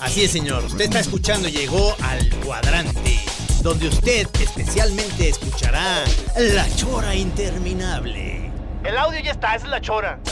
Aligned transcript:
Así 0.00 0.24
es, 0.24 0.30
señor. 0.30 0.64
Usted 0.64 0.84
está 0.84 1.00
escuchando 1.00 1.48
y 1.48 1.52
llegó 1.52 1.96
al 2.02 2.28
cuadrante, 2.44 3.20
donde 3.62 3.88
usted 3.88 4.28
especialmente 4.40 5.30
escuchará 5.30 6.04
la 6.36 6.68
chora 6.76 7.14
interminable. 7.14 8.50
El 8.84 8.98
audio 8.98 9.20
ya 9.20 9.32
está, 9.32 9.54
esa 9.54 9.64
es 9.64 9.70
la 9.70 9.80
Chora. 9.80 10.20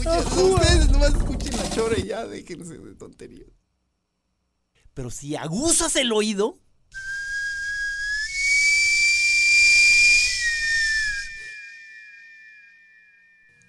Ustedes 0.00 0.26
escuchen 0.26 1.00
la 1.00 1.10
chora 1.10 1.39
y 1.98 2.06
ya 2.06 2.26
déjense 2.26 2.78
de 2.78 2.94
tonterías. 2.94 3.48
Pero 4.94 5.10
si 5.10 5.36
aguzas 5.36 5.94
el 5.96 6.12
oído, 6.12 6.56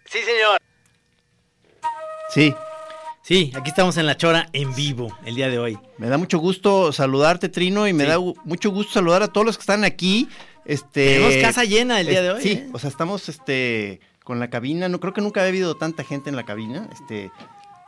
Sí, 0.06 0.20
señor. 0.20 0.58
Sí, 2.34 2.54
Sí, 3.24 3.52
aquí 3.56 3.70
estamos 3.70 3.96
en 3.98 4.08
la 4.08 4.18
chora 4.18 4.50
en 4.52 4.74
vivo 4.74 5.16
el 5.26 5.36
día 5.36 5.48
de 5.48 5.60
hoy. 5.60 5.78
me 6.00 6.10
da 6.10 6.18
mucho 6.18 6.40
gusto 6.40 6.92
saludarte, 6.92 7.50
Trino, 7.50 7.88
y 7.88 7.94
me 7.94 8.04
Sí. 8.06 8.10
da 8.10 8.18
mucho 8.44 8.72
gusto 8.72 8.94
saludar 8.94 9.22
a 9.24 9.28
todos 9.28 9.46
los 9.46 9.58
que 9.58 9.62
están 9.62 9.84
aquí. 9.86 10.28
Este, 10.66 11.16
Tenemos 11.20 11.36
casa 11.38 11.64
llena 11.64 12.02
el 12.02 12.08
día 12.08 12.22
de 12.24 12.32
hoy. 12.32 12.42
Sí, 12.42 12.52
¿eh? 12.54 12.70
o 12.74 12.80
sea, 12.80 12.90
estamos 12.90 13.30
este, 13.30 14.02
con 14.24 14.40
la 14.40 14.50
cabina. 14.50 14.90
No 14.90 15.00
creo 15.00 15.14
que 15.14 15.22
nunca 15.22 15.42
había 15.42 15.50
habido 15.50 15.78
tanta 15.78 16.04
gente 16.04 16.30
en 16.30 16.36
la 16.36 16.44
cabina. 16.44 16.90
Este, 16.92 17.32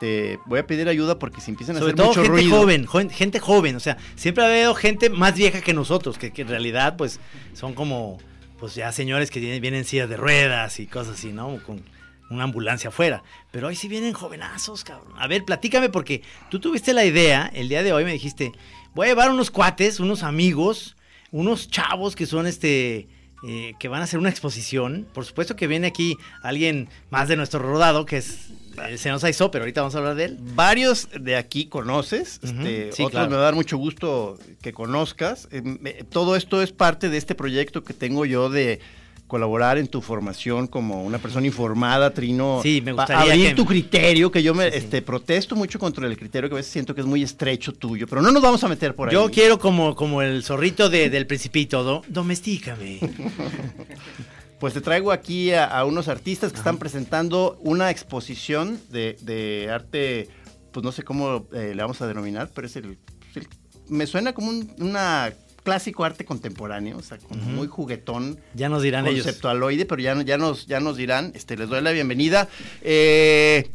te 0.00 0.38
voy 0.46 0.58
a 0.58 0.66
pedir 0.66 0.88
ayuda 0.88 1.18
porque 1.18 1.40
si 1.40 1.50
empiezan 1.50 1.76
a 1.76 1.78
Sobre 1.78 1.92
hacer 1.92 1.96
todo 1.96 2.06
mucho 2.08 2.22
gente 2.22 2.32
ruido. 2.42 2.58
joven, 2.60 2.86
joven- 2.86 3.10
gente 3.10 3.40
joven, 3.40 3.76
o 3.76 3.80
sea, 3.80 3.96
siempre 4.16 4.44
ha 4.44 4.48
habido 4.48 4.74
gente 4.74 5.10
más 5.10 5.34
vieja 5.34 5.60
que 5.60 5.72
nosotros, 5.72 6.18
que, 6.18 6.32
que 6.32 6.42
en 6.42 6.48
realidad 6.48 6.96
pues 6.96 7.20
son 7.52 7.74
como, 7.74 8.18
pues 8.58 8.74
ya 8.74 8.90
señores 8.92 9.30
que 9.30 9.40
vienen 9.40 9.74
en 9.74 9.84
sillas 9.84 10.08
de 10.08 10.16
ruedas 10.16 10.80
y 10.80 10.86
cosas 10.86 11.14
así, 11.18 11.32
¿no? 11.32 11.58
Con 11.64 11.82
una 12.30 12.44
ambulancia 12.44 12.88
afuera. 12.88 13.22
Pero 13.52 13.68
hoy 13.68 13.76
sí 13.76 13.86
vienen 13.88 14.12
jovenazos, 14.14 14.82
cabrón. 14.84 15.12
A 15.18 15.26
ver, 15.26 15.44
platícame 15.44 15.88
porque 15.90 16.22
tú 16.50 16.58
tuviste 16.58 16.92
la 16.92 17.04
idea, 17.04 17.50
el 17.54 17.68
día 17.68 17.82
de 17.82 17.92
hoy 17.92 18.04
me 18.04 18.12
dijiste, 18.12 18.52
voy 18.94 19.06
a 19.06 19.10
llevar 19.10 19.30
unos 19.30 19.50
cuates, 19.50 20.00
unos 20.00 20.22
amigos, 20.22 20.96
unos 21.30 21.68
chavos 21.70 22.16
que 22.16 22.26
son 22.26 22.46
este... 22.46 23.08
eh, 23.46 23.74
que 23.78 23.88
van 23.88 24.00
a 24.00 24.04
hacer 24.04 24.18
una 24.18 24.30
exposición. 24.30 25.06
Por 25.12 25.24
supuesto 25.26 25.54
que 25.54 25.66
viene 25.66 25.86
aquí 25.86 26.16
alguien 26.42 26.88
más 27.10 27.28
de 27.28 27.36
nuestro 27.36 27.60
rodado, 27.60 28.06
que 28.06 28.16
es 28.16 28.48
el 28.88 28.98
señor 28.98 29.20
Saizó, 29.20 29.50
pero 29.50 29.64
ahorita 29.64 29.80
vamos 29.82 29.94
a 29.94 29.98
hablar 29.98 30.14
de 30.14 30.24
él. 30.24 30.38
Varios 30.54 31.08
de 31.20 31.36
aquí 31.36 31.66
conoces, 31.66 32.40
este, 32.42 32.92
sí, 32.92 33.02
otros 33.02 33.10
claro. 33.12 33.30
me 33.30 33.36
va 33.36 33.42
a 33.42 33.44
dar 33.46 33.54
mucho 33.54 33.76
gusto 33.76 34.38
que 34.62 34.72
conozcas. 34.72 35.48
Eh, 35.50 35.62
me- 35.62 35.92
todo 36.04 36.36
esto 36.36 36.62
es 36.62 36.72
parte 36.72 37.08
de 37.08 37.16
este 37.18 37.34
proyecto 37.34 37.84
que 37.84 37.94
tengo 37.94 38.24
yo 38.26 38.50
de 38.50 38.80
colaborar 39.26 39.78
en 39.78 39.88
tu 39.88 40.02
formación 40.02 40.66
como 40.66 41.02
una 41.02 41.18
persona 41.18 41.46
informada, 41.46 42.12
Trino. 42.12 42.60
Sí, 42.62 42.82
me 42.84 42.92
gustaría 42.92 43.32
abrir 43.32 43.48
que- 43.48 43.54
tu 43.54 43.64
criterio, 43.64 44.30
que 44.30 44.42
yo 44.42 44.54
me 44.54 44.66
Sí, 44.66 44.72
sí. 44.72 44.84
este, 44.84 45.02
protesto 45.02 45.56
mucho 45.56 45.78
contra 45.78 46.06
el 46.06 46.16
criterio 46.16 46.48
que 46.50 46.54
a 46.54 46.58
veces 46.58 46.70
siento 46.70 46.94
que 46.94 47.00
es 47.00 47.06
muy 47.06 47.22
estrecho 47.22 47.72
tuyo, 47.72 48.06
pero 48.06 48.20
no 48.20 48.30
nos 48.30 48.42
vamos 48.42 48.62
a 48.62 48.68
meter 48.68 48.94
por 48.94 49.08
ahí. 49.08 49.14
Yo 49.14 49.30
quiero 49.30 49.58
como, 49.58 49.96
como 49.96 50.20
el 50.22 50.42
zorrito 50.44 50.90
de- 50.90 51.08
del 51.08 51.26
principito, 51.26 51.82
do- 51.82 52.02
domestícame. 52.08 53.00
Pues 54.60 54.72
te 54.74 54.80
traigo 54.80 55.12
aquí 55.12 55.52
a, 55.52 55.64
a 55.66 55.84
unos 55.84 56.08
artistas 56.08 56.52
que 56.52 56.58
están 56.58 56.78
presentando 56.78 57.58
una 57.60 57.90
exposición 57.90 58.80
de, 58.90 59.16
de 59.20 59.68
arte, 59.70 60.28
pues 60.72 60.84
no 60.84 60.92
sé 60.92 61.02
cómo 61.02 61.46
eh, 61.52 61.72
le 61.74 61.82
vamos 61.82 62.00
a 62.00 62.06
denominar, 62.06 62.50
pero 62.54 62.66
es 62.66 62.76
el... 62.76 62.98
el- 63.34 63.48
me 63.88 64.06
suena 64.06 64.32
como 64.32 64.48
un 64.48 64.72
una 64.78 65.30
clásico 65.62 66.04
arte 66.04 66.24
contemporáneo, 66.26 66.96
o 66.98 67.02
sea, 67.02 67.16
como 67.18 67.42
muy 67.42 67.66
juguetón, 67.68 68.38
Ya 68.54 68.68
nos 68.68 68.82
dirán 68.82 69.06
ellos. 69.06 69.24
conceptualoide, 69.24 69.84
pero 69.86 70.00
ya, 70.02 70.14
no- 70.14 70.22
ya, 70.22 70.36
nos, 70.38 70.66
ya 70.66 70.78
nos 70.80 70.96
dirán, 70.96 71.32
este, 71.34 71.56
les 71.56 71.68
doy 71.68 71.80
la 71.82 71.90
bienvenida. 71.90 72.48
Eh, 72.82 73.70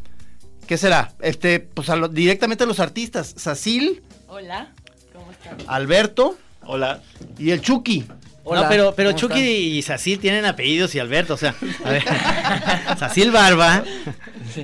¿Qué 0.68 0.78
será? 0.78 1.13
Este, 1.19 1.59
pues 1.59 1.89
a 1.89 1.95
lo- 1.95 2.07
directamente 2.07 2.63
a 2.63 2.68
los 2.68 2.79
artistas, 2.79 3.34
Sacil, 3.38 4.01
Hola, 4.28 4.72
¿cómo 5.13 5.31
están? 5.31 5.57
Alberto 5.68 6.38
Hola. 6.63 7.01
y 7.39 7.50
el 7.51 7.62
Chucky. 7.62 8.06
Hola, 8.50 8.64
no, 8.64 8.70
pero, 8.70 8.94
pero 8.96 9.10
¿cómo 9.10 9.20
Chucky 9.20 9.40
están? 9.40 9.78
y 9.78 9.82
Sacil 9.84 10.20
tienen 10.20 10.46
apellidos 10.46 10.94
y 10.96 11.00
Alberto, 11.00 11.36
o 11.36 11.38
sea, 11.38 11.56
a 11.84 11.90
ver. 11.90 12.04
Sacil 13.00 13.32
Barba, 13.32 13.84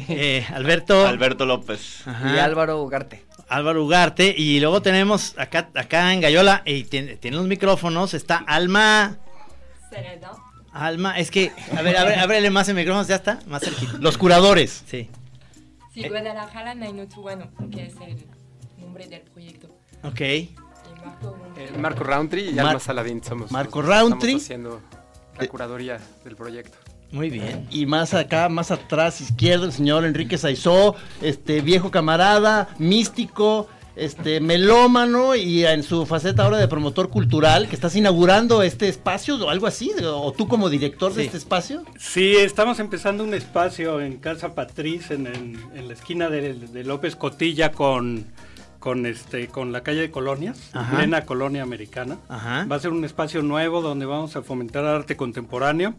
eh, 0.09 0.45
Alberto, 0.53 1.07
Alberto 1.07 1.45
López. 1.45 2.01
ajá, 2.07 2.35
Y 2.35 2.39
Álvaro 2.39 2.81
Ugarte. 2.81 3.23
Álvaro 3.47 3.83
Ugarte, 3.85 4.33
y 4.35 4.59
luego 4.59 4.81
tenemos 4.81 5.35
acá, 5.37 5.69
acá 5.75 6.13
en 6.13 6.21
Gallola, 6.21 6.63
y 6.65 6.83
tiene, 6.85 7.15
tiene 7.17 7.37
los 7.37 7.45
micrófonos, 7.45 8.13
está 8.15 8.37
Alma, 8.37 9.17
Serena. 9.89 10.31
Alma, 10.73 11.17
es 11.17 11.29
que, 11.31 11.51
a 11.77 11.81
ver, 11.81 11.95
a 11.97 12.03
ver, 12.03 12.19
ábrele 12.19 12.49
más 12.49 12.67
el 12.69 12.75
micrófono, 12.75 13.07
ya 13.07 13.15
está, 13.15 13.39
más 13.47 13.63
cerquita. 13.63 13.93
Los 13.99 14.17
curadores. 14.17 14.83
Sí, 14.87 15.09
Sí, 15.93 16.09
Guadalajara 16.09 16.75
Nainotuano, 16.75 17.49
que 17.71 17.85
es 17.85 17.93
el 18.05 18.17
nombre 18.77 19.07
del 19.07 19.21
proyecto. 19.21 19.69
ok. 20.03 20.21
Eh, 21.57 21.71
Marco 21.79 22.03
Roundtree 22.03 22.49
y 22.49 22.53
Mar- 22.53 22.67
Alma 22.67 22.79
Saladín 22.79 23.23
somos. 23.23 23.51
Marco 23.51 23.81
los 23.81 23.89
Roundtree. 23.89 24.31
Estamos 24.33 24.43
haciendo 24.43 24.81
la 25.39 25.47
curaduría 25.47 25.99
del 26.23 26.35
proyecto. 26.35 26.77
Muy 27.11 27.29
bien. 27.29 27.67
Y 27.71 27.85
más 27.85 28.13
acá, 28.13 28.49
más 28.49 28.71
atrás, 28.71 29.21
izquierdo, 29.21 29.65
el 29.65 29.71
señor 29.71 30.05
Enrique 30.05 30.37
Saizó, 30.37 30.95
este 31.21 31.61
viejo 31.61 31.91
camarada, 31.91 32.69
místico, 32.77 33.67
este 33.95 34.41
melómano 34.41 35.35
y 35.35 35.65
en 35.65 35.81
su 35.83 36.05
faceta 36.05 36.43
ahora 36.43 36.57
de 36.57 36.67
promotor 36.67 37.09
cultural, 37.09 37.69
que 37.69 37.75
estás 37.75 37.95
inaugurando 37.95 38.61
este 38.63 38.89
espacio 38.89 39.35
o 39.37 39.49
algo 39.49 39.67
así, 39.67 39.91
o 40.03 40.33
tú 40.33 40.47
como 40.49 40.67
director 40.69 41.13
de 41.13 41.25
este 41.25 41.37
espacio. 41.37 41.83
Sí, 41.97 42.35
estamos 42.35 42.79
empezando 42.79 43.23
un 43.23 43.33
espacio 43.33 44.01
en 44.01 44.17
Casa 44.17 44.53
Patriz, 44.53 45.11
en, 45.11 45.27
en- 45.27 45.63
en 45.75 45.87
la 45.87 45.93
esquina 45.93 46.29
de, 46.29 46.55
de 46.55 46.83
López 46.83 47.15
Cotilla 47.15 47.71
con, 47.71 48.25
con, 48.85 49.07
este, 49.07 49.47
con 49.47 49.71
la 49.71 49.81
calle 49.81 50.01
de 50.01 50.11
Colonias, 50.11 50.69
Ajá. 50.73 50.95
plena 50.97 51.25
colonia 51.25 51.63
americana. 51.63 52.19
Ajá. 52.29 52.67
Va 52.71 52.75
a 52.75 52.79
ser 52.79 52.91
un 52.91 53.03
espacio 53.03 53.41
nuevo 53.41 53.81
donde 53.81 54.05
vamos 54.05 54.35
a 54.35 54.43
fomentar 54.43 54.85
arte 54.85 55.17
contemporáneo, 55.17 55.95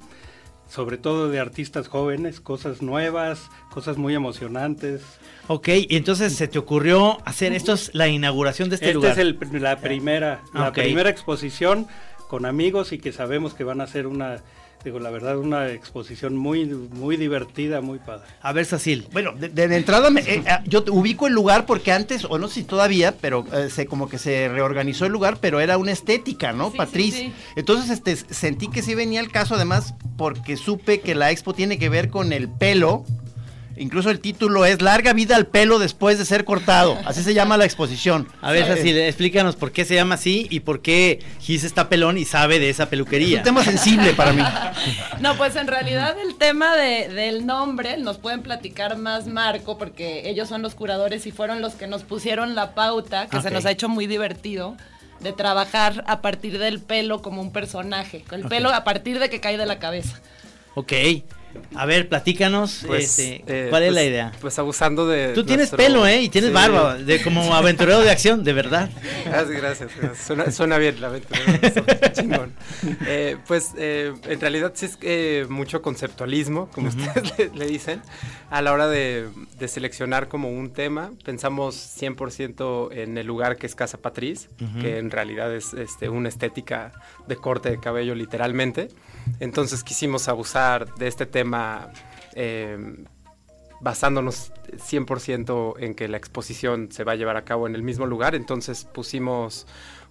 sobre 0.69 0.97
todo 0.97 1.29
de 1.29 1.41
artistas 1.41 1.89
jóvenes, 1.89 2.41
cosas 2.41 2.83
nuevas, 2.83 3.51
cosas 3.73 3.97
muy 3.97 4.15
emocionantes. 4.15 5.03
Ok, 5.49 5.67
y 5.89 5.97
entonces 5.97 6.37
se 6.37 6.47
te 6.47 6.61
ocurrió 6.61 7.19
hacer, 7.27 7.53
esto 7.55 7.73
es 7.73 7.91
la 7.93 8.07
inauguración 8.07 8.69
de 8.69 8.77
este 8.77 8.87
Esta 8.87 8.95
lugar. 8.95 9.13
es 9.15 9.19
el- 9.19 9.39
la 9.61 9.79
primera, 9.81 10.43
la 10.55 10.71
primera 10.73 11.11
exposición 11.11 11.89
con 12.29 12.47
amigos 12.47 12.93
y 12.93 12.99
que 12.99 13.11
sabemos 13.11 13.53
que 13.55 13.65
van 13.65 13.81
a 13.81 13.89
ser 13.89 14.07
una, 14.07 14.43
digo, 14.85 15.01
la 15.01 15.11
verdad, 15.11 15.37
una 15.39 15.69
exposición 15.71 16.37
muy, 16.37 16.65
muy 16.67 17.17
divertida, 17.17 17.81
muy 17.81 17.99
padre. 17.99 18.25
A 18.41 18.53
ver, 18.53 18.67
Sacil. 18.67 19.07
Bueno, 19.13 19.33
de, 19.33 19.49
de- 19.49 19.67
de 19.69 19.77
entrada 19.77 20.11
me- 20.11 20.21
eh, 20.21 20.43
eh, 20.47 20.59
yo 20.67 20.83
te 20.85 20.91
ubico 20.93 21.27
el 21.27 21.33
lugar 21.33 21.67
porque 21.67 21.91
antes, 21.93 22.25
o 22.29 22.39
no 22.39 22.47
sé 22.49 22.55
si 22.55 22.63
todavía, 22.65 23.15
pero 23.21 23.45
eh, 23.53 23.69
se, 23.71 23.87
como 23.87 24.09
que 24.09 24.19
se 24.19 24.49
reorganizó 24.49 25.07
el 25.07 25.13
lugar, 25.13 25.39
pero 25.41 25.59
era 25.61 25.77
una 25.79 25.91
estética, 25.93 26.53
¿no, 26.53 26.71
Sí, 26.71 26.77
Patriz? 26.77 27.15
sí, 27.15 27.21
sí. 27.29 27.33
Entonces, 27.57 27.91
este, 27.91 28.15
sentí 28.17 28.69
que 28.69 28.83
sí 28.83 28.95
venía 28.95 29.21
el 29.21 29.31
caso, 29.33 29.57
además, 29.57 29.95
porque 30.17 30.57
supe 30.57 31.01
que 31.01 31.15
la 31.15 31.31
expo 31.33 31.53
tiene 31.53 31.79
que 31.79 31.89
ver 31.89 32.09
con 32.09 32.33
el 32.33 32.49
pelo. 32.49 33.05
Incluso 33.77 34.11
el 34.11 34.21
título 34.21 34.65
es 34.65 34.81
Larga 34.81 35.13
vida 35.13 35.37
al 35.37 35.47
pelo 35.47 35.79
después 35.79 36.19
de 36.19 36.25
ser 36.25 36.45
cortado. 36.45 36.99
Así 37.05 37.23
se 37.23 37.35
llama 37.35 37.57
la 37.57 37.65
exposición. 37.67 38.27
A 38.41 38.51
ver, 38.53 38.71
así, 38.71 38.91
explícanos 38.99 39.55
por 39.57 39.71
qué 39.73 39.85
se 39.85 39.95
llama 39.95 40.15
así 40.15 40.47
y 40.51 40.61
por 40.61 40.81
qué 40.81 41.21
Gis 41.41 41.63
está 41.65 41.89
pelón 41.89 42.17
y 42.19 42.25
sabe 42.25 42.59
de 42.59 42.71
esa 42.71 42.85
Es 42.85 42.89
peluquería. 42.89 43.39
un 43.39 43.45
tema 43.45 43.63
sensible 43.65 44.13
para 44.15 44.33
mí. 44.33 44.43
No, 45.21 45.37
pues 45.37 45.57
en 45.57 45.67
realidad 45.67 46.17
el 46.21 46.37
tema 46.37 46.75
de- 46.77 47.09
del 47.09 47.47
nombre 47.47 47.97
nos 47.99 48.19
pueden 48.19 48.43
platicar 48.43 48.97
más 48.99 49.27
Marco, 49.27 49.77
porque 49.79 50.29
ellos 50.29 50.49
son 50.49 50.63
los 50.63 50.75
curadores 50.75 51.27
y 51.27 51.31
fueron 51.33 51.61
los 51.63 51.75
que 51.75 51.87
nos 51.87 52.03
pusieron 52.03 52.55
la 52.55 52.75
pauta, 52.75 53.27
que 53.29 53.41
se 53.41 53.51
nos 53.51 53.65
ha 53.67 53.71
hecho 53.71 53.89
muy 53.89 54.07
divertido, 54.07 54.77
de 55.21 55.33
trabajar 55.33 56.05
a 56.07 56.21
partir 56.21 56.59
del 56.59 56.81
pelo 56.81 57.23
como 57.23 57.41
un 57.41 57.51
personaje. 57.53 58.25
El 58.31 58.45
pelo 58.45 58.71
a 58.73 58.85
partir 58.85 59.19
de 59.19 59.29
que 59.31 59.41
cae 59.41 59.57
de 59.57 59.67
la 59.67 59.79
cabeza. 59.79 60.21
Ok. 60.75 60.93
A 61.75 61.87
ver, 61.87 62.09
platícanos, 62.09 62.85
Pues, 62.87 63.19
este, 63.19 63.45
eh, 63.47 63.67
¿cuál 63.71 63.83
es 63.85 63.93
la 63.93 64.01
pues- 64.01 64.09
idea? 64.09 64.33
Pues 64.41 64.59
abusando 64.59 65.07
de. 65.07 65.29
Tú 65.35 65.45
tienes 65.45 65.71
nuestro- 65.73 65.77
pelo, 65.79 66.07
¿eh? 66.07 66.23
Y 66.23 66.29
tienes 66.29 66.51
Sí. 66.51 66.55
barba, 66.55 66.97
de 66.97 67.23
como 67.23 67.43
aventurero 67.55 68.01
de 68.01 68.11
acción, 68.11 68.45
de 68.45 68.53
verdad. 68.53 68.91
Gracias, 69.25 69.51
gracias. 69.51 69.91
gracias. 69.97 70.27
Suena, 70.27 70.51
suena 70.51 70.79
bien 70.79 71.01
la 71.01 71.09
aventura. 71.09 71.41
está 71.63 72.13
Chingón. 72.13 72.53
Eh, 73.07 73.37
pues 73.47 73.73
eh, 73.77 74.13
en 74.29 74.41
realidad 74.41 74.73
sí 74.75 74.89
es 75.03 75.49
mucho 75.49 75.83
conceptualismo, 75.83 76.69
como 76.71 76.89
ustedes 76.89 77.39
le, 77.39 77.51
le 77.55 77.67
dicen, 77.67 78.01
a 78.51 78.63
la 78.63 78.73
hora 78.73 78.89
de, 78.89 79.29
de 79.59 79.69
seleccionar 79.69 80.29
como 80.29 80.51
un 80.51 80.71
tema. 80.73 81.11
Pensamos 81.25 81.77
100% 82.01 82.93
en 82.93 83.19
el 83.19 83.27
lugar 83.27 83.57
que 83.57 83.67
es 83.67 83.75
Casa 83.75 83.99
Patriz, 83.99 84.49
Ujú. 84.61 84.81
que 84.81 84.99
en 84.99 85.11
realidad 85.11 85.55
es 85.55 85.75
este, 85.75 86.09
una 86.09 86.29
estética 86.29 86.93
de 87.27 87.37
corte 87.37 87.71
de 87.71 87.81
cabello 87.81 88.15
literalmente. 88.15 88.89
Entonces 89.41 89.85
quisimos 89.85 90.29
abusar 90.29 90.95
de 90.95 91.09
este 91.09 91.27
tema. 91.27 91.91
eh, 92.35 92.79
basándonos 93.81 94.53
100% 94.73 95.75
en 95.79 95.95
que 95.95 96.09
la 96.09 96.17
exposición 96.17 96.91
se 96.91 97.05
va 97.05 97.13
a 97.13 97.17
llevar 97.17 97.37
a 97.37 97.45
cabo 97.45 97.67
en 97.67 97.75
el 97.75 97.83
mismo 97.83 98.07
lugar, 98.07 98.35
entonces 98.35 98.85
pusimos 98.85 99.67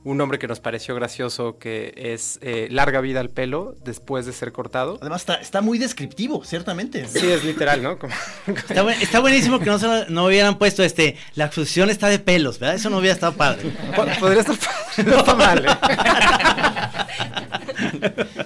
un 0.06 0.18
nombre 0.18 0.40
que 0.40 0.48
nos 0.48 0.62
pareció 0.62 0.96
gracioso 0.96 1.57
que 1.57 1.94
es 1.98 2.40
eh, 2.42 2.68
Larga 2.72 3.02
vida 3.02 3.19
al 3.19 3.30
pelo 3.30 3.75
después 3.84 4.25
de 4.25 4.31
ser 4.34 4.52
cortado. 4.54 4.98
Además, 5.02 5.24
está, 5.24 5.36
está 5.36 5.62
muy 5.62 5.78
descriptivo, 5.80 6.44
ciertamente. 6.46 7.06
Sí, 7.07 7.28
es 7.30 7.44
literal, 7.44 7.84
¿no? 7.84 8.00
Como- 8.00 8.13
Está, 8.48 8.84
buen- 8.84 9.02
está 9.02 9.19
buenísimo 9.19 9.60
que 9.60 9.66
no, 9.66 9.78
se 9.80 10.06
no 10.10 10.25
hubieran 10.25 10.57
puesto 10.57 10.84
este, 10.84 11.18
la 11.36 11.46
exposición 11.46 11.90
está 11.90 12.07
de 12.07 12.19
pelos, 12.19 12.60
¿verdad? 12.60 12.75
Eso 12.75 12.90
no 12.90 13.00
hubiera 13.00 13.16
estado 13.16 13.34
padre. 13.34 13.69
Po- 13.96 14.06
Podría 14.19 14.42
estar 14.42 14.56
padre, 14.57 15.10
no 15.12 15.18
está 15.19 15.36
mal. 15.36 15.66
¿eh? 15.66 15.69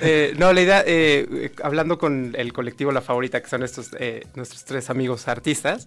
Eh, 0.00 0.34
no, 0.36 0.52
la 0.52 0.60
idea, 0.60 0.82
eh, 0.86 1.52
hablando 1.62 1.98
con 1.98 2.34
el 2.36 2.52
colectivo 2.52 2.92
La 2.92 3.00
Favorita, 3.00 3.40
que 3.42 3.48
son 3.48 3.62
estos 3.62 3.90
eh, 3.98 4.26
nuestros 4.34 4.64
tres 4.64 4.90
amigos 4.90 5.28
artistas. 5.28 5.86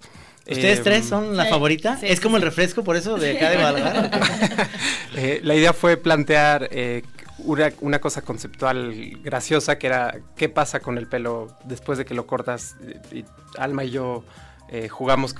¿Ustedes 0.49 0.79
eh, 0.79 0.83
tres 0.83 1.05
son 1.07 1.37
la 1.37 1.45
sí, 1.45 1.49
favorita? 1.49 1.97
sí, 1.97 2.07
¿Es 2.07 2.17
sí, 2.17 2.23
como 2.23 2.37
el 2.37 2.43
refresco 2.43 2.83
por 2.83 2.95
eso 2.95 3.17
de 3.17 3.37
acá 3.37 3.49
de 3.49 3.55
Guadalajara? 3.59 4.69
Eh, 5.15 5.41
la 5.43 5.55
idea 5.55 5.73
fue 5.73 5.97
plantear 5.97 6.69
eh, 6.71 7.03
una, 7.39 7.69
una 7.81 7.99
cosa 7.99 8.21
conceptual 8.21 8.93
graciosa 9.21 9.77
que 9.77 9.87
era 9.87 10.15
qué 10.37 10.47
pasa 10.47 10.79
con 10.79 10.97
el 10.97 11.07
pelo 11.07 11.55
después 11.65 11.97
de 11.97 12.05
que 12.05 12.13
lo 12.13 12.25
cortas. 12.25 12.75
Y, 13.11 13.19
y 13.19 13.25
Alma 13.57 13.83
y 13.83 13.91
yo 13.91 14.23
eh, 14.69 14.87
jugamos 14.87 15.35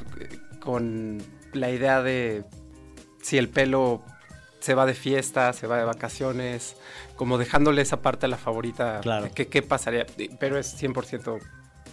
con 0.59 1.19
la 1.53 1.69
idea 1.71 2.01
de 2.03 2.43
si 3.21 3.37
el 3.37 3.47
pelo 3.49 4.03
se 4.59 4.73
va 4.75 4.85
de 4.85 4.93
fiesta, 4.93 5.53
se 5.53 5.67
va 5.67 5.77
de 5.77 5.85
vacaciones, 5.85 6.75
como 7.15 7.37
dejándole 7.37 7.81
esa 7.81 8.01
parte 8.01 8.25
a 8.25 8.29
la 8.29 8.37
favorita, 8.37 8.99
Claro. 9.01 9.29
que 9.33 9.47
qué 9.47 9.61
pasaría, 9.61 10.05
pero 10.39 10.59
es 10.59 10.75
100% 10.81 11.39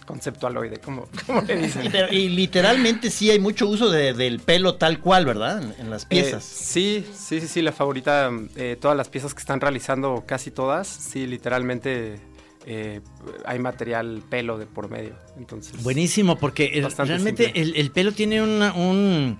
conceptualoide, 0.09 0.77
como, 0.79 1.07
como 1.27 1.41
le 1.43 1.55
dicen. 1.57 1.85
Y, 1.85 1.89
pero- 1.89 2.11
y 2.11 2.29
literalmente 2.29 3.11
sí 3.11 3.29
hay 3.29 3.37
mucho 3.39 3.67
uso 3.67 3.91
de- 3.91 4.13
del 4.13 4.39
pelo 4.39 4.73
tal 4.75 4.99
cual, 4.99 5.25
¿verdad? 5.27 5.61
En, 5.61 5.75
en 5.79 5.89
las 5.91 6.03
Eh, 6.05 6.07
piezas. 6.09 6.43
sí, 6.43 7.05
sí, 7.13 7.39
sí, 7.39 7.47
sí, 7.47 7.61
la 7.61 7.71
favorita, 7.71 8.31
eh, 8.55 8.75
todas 8.81 8.97
las 8.97 9.07
piezas 9.09 9.35
que 9.35 9.39
están 9.39 9.61
realizando, 9.61 10.23
casi 10.25 10.49
todas, 10.49 10.87
sí, 10.87 11.27
literalmente 11.27 12.19
eh, 12.65 13.01
hay 13.45 13.59
material 13.59 14.23
pelo 14.29 14.57
de 14.57 14.65
por 14.65 14.89
medio. 14.89 15.13
Entonces, 15.37 15.81
Buenísimo, 15.83 16.37
porque 16.37 16.65
el- 16.73 16.83
Bastante 16.83 17.13
realmente 17.13 17.51
el, 17.61 17.75
el 17.75 17.91
pelo 17.91 18.11
tiene 18.11 18.41
una- 18.41 18.73
un... 18.73 19.37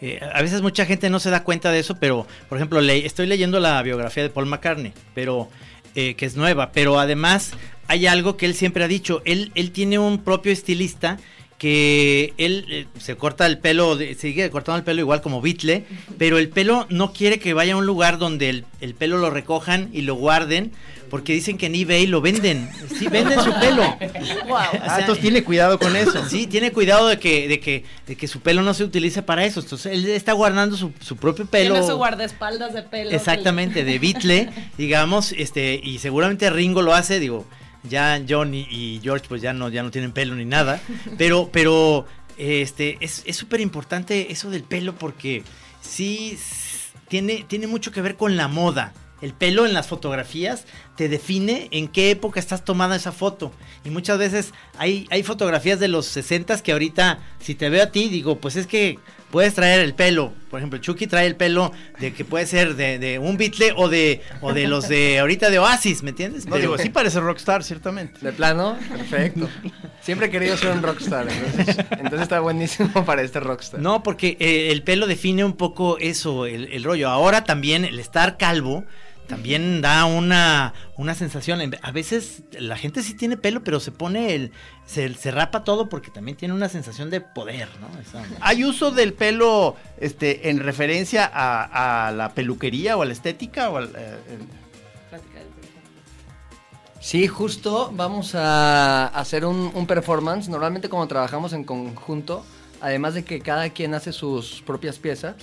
eh, 0.00 0.20
a 0.32 0.40
veces 0.40 0.62
mucha 0.62 0.86
gente 0.86 1.10
no 1.10 1.18
se 1.18 1.30
da 1.30 1.42
cuenta 1.42 1.72
de 1.72 1.80
eso, 1.80 1.96
pero, 1.96 2.26
por 2.48 2.58
ejemplo, 2.58 2.80
le- 2.80 3.04
estoy 3.06 3.26
leyendo 3.26 3.58
la 3.58 3.82
biografía 3.82 4.22
de 4.22 4.30
Paul 4.30 4.46
McCartney, 4.46 4.92
pero 5.14 5.48
eh, 5.94 6.14
que 6.14 6.24
es 6.26 6.36
nueva, 6.36 6.70
pero 6.72 6.98
además 6.98 7.52
hay 7.92 8.06
algo 8.06 8.38
que 8.38 8.46
él 8.46 8.54
siempre 8.54 8.82
ha 8.82 8.88
dicho, 8.88 9.20
él, 9.26 9.52
él 9.54 9.70
tiene 9.70 9.98
un 9.98 10.24
propio 10.24 10.50
estilista 10.50 11.18
que 11.58 12.32
él 12.38 12.64
eh, 12.70 12.86
se 12.98 13.16
corta 13.16 13.44
el 13.44 13.58
pelo, 13.58 13.98
sigue 14.18 14.48
cortando 14.48 14.78
el 14.78 14.84
pelo 14.84 15.00
igual 15.00 15.20
como 15.20 15.42
Beatle, 15.42 15.84
pero 16.16 16.38
el 16.38 16.48
pelo 16.48 16.86
no 16.88 17.12
quiere 17.12 17.38
que 17.38 17.52
vaya 17.52 17.74
a 17.74 17.76
un 17.76 17.84
lugar 17.84 18.16
donde 18.16 18.48
el, 18.48 18.64
el 18.80 18.94
pelo 18.94 19.18
lo 19.18 19.28
recojan 19.28 19.90
y 19.92 20.00
lo 20.00 20.14
guarden, 20.14 20.72
porque 21.12 21.34
dicen 21.34 21.58
que 21.58 21.66
en 21.66 21.74
eBay 21.74 22.06
lo 22.06 22.22
venden, 22.22 22.70
sí, 22.98 23.06
venden 23.06 23.38
su 23.42 23.52
pelo. 23.60 23.82
Wow. 24.46 24.58
Ah, 24.82 24.96
entonces 25.00 25.20
tiene 25.20 25.44
cuidado 25.44 25.78
con 25.78 25.94
eso. 25.94 26.26
Sí, 26.26 26.46
tiene 26.46 26.72
cuidado 26.72 27.08
de 27.08 27.18
que, 27.18 27.48
de 27.48 27.60
que, 27.60 27.84
de 28.06 28.16
que 28.16 28.26
su 28.26 28.40
pelo 28.40 28.62
no 28.62 28.72
se 28.72 28.82
utilice 28.82 29.22
para 29.22 29.44
eso. 29.44 29.60
Entonces, 29.60 29.92
él 29.92 30.08
está 30.08 30.32
guardando 30.32 30.74
su, 30.76 30.90
su 31.00 31.16
propio 31.16 31.44
pelo. 31.44 31.74
Tiene 31.74 31.86
su 31.86 31.96
guardaespaldas 31.96 32.72
de 32.72 32.82
pelo. 32.82 33.10
Exactamente, 33.10 33.84
de 33.84 33.98
Beatle, 33.98 34.48
digamos, 34.78 35.32
este, 35.32 35.80
y 35.82 35.98
seguramente 35.98 36.48
Ringo 36.48 36.80
lo 36.80 36.94
hace, 36.94 37.20
digo, 37.20 37.46
ya 37.84 38.22
John 38.28 38.54
y, 38.54 38.66
y 38.70 39.00
George 39.02 39.26
pues 39.28 39.42
ya 39.42 39.52
no, 39.52 39.68
ya 39.68 39.82
no 39.82 39.90
tienen 39.90 40.12
pelo 40.12 40.34
ni 40.34 40.44
nada, 40.44 40.80
pero, 41.18 41.50
pero, 41.52 42.06
este, 42.38 42.96
es 43.00 43.22
es 43.26 43.36
súper 43.36 43.60
importante 43.60 44.32
eso 44.32 44.50
del 44.50 44.64
pelo 44.64 44.94
porque 44.94 45.42
sí 45.80 46.38
tiene, 47.08 47.44
tiene 47.46 47.66
mucho 47.66 47.92
que 47.92 48.00
ver 48.00 48.16
con 48.16 48.36
la 48.36 48.48
moda. 48.48 48.94
El 49.20 49.34
pelo 49.34 49.66
en 49.66 49.72
las 49.72 49.86
fotografías 49.86 50.64
te 50.96 51.08
define 51.08 51.68
en 51.70 51.86
qué 51.86 52.10
época 52.10 52.40
estás 52.40 52.64
tomada 52.64 52.96
esa 52.96 53.12
foto. 53.12 53.52
Y 53.84 53.90
muchas 53.90 54.18
veces 54.18 54.52
hay, 54.78 55.06
hay 55.10 55.22
fotografías 55.22 55.78
de 55.78 55.86
los 55.86 56.06
60 56.06 56.60
que 56.62 56.72
ahorita, 56.72 57.20
si 57.38 57.54
te 57.54 57.70
veo 57.70 57.84
a 57.84 57.92
ti, 57.92 58.08
digo, 58.08 58.38
pues 58.38 58.56
es 58.56 58.66
que 58.66 58.98
puedes 59.32 59.54
traer 59.54 59.80
el 59.80 59.94
pelo. 59.94 60.32
Por 60.50 60.60
ejemplo, 60.60 60.78
Chucky 60.78 61.06
trae 61.06 61.26
el 61.26 61.34
pelo 61.34 61.72
de 61.98 62.12
que 62.12 62.24
puede 62.24 62.46
ser 62.46 62.76
de, 62.76 62.98
de 62.98 63.18
un 63.18 63.38
Beatle 63.38 63.72
o 63.74 63.88
de, 63.88 64.20
o 64.42 64.52
de 64.52 64.68
los 64.68 64.86
de 64.88 65.18
ahorita 65.18 65.50
de 65.50 65.58
Oasis, 65.58 66.02
¿me 66.02 66.10
entiendes? 66.10 66.46
No, 66.46 66.56
digo, 66.56 66.76
sí 66.76 66.90
parece 66.90 67.18
rockstar, 67.18 67.64
ciertamente. 67.64 68.20
De 68.20 68.32
plano, 68.32 68.78
perfecto. 68.90 69.48
Siempre 70.02 70.26
he 70.26 70.30
querido 70.30 70.56
ser 70.56 70.70
un 70.72 70.82
rockstar, 70.82 71.26
entonces, 71.28 71.76
entonces 71.92 72.20
está 72.20 72.40
buenísimo 72.40 73.04
para 73.06 73.22
este 73.22 73.40
rockstar. 73.40 73.80
No, 73.80 74.02
porque 74.02 74.36
eh, 74.38 74.68
el 74.70 74.82
pelo 74.82 75.06
define 75.06 75.44
un 75.44 75.54
poco 75.54 75.96
eso, 75.98 76.44
el, 76.46 76.70
el 76.70 76.84
rollo. 76.84 77.08
Ahora 77.08 77.44
también 77.44 77.86
el 77.86 77.98
estar 77.98 78.36
calvo 78.36 78.84
también 79.28 79.80
da 79.80 80.04
una, 80.04 80.74
una 80.96 81.14
sensación. 81.14 81.60
En- 81.60 81.78
A 81.82 81.90
veces 81.92 82.42
la 82.52 82.76
gente 82.76 83.02
sí 83.02 83.14
tiene 83.14 83.36
pelo, 83.36 83.62
pero 83.64 83.80
se 83.80 83.92
pone 83.92 84.34
el. 84.34 84.52
Se, 84.84 85.12
se 85.14 85.30
rapa 85.30 85.64
todo 85.64 85.88
porque 85.88 86.10
también 86.10 86.36
tiene 86.36 86.52
una 86.54 86.68
sensación 86.68 87.08
de 87.10 87.20
poder, 87.20 87.68
¿no? 87.80 87.88
Esa- 88.00 88.24
¿Hay 88.40 88.64
uso 88.64 88.90
del 88.90 89.14
pelo 89.14 89.76
este, 89.98 90.50
en 90.50 90.60
referencia 90.60 91.30
a, 91.32 92.08
a 92.08 92.12
la 92.12 92.34
peluquería 92.34 92.96
o 92.96 93.02
a 93.02 93.06
la 93.06 93.12
estética? 93.12 93.70
O 93.70 93.76
al, 93.78 93.90
eh, 93.96 94.16
Sí, 97.00 97.26
justo 97.26 97.90
vamos 97.94 98.34
a 98.36 99.08
hacer 99.08 99.44
un, 99.44 99.72
un 99.74 99.86
performance. 99.88 100.48
Normalmente 100.48 100.88
como 100.88 101.08
trabajamos 101.08 101.52
en 101.52 101.64
conjunto, 101.64 102.44
además 102.80 103.14
de 103.14 103.24
que 103.24 103.40
cada 103.40 103.70
quien 103.70 103.94
hace 103.94 104.12
sus 104.12 104.62
propias 104.62 104.98
piezas, 104.98 105.34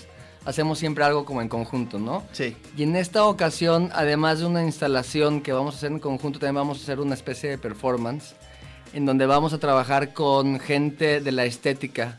hacemos 0.46 0.80
siempre 0.80 1.04
algo 1.04 1.26
como 1.26 1.42
en 1.42 1.50
conjunto, 1.50 2.00
¿no? 2.00 2.24
sí. 2.32 2.56
Y 2.78 2.84
en 2.84 2.96
esta 2.96 3.26
ocasión, 3.26 3.90
además 3.94 4.40
de 4.40 4.46
una 4.46 4.64
instalación 4.64 5.42
que 5.42 5.54
vamos 5.54 5.76
a 5.76 5.78
hacer 5.78 5.92
en 5.92 6.00
conjunto, 6.00 6.40
también 6.40 6.56
vamos 6.56 6.80
a 6.80 6.84
hacer 6.84 7.00
una 7.00 7.14
especie 7.14 7.50
de 7.50 7.58
performance 7.58 8.36
en 8.94 9.06
donde 9.06 9.26
vamos 9.26 9.54
a 9.54 9.60
trabajar 9.60 10.14
con 10.14 10.60
gente 10.60 11.22
de 11.22 11.32
la 11.32 11.46
estética 11.46 12.18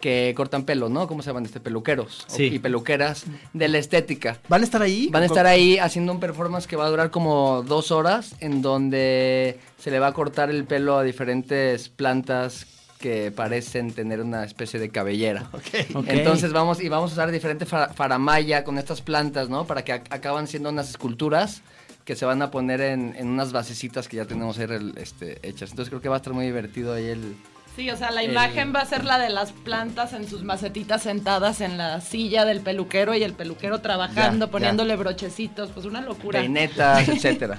que 0.00 0.34
cortan 0.36 0.64
pelo, 0.64 0.90
¿no? 0.90 1.08
¿Cómo 1.08 1.22
se 1.22 1.30
llaman? 1.30 1.46
Este, 1.46 1.60
peluqueros 1.60 2.24
Sí. 2.28 2.44
y 2.44 2.58
peluqueras 2.58 3.24
de 3.54 3.68
la 3.68 3.78
estética. 3.78 4.38
¿Van 4.50 4.60
a 4.60 4.64
estar 4.64 4.82
ahí? 4.82 5.08
Van 5.10 5.22
a 5.22 5.26
estar 5.26 5.46
ahí 5.46 5.78
haciendo 5.78 6.12
un 6.12 6.20
performance 6.20 6.66
que 6.66 6.76
va 6.76 6.84
a 6.84 6.90
durar 6.90 7.10
como 7.10 7.62
dos 7.66 7.90
horas, 7.90 8.34
en 8.40 8.60
donde 8.60 9.58
se 9.78 9.90
le 9.90 9.98
va 9.98 10.08
a 10.08 10.12
cortar 10.12 10.50
el 10.50 10.64
pelo 10.64 10.98
a 10.98 11.02
diferentes 11.02 11.88
plantas 11.88 12.66
que 12.98 13.30
parecen 13.30 13.92
tener 13.92 14.20
una 14.20 14.44
especie 14.44 14.80
de 14.80 14.88
cabellera. 14.88 15.48
Ok. 15.52 15.96
Ok. 15.96 16.04
Entonces 16.08 16.52
vamos 16.52 16.80
y 16.82 16.88
vamos 16.88 17.10
a 17.10 17.14
usar 17.14 17.30
diferente 17.30 17.66
fa- 17.66 17.92
faramaya 17.92 18.64
con 18.64 18.78
estas 18.78 19.00
plantas, 19.02 19.48
¿no? 19.48 19.66
Para 19.66 19.84
que 19.84 19.92
ac- 19.94 20.06
acaban 20.10 20.46
siendo 20.46 20.70
unas 20.70 20.88
esculturas 20.90 21.62
que 22.04 22.16
se 22.16 22.24
van 22.26 22.42
a 22.42 22.50
poner 22.50 22.80
en, 22.80 23.14
en 23.16 23.28
unas 23.28 23.52
basecitas 23.52 24.08
que 24.08 24.16
ya 24.18 24.24
tenemos 24.26 24.58
ahí 24.58 24.68
este, 24.96 25.38
hechas. 25.46 25.70
Entonces 25.70 25.88
creo 25.90 26.00
que 26.02 26.08
va 26.08 26.16
a 26.16 26.18
estar 26.18 26.32
muy 26.34 26.44
divertido 26.44 26.92
ahí 26.92 27.06
el, 27.06 27.34
Sí, 27.76 27.90
o 27.90 27.96
sea, 27.96 28.12
la 28.12 28.22
imagen 28.22 28.72
va 28.72 28.80
a 28.82 28.86
ser 28.86 29.04
la 29.04 29.18
de 29.18 29.30
las 29.30 29.50
plantas 29.50 30.12
en 30.12 30.28
sus 30.28 30.44
macetitas 30.44 31.02
sentadas 31.02 31.60
en 31.60 31.76
la 31.76 32.00
silla 32.00 32.44
del 32.44 32.60
peluquero 32.60 33.16
y 33.16 33.24
el 33.24 33.32
peluquero 33.32 33.80
trabajando, 33.80 34.46
Ya, 34.46 34.52
poniéndole 34.52 34.94
brochecitos, 34.94 35.70
pues 35.72 35.84
una 35.84 36.00
locura. 36.00 36.38
Peinetas, 36.38 37.08
etcétera. 37.08 37.58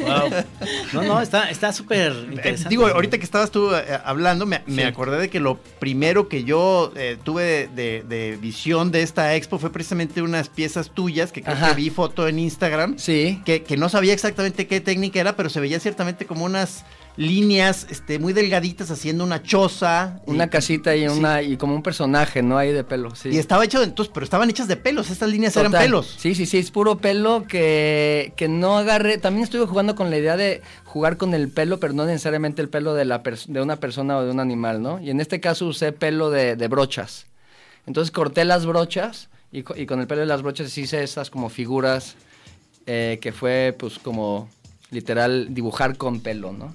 Wow. 0.00 0.30
No, 0.94 1.02
no, 1.02 1.20
está 1.20 1.50
está 1.50 1.74
súper 1.74 2.12
Eh, 2.12 2.28
interesante. 2.32 2.70
digo, 2.70 2.86
ahorita 2.86 3.18
que 3.18 3.24
estabas 3.24 3.50
tú 3.50 3.70
eh, 3.74 3.98
hablando, 4.02 4.46
me, 4.46 4.62
me 4.66 4.84
acordé 4.86 5.18
de 5.18 5.28
que 5.28 5.40
lo 5.40 5.58
primero 5.78 6.28
que 6.28 6.44
yo 6.44 6.92
eh, 6.96 7.18
tuve 7.22 7.68
de, 7.74 8.04
de 8.08 8.38
visión 8.40 8.90
de 8.90 9.02
esta 9.02 9.34
expo 9.34 9.58
fue 9.58 9.70
precisamente 9.70 10.22
unas 10.22 10.48
piezas 10.48 10.90
tuyas 10.90 11.32
que 11.32 11.42
creo 11.42 11.54
Ajá. 11.54 11.68
que 11.70 11.74
vi 11.74 11.90
foto 11.90 12.28
en 12.28 12.38
Instagram. 12.38 12.98
Sí. 12.98 13.42
Que, 13.44 13.62
que 13.62 13.76
no 13.76 13.90
sabía 13.90 14.14
exactamente 14.14 14.66
qué 14.66 14.80
técnica 14.80 15.20
era, 15.20 15.36
pero 15.36 15.50
se 15.50 15.60
veía 15.60 15.78
ciertamente 15.80 16.24
como 16.24 16.46
unas 16.46 16.84
líneas 17.18 17.88
este, 17.90 18.20
muy 18.20 18.32
delgaditas 18.32 18.90
haciendo 18.92 19.24
una 19.24 19.42
choza. 19.42 20.20
Una 20.24 20.44
y, 20.44 20.48
casita 20.48 20.94
y 20.94 21.00
sí. 21.00 21.18
una 21.18 21.42
y 21.42 21.56
como 21.56 21.74
un 21.74 21.82
personaje, 21.82 22.42
¿no? 22.42 22.56
Ahí 22.56 22.72
de 22.72 22.84
pelo, 22.84 23.14
sí. 23.16 23.30
y 23.30 23.38
estaba 23.38 23.64
hecho, 23.64 23.82
entonces, 23.82 24.12
pero 24.14 24.22
estaban 24.22 24.48
hechas 24.48 24.68
de 24.68 24.76
pelos, 24.76 25.10
estas 25.10 25.28
líneas 25.28 25.56
eran 25.56 25.72
pelos. 25.72 26.14
Sí, 26.16 26.36
sí, 26.36 26.46
sí, 26.46 26.58
es 26.58 26.70
puro 26.70 26.98
pelo 26.98 27.44
que, 27.48 28.32
que 28.36 28.46
no 28.48 28.78
agarre. 28.78 29.18
También 29.18 29.42
estuve 29.42 29.66
jugando 29.66 29.96
con 29.96 30.10
la 30.10 30.16
idea 30.16 30.36
de 30.36 30.62
jugar 30.84 31.16
con 31.16 31.34
el 31.34 31.48
pelo, 31.48 31.80
pero 31.80 31.92
no 31.92 32.04
necesariamente 32.04 32.62
el 32.62 32.68
pelo 32.68 32.94
de, 32.94 33.04
la 33.04 33.18
de 33.48 33.60
una 33.60 33.76
persona 33.76 34.16
o 34.16 34.24
de 34.24 34.30
un 34.30 34.38
animal, 34.38 34.80
¿no? 34.80 35.00
Y 35.00 35.10
en 35.10 35.20
este 35.20 35.40
caso 35.40 35.66
usé 35.66 35.90
pelo 35.90 36.30
de, 36.30 36.54
de 36.54 36.68
brochas. 36.68 37.26
Entonces 37.86 38.12
corté 38.12 38.44
las 38.44 38.64
brochas 38.64 39.28
y, 39.50 39.64
co- 39.64 39.74
y 39.76 39.86
con 39.86 39.98
el 40.00 40.06
pelo 40.06 40.20
de 40.20 40.26
las 40.26 40.42
brochas 40.42 40.78
hice 40.78 41.02
esas 41.02 41.30
como 41.30 41.48
figuras 41.48 42.14
eh, 42.86 43.18
que 43.20 43.32
fue 43.32 43.74
pues 43.76 43.98
como 43.98 44.48
literal 44.90 45.48
dibujar 45.54 45.96
con 45.96 46.20
pelo, 46.20 46.52
¿no? 46.52 46.74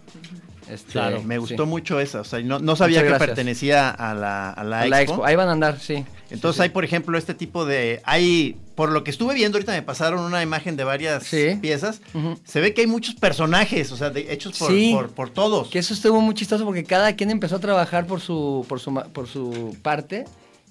Este, 0.70 0.94
Claro, 0.94 1.22
me 1.24 1.36
sí. 1.36 1.40
gustó 1.40 1.66
mucho 1.66 2.00
esa. 2.00 2.22
O 2.22 2.24
sea, 2.24 2.40
no, 2.42 2.58
no 2.60 2.76
sabía 2.78 3.04
que 3.04 3.14
pertenecía 3.16 3.90
a 3.90 4.14
la, 4.14 4.50
a 4.50 4.64
la 4.64 4.82
A 4.82 4.88
la 4.88 5.02
expo. 5.02 5.16
expo. 5.16 5.26
Ahí 5.26 5.36
van 5.36 5.50
a 5.50 5.52
andar, 5.52 5.80
sí. 5.80 6.06
Entonces 6.30 6.62
hay, 6.62 6.70
por 6.70 6.86
ejemplo, 6.86 7.18
este 7.18 7.34
tipo 7.34 7.66
de... 7.66 8.02
Hay, 8.06 8.56
por 8.76 8.90
lo 8.92 9.04
que 9.04 9.12
estuve 9.12 9.34
viendo, 9.36 9.58
ahorita 9.58 9.74
me 9.74 9.82
pasaron 9.82 10.22
una 10.22 10.42
imagen 10.42 10.78
de 10.78 10.84
varias 10.86 11.24
Sí. 11.24 11.58
piezas. 11.62 12.02
Se 12.46 12.62
ve 12.62 12.74
que 12.74 12.82
hay 12.82 12.88
muchos 12.88 13.14
personajes, 13.16 13.92
o 13.92 13.98
sea, 13.98 14.10
de- 14.10 14.32
hechos 14.34 14.58
por, 14.58 14.72
Sí. 14.72 14.92
por, 14.96 15.10
por 15.12 15.30
todos. 15.30 15.68
Que 15.68 15.80
eso 15.80 15.94
estuvo 15.94 16.22
muy 16.22 16.34
chistoso 16.34 16.64
porque 16.66 16.86
cada 16.86 17.14
quien 17.16 17.30
empezó 17.30 17.58
a 17.58 17.60
trabajar 17.60 18.08
por 18.08 18.22
su, 18.22 18.66
por 18.70 18.80
su, 18.80 18.90
ma- 18.92 19.04
por 19.06 19.28
su 19.28 19.76
parte 19.84 20.24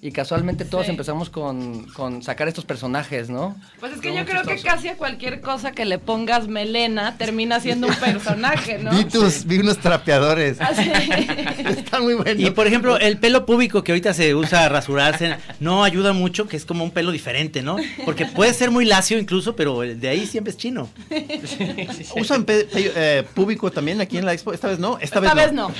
y 0.05 0.11
casualmente 0.11 0.65
todos 0.65 0.83
Sí. 0.85 0.91
empezamos 0.91 1.29
con, 1.29 1.85
con 1.93 2.21
sacar 2.23 2.49
estos 2.49 2.65
personajes, 2.65 3.29
¿no? 3.29 3.55
Pues 3.79 3.93
es 3.93 4.01
que 4.01 4.13
yo 4.13 4.25
creo 4.25 4.43
que 4.43 4.57
casi 4.57 4.89
a 4.89 4.97
cualquier 4.97 5.39
cosa 5.39 5.71
que 5.71 5.85
le 5.85 5.97
pongas 5.97 6.49
melena 6.49 7.17
termina 7.17 7.61
siendo 7.61 7.87
un 7.87 7.95
personaje, 7.95 8.79
¿no? 8.79 8.91
Vi, 8.97 9.05
tus, 9.05 9.45
vi 9.45 9.59
unos 9.59 9.77
trapeadores. 9.77 10.57
Ah, 10.59 10.71
sí. 10.75 10.91
Está 11.69 12.01
muy 12.01 12.15
bueno. 12.15 12.39
Y 12.41 12.49
por 12.51 12.67
ejemplo, 12.67 12.97
el 12.99 13.17
pelo 13.17 13.45
púbico 13.45 13.81
que 13.83 13.93
ahorita 13.93 14.13
se 14.13 14.35
usa 14.35 14.65
a 14.65 14.69
rasurarse 14.69 15.37
no 15.61 15.85
ayuda 15.85 16.11
mucho, 16.11 16.49
que 16.49 16.57
es 16.57 16.65
como 16.65 16.83
un 16.83 16.91
pelo 16.91 17.11
diferente, 17.11 17.61
¿no? 17.61 17.77
Porque 18.03 18.25
puede 18.25 18.53
ser 18.53 18.71
muy 18.71 18.83
lacio 18.83 19.17
incluso, 19.17 19.55
pero 19.55 19.79
de 19.79 20.09
ahí 20.09 20.25
siempre 20.27 20.51
es 20.51 20.57
chino. 20.57 20.89
¿Usan 22.17 22.43
pe- 22.43 22.65
pe- 22.65 22.91
eh, 22.95 23.23
público 23.33 23.71
también 23.71 24.01
aquí 24.01 24.17
en 24.17 24.25
la 24.25 24.33
expo? 24.33 24.51
Esta 24.53 24.67
vez 24.67 24.79
no. 24.79 24.97
Esta, 24.99 25.19
Esta 25.19 25.33
vez 25.33 25.45
vez 25.45 25.53
no. 25.53 25.71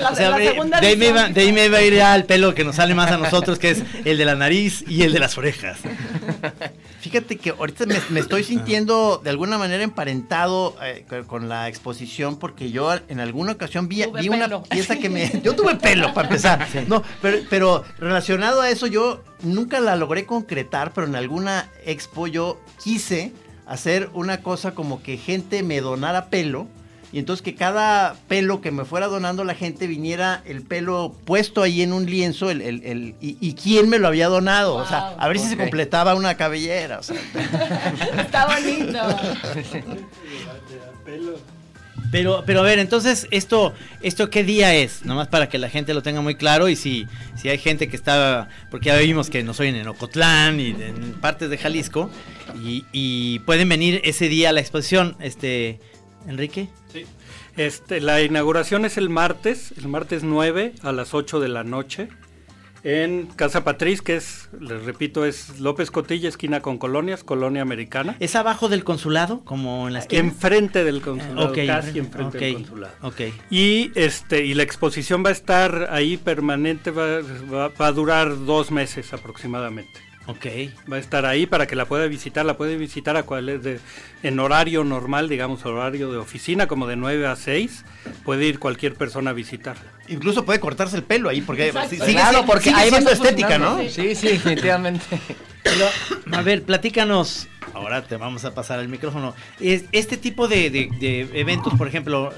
La, 0.00 0.10
O 0.10 0.14
sea, 0.14 0.30
la 0.30 0.38
de, 0.38 0.48
segunda 0.48 0.80
de 0.80 0.86
ahí 0.86 0.96
me 0.96 1.08
iba, 1.08 1.28
de 1.28 1.40
ahí 1.40 1.52
me 1.52 1.64
iba 1.66 1.78
a 1.78 1.82
ir 1.82 1.94
ya 1.94 2.12
al 2.12 2.24
pelo 2.24 2.54
que 2.54 2.64
nos 2.64 2.76
sale 2.76 2.94
más 2.94 3.10
a 3.10 3.16
nosotros, 3.18 3.39
que 3.58 3.70
es 3.70 3.82
el 4.04 4.18
de 4.18 4.24
la 4.24 4.34
nariz 4.34 4.84
y 4.88 5.02
el 5.02 5.12
de 5.12 5.18
las 5.18 5.36
orejas. 5.38 5.78
Fíjate 7.00 7.36
que 7.36 7.50
ahorita 7.50 7.86
me, 7.86 7.96
me 8.10 8.20
estoy 8.20 8.44
sintiendo 8.44 9.20
de 9.22 9.30
alguna 9.30 9.58
manera 9.58 9.82
emparentado 9.82 10.76
eh, 10.82 11.04
con- 11.26 11.48
la 11.48 11.68
exposición 11.68 12.38
porque 12.38 12.70
yo 12.70 12.92
en 13.08 13.20
alguna 13.20 13.52
ocasión 13.52 13.88
vi, 13.88 14.04
vi 14.20 14.28
una 14.28 14.62
pieza 14.64 14.96
que 14.96 15.08
me... 15.08 15.40
Yo 15.42 15.56
tuve 15.56 15.76
pelo 15.76 16.12
para 16.12 16.28
empezar. 16.28 16.66
No, 16.86 17.02
pero, 17.22 17.38
pero 17.48 17.84
relacionado 17.98 18.60
a 18.60 18.70
eso 18.70 18.86
yo 18.86 19.22
nunca 19.42 19.80
la 19.80 19.96
logré 19.96 20.26
concretar, 20.26 20.92
pero 20.92 21.06
en 21.06 21.14
alguna 21.16 21.68
expo 21.86 22.26
yo 22.26 22.60
quise 22.84 23.32
hacer 23.66 24.10
una 24.12 24.42
cosa 24.42 24.72
como 24.74 25.02
que 25.02 25.16
gente 25.16 25.62
me 25.62 25.80
donara 25.80 26.26
pelo. 26.26 26.68
Y 27.12 27.18
entonces 27.18 27.42
que 27.42 27.54
cada 27.56 28.14
pelo 28.28 28.60
que 28.60 28.70
me 28.70 28.84
fuera 28.84 29.06
donando 29.08 29.42
la 29.42 29.54
gente 29.54 29.86
viniera 29.88 30.42
el 30.46 30.62
pelo 30.62 31.12
puesto 31.24 31.62
ahí 31.62 31.82
en 31.82 31.92
un 31.92 32.06
lienzo 32.06 32.50
el, 32.50 32.60
el- 32.62 32.82
el- 32.84 33.14
y, 33.20 33.36
y 33.40 33.54
quién 33.54 33.88
me 33.88 33.98
lo 33.98 34.06
había 34.06 34.28
donado. 34.28 34.76
O 34.76 34.86
sea, 34.86 35.08
a 35.18 35.26
ver 35.28 35.38
si 35.40 35.48
se 35.48 35.56
completaba 35.56 36.14
una 36.14 36.36
cabellera. 36.36 37.00
O 37.00 37.02
sea, 37.02 37.16
Está 38.18 38.46
bonito. 38.46 38.98
Pero, 42.12 42.42
pero 42.44 42.60
a 42.60 42.62
ver, 42.64 42.80
entonces, 42.80 43.28
esto, 43.30 43.72
esto 44.02 44.30
qué 44.30 44.42
día 44.42 44.74
es, 44.74 45.04
nomás 45.04 45.28
para 45.28 45.48
que 45.48 45.58
la 45.58 45.68
gente 45.68 45.94
lo 45.94 46.02
tenga 46.02 46.20
muy 46.20 46.34
claro 46.34 46.68
y 46.68 46.74
si, 46.74 47.06
si 47.40 47.48
hay 47.48 47.58
gente 47.58 47.88
que 47.88 47.94
está, 47.94 48.48
porque 48.68 48.86
ya 48.86 48.96
vimos 48.96 49.30
que 49.30 49.44
nos 49.44 49.60
oyen 49.60 49.76
en 49.76 49.86
Ocotlán 49.86 50.58
y 50.58 50.70
en 50.70 51.12
partes 51.20 51.50
de 51.50 51.58
Jalisco 51.58 52.10
y, 52.64 52.84
y 52.90 53.38
pueden 53.40 53.68
venir 53.68 54.00
ese 54.02 54.28
día 54.28 54.48
a 54.48 54.52
la 54.52 54.60
exposición, 54.60 55.16
este, 55.20 55.78
Enrique. 56.26 56.68
Sí. 56.92 57.04
Este, 57.56 58.00
la 58.00 58.22
inauguración 58.22 58.84
es 58.84 58.96
el 58.96 59.08
martes, 59.10 59.72
el 59.76 59.88
martes 59.88 60.22
9 60.22 60.74
a 60.82 60.92
las 60.92 61.14
8 61.14 61.40
de 61.40 61.48
la 61.48 61.64
noche, 61.64 62.08
en 62.82 63.26
Casa 63.26 63.62
Patriz, 63.62 64.00
que 64.00 64.16
es, 64.16 64.48
les 64.58 64.84
repito, 64.84 65.26
es 65.26 65.60
López 65.60 65.90
Cotilla, 65.90 66.30
esquina 66.30 66.60
con 66.62 66.78
Colonias, 66.78 67.22
Colonia 67.24 67.60
Americana. 67.60 68.16
¿Es 68.20 68.34
abajo 68.36 68.70
del 68.70 68.84
consulado, 68.84 69.44
como 69.44 69.86
en 69.86 69.92
la 69.92 69.98
esquina? 69.98 70.22
Enfrente 70.22 70.82
del 70.82 71.02
consulado, 71.02 71.50
Ok, 71.50 71.58
casi 71.66 71.98
enfrente 71.98 72.38
ok, 72.38 72.42
del 72.42 72.54
consulado. 72.54 72.92
Ok. 73.02 73.20
Y 73.50 73.90
este 73.96 74.46
y 74.46 74.54
la 74.54 74.62
exposición 74.62 75.22
va 75.22 75.28
a 75.28 75.32
estar 75.32 75.88
ahí 75.90 76.16
permanente, 76.16 76.90
va, 76.90 77.20
va- 77.52 77.68
va 77.68 77.86
a 77.88 77.92
durar 77.92 78.46
dos 78.46 78.70
meses 78.70 79.12
aproximadamente. 79.12 80.00
Ok. 80.30 80.46
Va 80.90 80.96
a 80.96 80.98
estar 80.98 81.26
ahí 81.26 81.46
para 81.46 81.66
que 81.66 81.76
la 81.76 81.86
pueda 81.86 82.06
visitar, 82.06 82.44
la 82.44 82.56
puede 82.56 82.76
visitar 82.76 83.16
a 83.16 83.22
cuál 83.24 83.48
es 83.48 83.62
de, 83.62 83.80
en 84.22 84.38
horario 84.38 84.84
normal, 84.84 85.28
digamos 85.28 85.64
horario 85.64 86.10
de 86.12 86.18
oficina, 86.18 86.66
como 86.68 86.86
de 86.86 86.96
9 86.96 87.26
a 87.26 87.36
6, 87.36 87.84
puede 88.24 88.46
ir 88.46 88.58
cualquier 88.58 88.94
persona 88.94 89.30
a 89.30 89.32
visitarla. 89.32 89.82
incluso 90.08 90.44
puede 90.44 90.60
cortarse 90.60 90.96
el 90.96 91.02
pelo 91.04 91.28
ahí 91.28 91.40
porque 91.40 91.68
Exacto. 91.68 91.90
sigue, 91.90 92.12
claro, 92.12 92.38
sigue- 92.38 92.46
porque 92.46 92.64
sigue 92.70 92.76
ahí 92.80 92.90
siendo 92.90 93.10
estética, 93.10 93.58
¿no? 93.58 93.78
Sí, 93.88 94.14
sí, 94.14 94.28
definitivamente. 94.28 95.04
Pero, 95.62 95.86
a 96.32 96.42
ver, 96.42 96.62
platícanos. 96.62 97.46
Ahora 97.74 98.02
te 98.02 98.16
vamos 98.16 98.44
a 98.44 98.54
pasar 98.54 98.80
el 98.80 98.88
micrófono. 98.88 99.34
Es- 99.60 99.84
Este 99.92 100.16
tipo 100.16 100.48
de, 100.48 100.70
de- 100.70 100.88
de 100.98 101.20
eventos, 101.40 101.74
por 101.74 101.86
ejemplo, 101.86 102.32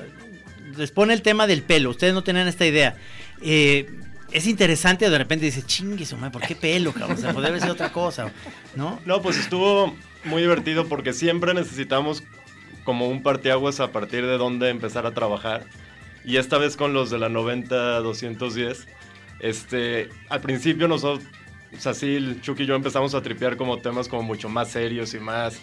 les 0.77 0.91
pone 0.91 1.15
el 1.15 1.23
tema 1.23 1.47
del 1.47 1.63
pelo. 1.63 1.91
Ustedes 1.91 2.15
no 2.15 2.23
tenían 2.25 2.49
esta 2.49 2.67
idea. 2.67 2.97
Eh, 3.43 3.87
es 4.33 4.47
interesante, 4.47 5.09
de 5.09 5.19
repente 5.19 5.47
dice, 5.47 5.63
chingue 5.63 6.07
su 6.07 6.17
madre, 6.17 6.33
¿por 6.33 6.43
qué 6.43 6.55
pelo, 6.57 6.93
cabrón? 6.93 7.17
O 7.19 7.21
sea, 7.21 7.33
podría 7.33 7.51
haber 7.51 7.61
sido 7.61 7.75
otra 7.75 7.93
cosa, 7.93 8.33
¿no? 8.77 9.01
No, 9.05 9.23
pues 9.23 9.39
estuvo 9.39 9.95
muy 10.25 10.43
divertido 10.43 10.87
porque 10.87 11.13
siempre 11.13 11.55
necesitamos 11.55 12.23
como 12.85 13.09
un 13.09 13.23
parteaguas 13.23 13.81
a 13.81 13.93
partir 13.93 14.27
de 14.27 14.39
dónde 14.39 14.71
empezar 14.71 15.07
a 15.07 15.13
trabajar. 15.13 15.65
Y 16.25 16.37
esta 16.37 16.59
vez 16.59 16.77
con 16.77 16.93
los 16.93 17.11
de 17.11 17.19
la 17.19 17.29
90-210, 17.29 18.87
este, 19.41 20.09
al 20.29 20.41
principio 20.41 20.89
nosotros, 20.89 21.27
o 21.77 21.81
sea, 21.81 21.95
sí, 21.95 22.39
Chucky 22.43 22.63
y 22.65 22.67
yo 22.67 22.75
empezamos 22.75 23.15
a 23.15 23.23
tripear 23.23 23.57
como 23.57 23.79
temas 23.79 24.09
como 24.09 24.23
mucho 24.23 24.49
más 24.49 24.69
serios 24.69 25.15
y 25.15 25.19
más, 25.19 25.61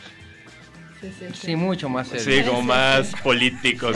Sí, 1.02 1.08
sí, 1.18 1.26
sí. 1.32 1.40
Sí, 1.46 1.56
mucho 1.56 1.88
más 1.88 2.10
serio. 2.10 2.44
sí, 2.44 2.50
como 2.50 2.62
más 2.62 3.14
políticos. 3.24 3.96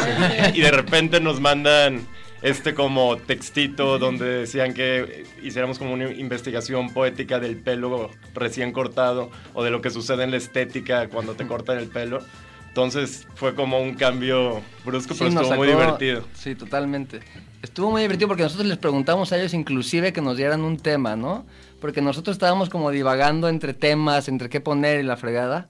y 0.53 0.61
de 0.61 0.71
repente 0.71 1.19
nos 1.19 1.41
mandan 1.41 2.07
este 2.43 2.73
como 2.73 3.15
textito 3.17 3.97
donde 3.97 4.25
decían 4.25 4.73
que 4.73 5.25
hiciéramos 5.41 5.79
como 5.79 5.93
una 5.93 6.11
investigación 6.11 6.93
poética 6.93 7.39
del 7.39 7.55
pelo 7.55 8.09
recién 8.33 8.73
cortado 8.73 9.31
o 9.53 9.63
de 9.63 9.71
lo 9.71 9.81
que 9.81 9.89
sucede 9.89 10.25
en 10.25 10.31
la 10.31 10.37
estética 10.37 11.07
cuando 11.07 11.35
te 11.35 11.47
cortan 11.47 11.77
el 11.77 11.87
pelo. 11.87 12.19
Entonces 12.67 13.27
fue 13.35 13.55
como 13.55 13.79
un 13.81 13.93
cambio 13.93 14.61
brusco, 14.83 15.15
pero 15.17 15.31
Sí, 15.31 15.37
estuvo 15.37 15.55
muy 15.55 15.67
divertido. 15.69 16.23
Sí, 16.33 16.53
totalmente. 16.55 17.21
Estuvo 17.61 17.91
muy 17.91 18.01
divertido 18.01 18.27
porque 18.27 18.43
nosotros 18.43 18.67
les 18.67 18.77
preguntamos 18.77 19.31
a 19.31 19.37
ellos 19.37 19.53
inclusive 19.53 20.11
que 20.11 20.21
nos 20.21 20.35
dieran 20.35 20.61
un 20.63 20.77
tema, 20.77 21.15
¿no? 21.15 21.45
Porque 21.79 22.01
nosotros 22.01 22.35
estábamos 22.35 22.69
como 22.69 22.91
divagando 22.91 23.47
entre 23.47 23.73
temas, 23.73 24.27
entre 24.27 24.49
qué 24.49 24.59
poner 24.59 24.99
y 24.99 25.03
la 25.03 25.15
fregada. 25.15 25.69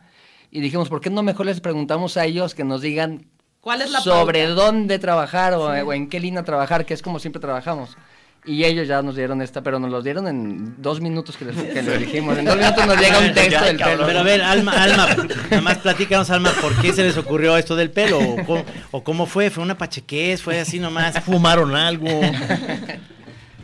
Y 0.49 0.61
dijimos, 0.61 0.89
¿por 0.89 1.01
qué 1.01 1.11
no 1.11 1.21
mejor 1.21 1.45
les 1.45 1.61
preguntamos 1.61 2.17
a 2.17 2.25
ellos 2.25 2.55
que 2.55 2.63
nos 2.63 2.81
digan 2.81 3.27
¿Cuál 3.63 3.81
es 3.81 3.89
la 3.91 4.01
sobre 4.01 4.45
pauta? 4.45 4.61
dónde 4.61 4.99
trabajar 4.99 5.53
o, 5.53 5.73
Sí. 5.73 5.79
o 5.81 5.93
en 5.93 6.09
qué 6.09 6.19
línea 6.19 6.43
trabajar, 6.43 6.85
que 6.85 6.93
es 6.93 7.01
como 7.01 7.17
siempre 7.17 7.39
trabajamos? 7.41 7.97
Y 8.45 8.65
ellos 8.65 8.89
ya 8.89 9.01
nos 9.01 9.15
dieron 9.15 9.41
esta, 9.41 9.61
pero 9.61 9.79
nos 9.79 9.89
los 9.89 10.03
dieron 10.03 10.27
en 10.27 10.75
dos 10.81 10.99
minutos 10.99 11.37
que, 11.37 11.45
les, 11.45 11.55
que 11.55 11.81
lo 11.81 11.97
dijimos. 11.97 12.37
En 12.37 12.43
dos 12.43 12.57
minutos 12.57 12.85
nos 12.85 12.99
llega 12.99 13.19
un 13.19 13.33
texto 13.33 13.63
del 13.63 13.77
pelo. 13.77 14.05
Pero 14.05 14.19
a 14.19 14.23
ver, 14.23 14.41
Alma, 14.41 14.73
Alma, 14.83 15.07
nada 15.49 15.61
más 15.61 15.77
platícanos, 15.77 16.29
Alma, 16.29 16.51
¿por 16.59 16.75
qué 16.81 16.91
se 16.91 17.03
les 17.03 17.15
ocurrió 17.17 17.55
esto 17.55 17.77
del 17.77 17.89
pelo? 17.89 18.19
¿O 18.19 18.35
cómo, 18.45 18.65
o 18.91 19.01
cómo 19.01 19.25
fue? 19.27 19.49
¿Fue 19.49 19.63
una 19.63 19.77
pachequez? 19.77 20.41
¿Fue 20.41 20.59
así 20.59 20.77
nomás? 20.77 21.17
¿Fumaron 21.21 21.73
algo? 21.73 22.07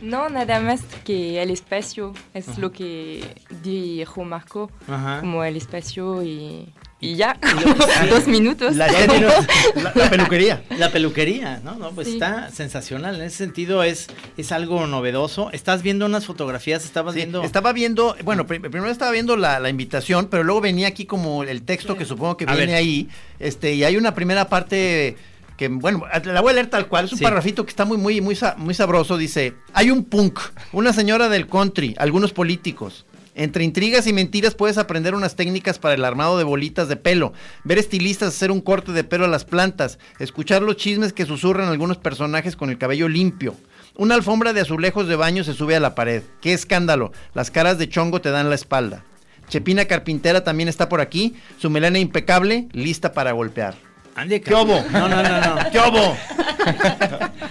No, 0.02 0.30
nada 0.30 0.60
más 0.60 0.80
que 1.04 1.42
el 1.42 1.50
espacio 1.50 2.14
es 2.32 2.56
lo 2.56 2.72
que 2.72 3.34
dijo 3.62 4.24
Marco, 4.24 4.70
Ajá. 4.88 5.20
como 5.20 5.44
el 5.44 5.56
espacio 5.58 6.22
y 6.22 6.72
y 7.00 7.16
ya, 7.16 7.38
dos 8.10 8.26
minutos. 8.26 8.76
La, 8.76 8.86
la- 8.86 9.92
la 9.94 10.10
peluquería. 10.10 10.62
La 10.76 10.90
peluquería, 10.90 11.60
¿no? 11.64 11.76
no 11.76 11.90
pues 11.92 12.08
Sí. 12.08 12.14
está 12.14 12.50
sensacional. 12.50 13.16
En 13.16 13.22
ese 13.22 13.36
sentido 13.38 13.82
es, 13.82 14.08
es 14.36 14.52
algo 14.52 14.86
novedoso. 14.86 15.50
Estás 15.52 15.82
viendo 15.82 16.06
unas 16.06 16.26
fotografías, 16.26 16.84
estabas 16.84 17.14
Sí, 17.14 17.20
viendo. 17.20 17.42
Estaba 17.42 17.72
viendo, 17.72 18.16
bueno, 18.24 18.46
pri- 18.46 18.58
primero 18.60 18.90
estaba 18.90 19.10
viendo 19.12 19.36
la, 19.36 19.60
la 19.60 19.70
invitación, 19.70 20.28
pero 20.30 20.44
luego 20.44 20.60
venía 20.60 20.88
aquí 20.88 21.06
como 21.06 21.42
el 21.44 21.62
texto 21.62 21.96
que 21.96 22.04
supongo 22.04 22.36
que 22.36 22.44
A 22.44 22.54
viene 22.54 22.72
ver. 22.72 22.76
ahí. 22.76 23.08
Este, 23.38 23.74
y 23.74 23.84
hay 23.84 23.96
una 23.96 24.14
primera 24.14 24.48
parte 24.48 25.16
que, 25.56 25.68
bueno, 25.68 26.04
la 26.24 26.40
voy 26.40 26.50
a 26.52 26.54
leer 26.54 26.68
tal 26.68 26.86
cual. 26.88 27.04
Es 27.06 27.12
un 27.12 27.18
Sí. 27.18 27.24
parrafito 27.24 27.64
que 27.64 27.70
está 27.70 27.84
muy, 27.84 27.96
muy, 27.98 28.20
muy, 28.20 28.38
muy 28.58 28.74
sabroso. 28.74 29.16
Dice: 29.18 29.54
Hay 29.74 29.90
un 29.90 30.04
punk, 30.04 30.38
una 30.72 30.92
señora 30.92 31.28
del 31.28 31.46
country, 31.46 31.94
algunos 31.98 32.32
políticos. 32.32 33.04
Entre 33.40 33.64
intrigas 33.64 34.06
y 34.06 34.12
mentiras 34.12 34.54
puedes 34.54 34.76
aprender 34.76 35.14
unas 35.14 35.34
técnicas 35.34 35.78
para 35.78 35.94
el 35.94 36.04
armado 36.04 36.36
de 36.36 36.44
bolitas 36.44 36.88
de 36.88 36.96
pelo, 36.96 37.32
ver 37.64 37.78
estilistas 37.78 38.28
hacer 38.28 38.50
un 38.50 38.60
corte 38.60 38.92
de 38.92 39.02
pelo 39.02 39.24
a 39.24 39.28
las 39.28 39.46
plantas, 39.46 39.98
escuchar 40.18 40.60
los 40.60 40.76
chismes 40.76 41.14
que 41.14 41.24
susurran 41.24 41.70
algunos 41.70 41.96
personajes 41.96 42.54
con 42.54 42.68
el 42.68 42.76
cabello 42.76 43.08
limpio. 43.08 43.56
Una 43.96 44.14
alfombra 44.14 44.52
de 44.52 44.60
azulejos 44.60 45.08
de 45.08 45.16
baño 45.16 45.42
se 45.42 45.54
sube 45.54 45.74
a 45.74 45.80
la 45.80 45.94
pared. 45.94 46.22
¡Qué 46.42 46.52
escándalo! 46.52 47.12
Las 47.32 47.50
caras 47.50 47.78
de 47.78 47.88
chongo 47.88 48.20
te 48.20 48.28
dan 48.28 48.50
la 48.50 48.56
espalda. 48.56 49.06
Chepina 49.48 49.86
Carpintera 49.86 50.44
también 50.44 50.68
está 50.68 50.90
por 50.90 51.00
aquí, 51.00 51.34
su 51.56 51.70
melena 51.70 51.98
impecable, 51.98 52.68
lista 52.72 53.14
para 53.14 53.32
golpear. 53.32 53.74
Ande, 54.16 54.42
¿Qué 54.42 54.52
obo? 54.52 54.84
No, 54.92 55.08
no, 55.08 55.22
no, 55.22 55.40
no. 55.40 55.70
¿Qué 55.70 55.78
obo? 55.78 56.14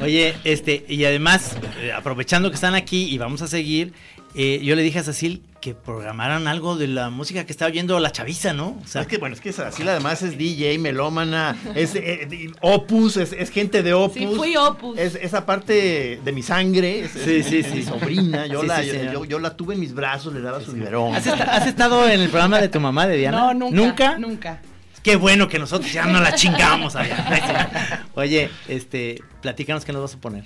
Oye, 0.02 0.36
este, 0.44 0.86
y 0.88 1.04
además, 1.06 1.58
eh, 1.82 1.92
aprovechando 1.92 2.50
que 2.50 2.56
están 2.56 2.76
aquí 2.76 3.06
y 3.06 3.18
vamos 3.18 3.42
a 3.42 3.48
seguir, 3.48 3.94
eh, 4.36 4.60
yo 4.64 4.76
le 4.76 4.82
dije 4.84 5.00
a 5.00 5.04
Cecil 5.04 5.44
que 5.60 5.74
programaran 5.74 6.48
algo 6.48 6.78
de 6.78 6.88
la 6.88 7.10
música 7.10 7.46
que 7.46 7.52
estaba 7.52 7.70
oyendo 7.70 8.00
la 8.00 8.12
chaviza, 8.12 8.54
¿no? 8.54 8.80
O 8.82 8.88
sea, 8.88 9.02
Es 9.02 9.08
que 9.08 9.18
bueno, 9.18 9.36
es 9.36 9.42
que 9.42 9.52
Cecil 9.52 9.90
además 9.90 10.22
es 10.22 10.38
DJ, 10.38 10.78
melómana, 10.80 11.58
es 11.76 11.96
eh, 11.96 12.26
de- 12.30 12.52
Opus, 12.62 13.18
es, 13.18 13.34
es 13.34 13.50
gente 13.50 13.84
de 13.84 13.94
Opus. 13.94 14.14
Sí, 14.14 14.28
fui 14.36 14.56
Opus. 14.56 14.98
Es 14.98 15.16
esa 15.16 15.46
parte 15.46 16.20
de 16.24 16.32
mi 16.32 16.44
sangre, 16.44 17.02
es, 17.02 17.12
Sí, 17.12 17.44
sí, 17.44 17.58
es 17.60 17.68
sí. 17.68 17.74
mi 17.76 17.84
sobrina, 17.84 18.46
yo, 18.48 18.62
Sí, 18.62 18.68
la, 18.68 18.80
sí, 18.82 18.88
yo, 18.88 18.94
señor. 18.94 19.14
yo- 19.14 19.26
yo 19.26 19.40
la 19.40 19.58
tuve 19.58 19.74
en 19.74 19.82
mis 19.82 19.94
brazos, 19.94 20.34
le 20.34 20.40
daba 20.42 20.62
su 20.62 20.72
biberón. 20.72 21.16
¿has, 21.16 21.28
esta- 21.28 21.44
has 21.56 21.68
estado 21.68 22.08
en 22.08 22.22
el 22.22 22.30
programa 22.30 22.60
de 22.62 22.70
tu 22.70 22.80
mamá, 22.80 23.06
de 23.08 23.18
Diana? 23.18 23.38
No, 23.38 23.54
nunca. 23.54 23.76
¿Nunca? 23.76 24.18
Nunca. 24.20 24.62
Qué 25.04 25.16
bueno 25.16 25.48
que 25.48 25.60
nosotros 25.60 25.92
ya 25.92 26.06
no 26.06 26.20
la 26.22 26.36
chingamos 26.36 26.96
allá. 26.96 28.06
Oye, 28.16 28.50
este, 28.68 29.22
platícanos 29.42 29.86
qué 29.86 29.94
nos 29.94 30.02
vas 30.02 30.14
a 30.16 30.18
poner. 30.20 30.44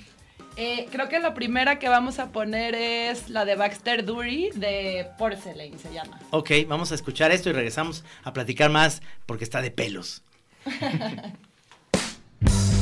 Eh, 0.56 0.86
creo 0.90 1.08
que 1.08 1.18
la 1.18 1.34
primera 1.34 1.78
que 1.78 1.88
vamos 1.88 2.18
a 2.18 2.30
poner 2.30 2.74
es 2.74 3.28
la 3.28 3.44
de 3.44 3.56
Baxter 3.56 4.04
Dury 4.04 4.50
de 4.54 5.08
Porcelain, 5.18 5.78
se 5.78 5.92
llama. 5.92 6.18
Ok, 6.30 6.50
vamos 6.68 6.92
a 6.92 6.94
escuchar 6.94 7.32
esto 7.32 7.50
y 7.50 7.52
regresamos 7.52 8.04
a 8.22 8.32
platicar 8.32 8.70
más 8.70 9.02
porque 9.26 9.44
está 9.44 9.62
de 9.62 9.70
pelos. 9.70 10.22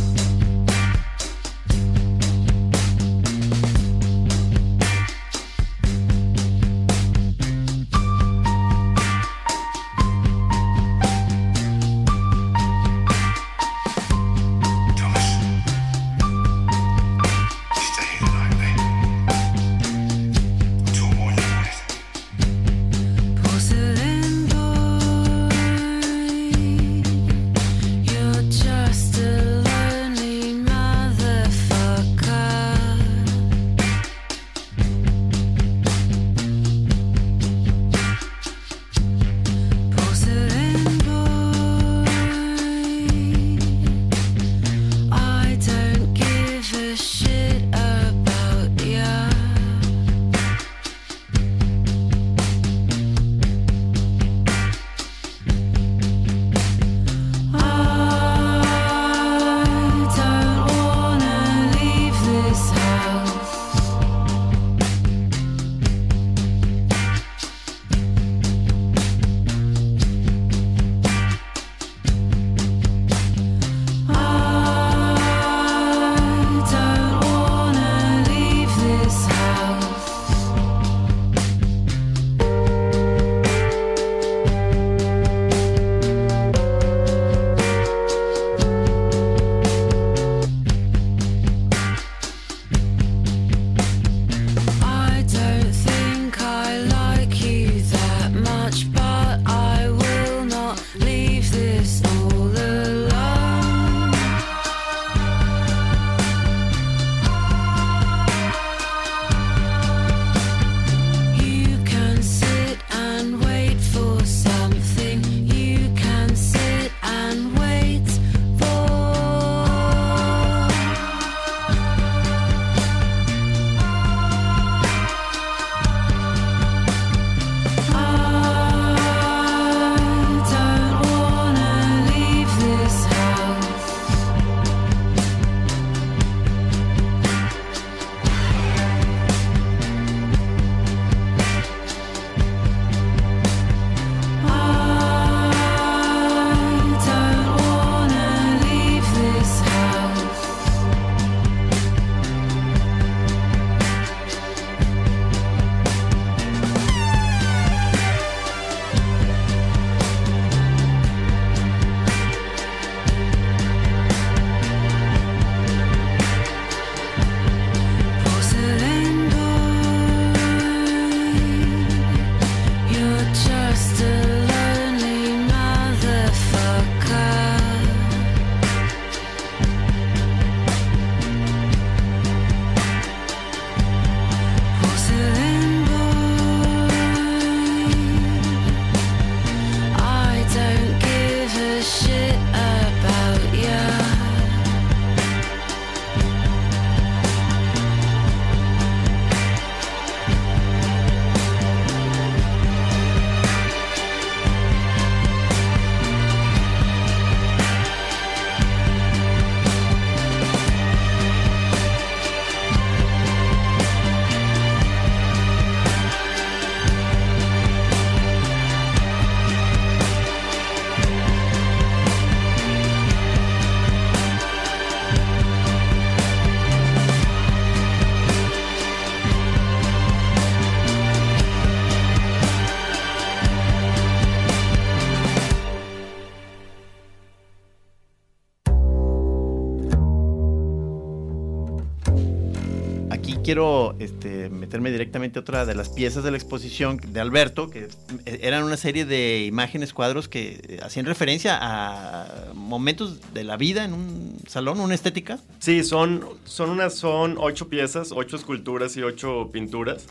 quiero 243.53 243.95
este, 243.99 244.49
meterme 244.49 244.91
directamente 244.91 245.39
a 245.39 245.43
otra 245.43 245.67
de 245.67 245.75
las 245.75 245.91
piezas 245.91 246.25
de 246.25 246.31
la 246.31 246.39
exposición 246.39 246.99
de 247.07 247.21
Alberto, 247.21 247.69
que 247.69 247.89
eh, 248.25 248.39
eran 248.41 248.65
una 248.65 248.79
serie 248.79 249.05
de 249.05 249.45
imágenes, 249.45 249.93
cuadros 249.93 250.27
que 250.27 250.81
hacían 250.83 251.05
referencia 251.05 251.59
a 251.61 252.55
momentos 252.55 253.21
de 253.35 253.45
la 253.45 253.59
vida 253.59 253.85
en 253.85 253.93
un 253.93 254.39
salón, 254.49 254.81
una 254.81 254.95
estética. 254.95 255.39
Sí, 255.59 255.85
son, 255.85 256.25
son, 256.45 256.71
unas, 256.71 256.95
son 256.95 257.37
ocho 257.39 257.69
piezas, 257.69 258.11
ocho 258.13 258.37
esculturas 258.37 258.97
y 258.97 259.03
ocho 259.03 259.51
pinturas. 259.53 260.07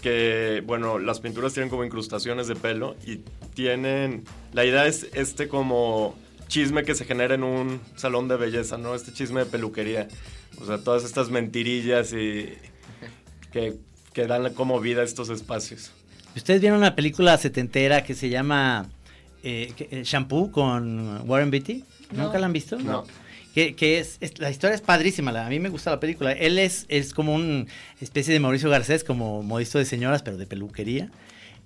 Que, 0.00 0.62
bueno, 0.64 0.98
las 0.98 1.20
pinturas 1.20 1.52
tienen 1.52 1.68
como 1.68 1.84
incrustaciones 1.84 2.46
de 2.46 2.56
pelo 2.56 2.96
y 3.06 3.20
tienen. 3.52 4.24
La 4.54 4.64
idea 4.64 4.86
es 4.86 5.08
este 5.12 5.46
como 5.46 6.14
chisme 6.48 6.82
que 6.84 6.94
se 6.94 7.04
genera 7.04 7.34
en 7.34 7.42
un 7.42 7.80
salón 7.96 8.28
de 8.28 8.36
belleza, 8.36 8.78
¿no? 8.78 8.94
Este 8.94 9.12
chisme 9.12 9.40
de 9.40 9.46
peluquería. 9.46 10.08
O 10.60 10.66
sea, 10.66 10.78
todas 10.78 11.04
estas 11.04 11.28
mentirillas 11.30 12.12
y 12.12 12.48
que, 13.52 13.74
que 14.12 14.26
dan 14.26 14.52
como 14.54 14.80
vida 14.80 15.02
a 15.02 15.04
estos 15.04 15.28
espacios. 15.28 15.92
Ustedes 16.34 16.60
vieron 16.60 16.78
una 16.78 16.94
película 16.94 17.36
setentera 17.38 18.04
que 18.04 18.14
se 18.14 18.28
llama 18.28 18.86
eh, 19.42 19.72
que- 19.76 19.88
eh, 19.90 20.02
Shampoo 20.04 20.50
con 20.50 21.28
Warren 21.28 21.50
Beatty. 21.50 21.84
No. 22.12 22.24
¿Nunca 22.24 22.38
la 22.38 22.46
han 22.46 22.52
visto? 22.52 22.78
No. 22.78 23.04
Que, 23.54 23.74
que 23.74 23.98
es, 23.98 24.18
es- 24.20 24.38
la 24.38 24.50
historia 24.50 24.74
es 24.74 24.82
padrísima, 24.82 25.32
la- 25.32 25.46
a 25.46 25.48
mí 25.48 25.58
me 25.60 25.68
gusta 25.70 25.90
la 25.90 25.98
película. 26.00 26.32
Él 26.32 26.58
es, 26.58 26.84
es 26.88 27.14
como 27.14 27.34
una 27.34 27.64
especie 28.00 28.32
de 28.34 28.40
Mauricio 28.40 28.68
Garcés, 28.70 29.02
como 29.02 29.42
modisto 29.42 29.78
de 29.78 29.84
señoras, 29.86 30.22
pero 30.22 30.36
de 30.36 30.46
peluquería. 30.46 31.10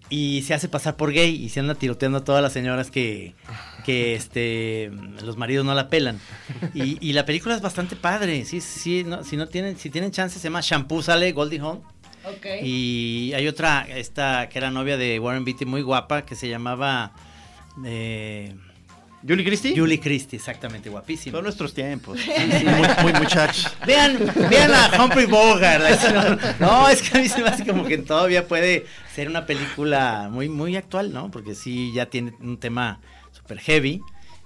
Y 0.09 0.43
se 0.43 0.55
hace 0.55 0.69
pasar 0.69 0.97
por 0.97 1.13
gay 1.13 1.45
y 1.45 1.51
se 1.51 1.61
anda 1.61 1.77
tiroteando 1.77 2.19
a 2.19 2.25
todas 2.25 2.43
las 2.43 2.53
señoras 2.53 2.91
que, 2.91 3.35
que 3.85 4.15
este, 4.17 4.91
los 5.23 5.37
maridos 5.37 5.65
no 5.65 5.75
la 5.75 5.89
pelan. 5.89 6.19
Y, 6.75 6.99
y 7.07 7.13
la 7.13 7.25
película 7.25 7.55
es 7.55 7.61
bastante 7.61 7.95
padre. 7.97 8.45
Sí, 8.45 8.61
sí, 8.61 9.05
no, 9.05 9.23
si 9.23 9.37
no 9.37 9.47
tienen, 9.47 9.77
si 9.79 9.91
tienen 9.91 10.11
chance, 10.11 10.39
se 10.39 10.45
llama 10.45 10.61
Shampoo, 10.63 11.03
sale 11.03 11.31
Goldie 11.33 11.61
Hawn. 11.61 11.83
Ok. 12.25 12.47
Y 12.63 13.33
hay 13.35 13.47
otra, 13.49 13.87
esta 13.89 14.49
que 14.49 14.59
era 14.59 14.71
novia 14.71 14.97
de 14.97 15.19
Warren 15.19 15.45
Beatty, 15.45 15.65
muy 15.65 15.83
guapa, 15.83 16.27
que 16.27 16.35
se 16.35 16.49
llamaba 16.49 17.13
eh, 17.85 18.55
¿Julie 19.27 19.45
Christie? 19.45 19.75
Julie 19.77 20.01
Christie, 20.01 20.37
exactamente, 20.39 20.89
guapísima. 20.89 21.37
Son 21.37 21.45
nuestros 21.45 21.75
tiempos. 21.75 22.19
Sí, 22.19 22.31
sí, 22.33 22.65
muy, 22.65 22.89
muy 23.03 23.21
muchachos. 23.21 23.71
Vean, 23.87 24.19
vean 24.49 24.73
a 24.73 25.05
Humphrey 25.05 25.27
Bogart. 25.27 25.83
No, 26.59 26.67
no, 26.67 26.89
es 26.89 27.03
que 27.03 27.19
a 27.19 27.21
mí 27.21 27.29
se 27.29 27.43
me 27.43 27.49
hace 27.49 27.67
como 27.67 27.85
que 27.85 27.99
todavía 27.99 28.49
puede 28.49 28.87
ser 29.15 29.29
una 29.29 29.45
película 29.47 30.29
muy, 30.31 30.49
muy 30.49 30.77
actual, 30.77 31.13
¿no? 31.13 31.31
Porque 31.31 31.55
sí, 31.55 31.93
ya 31.93 32.07
tiene 32.07 32.35
un 32.41 32.59
tema 32.59 33.01
super 33.33 33.59
heavy. 33.59 34.01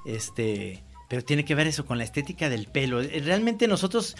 Este, 0.04 0.82
pero 1.08 1.22
tiene 1.22 1.44
que 1.44 1.54
ver 1.54 1.66
eso 1.66 1.86
con 1.86 1.98
la 1.98 2.04
estética 2.04 2.48
del 2.48 2.66
pelo. 2.66 3.00
Eh, 3.00 3.22
Realmente 3.24 3.68
nosotros 3.68 4.16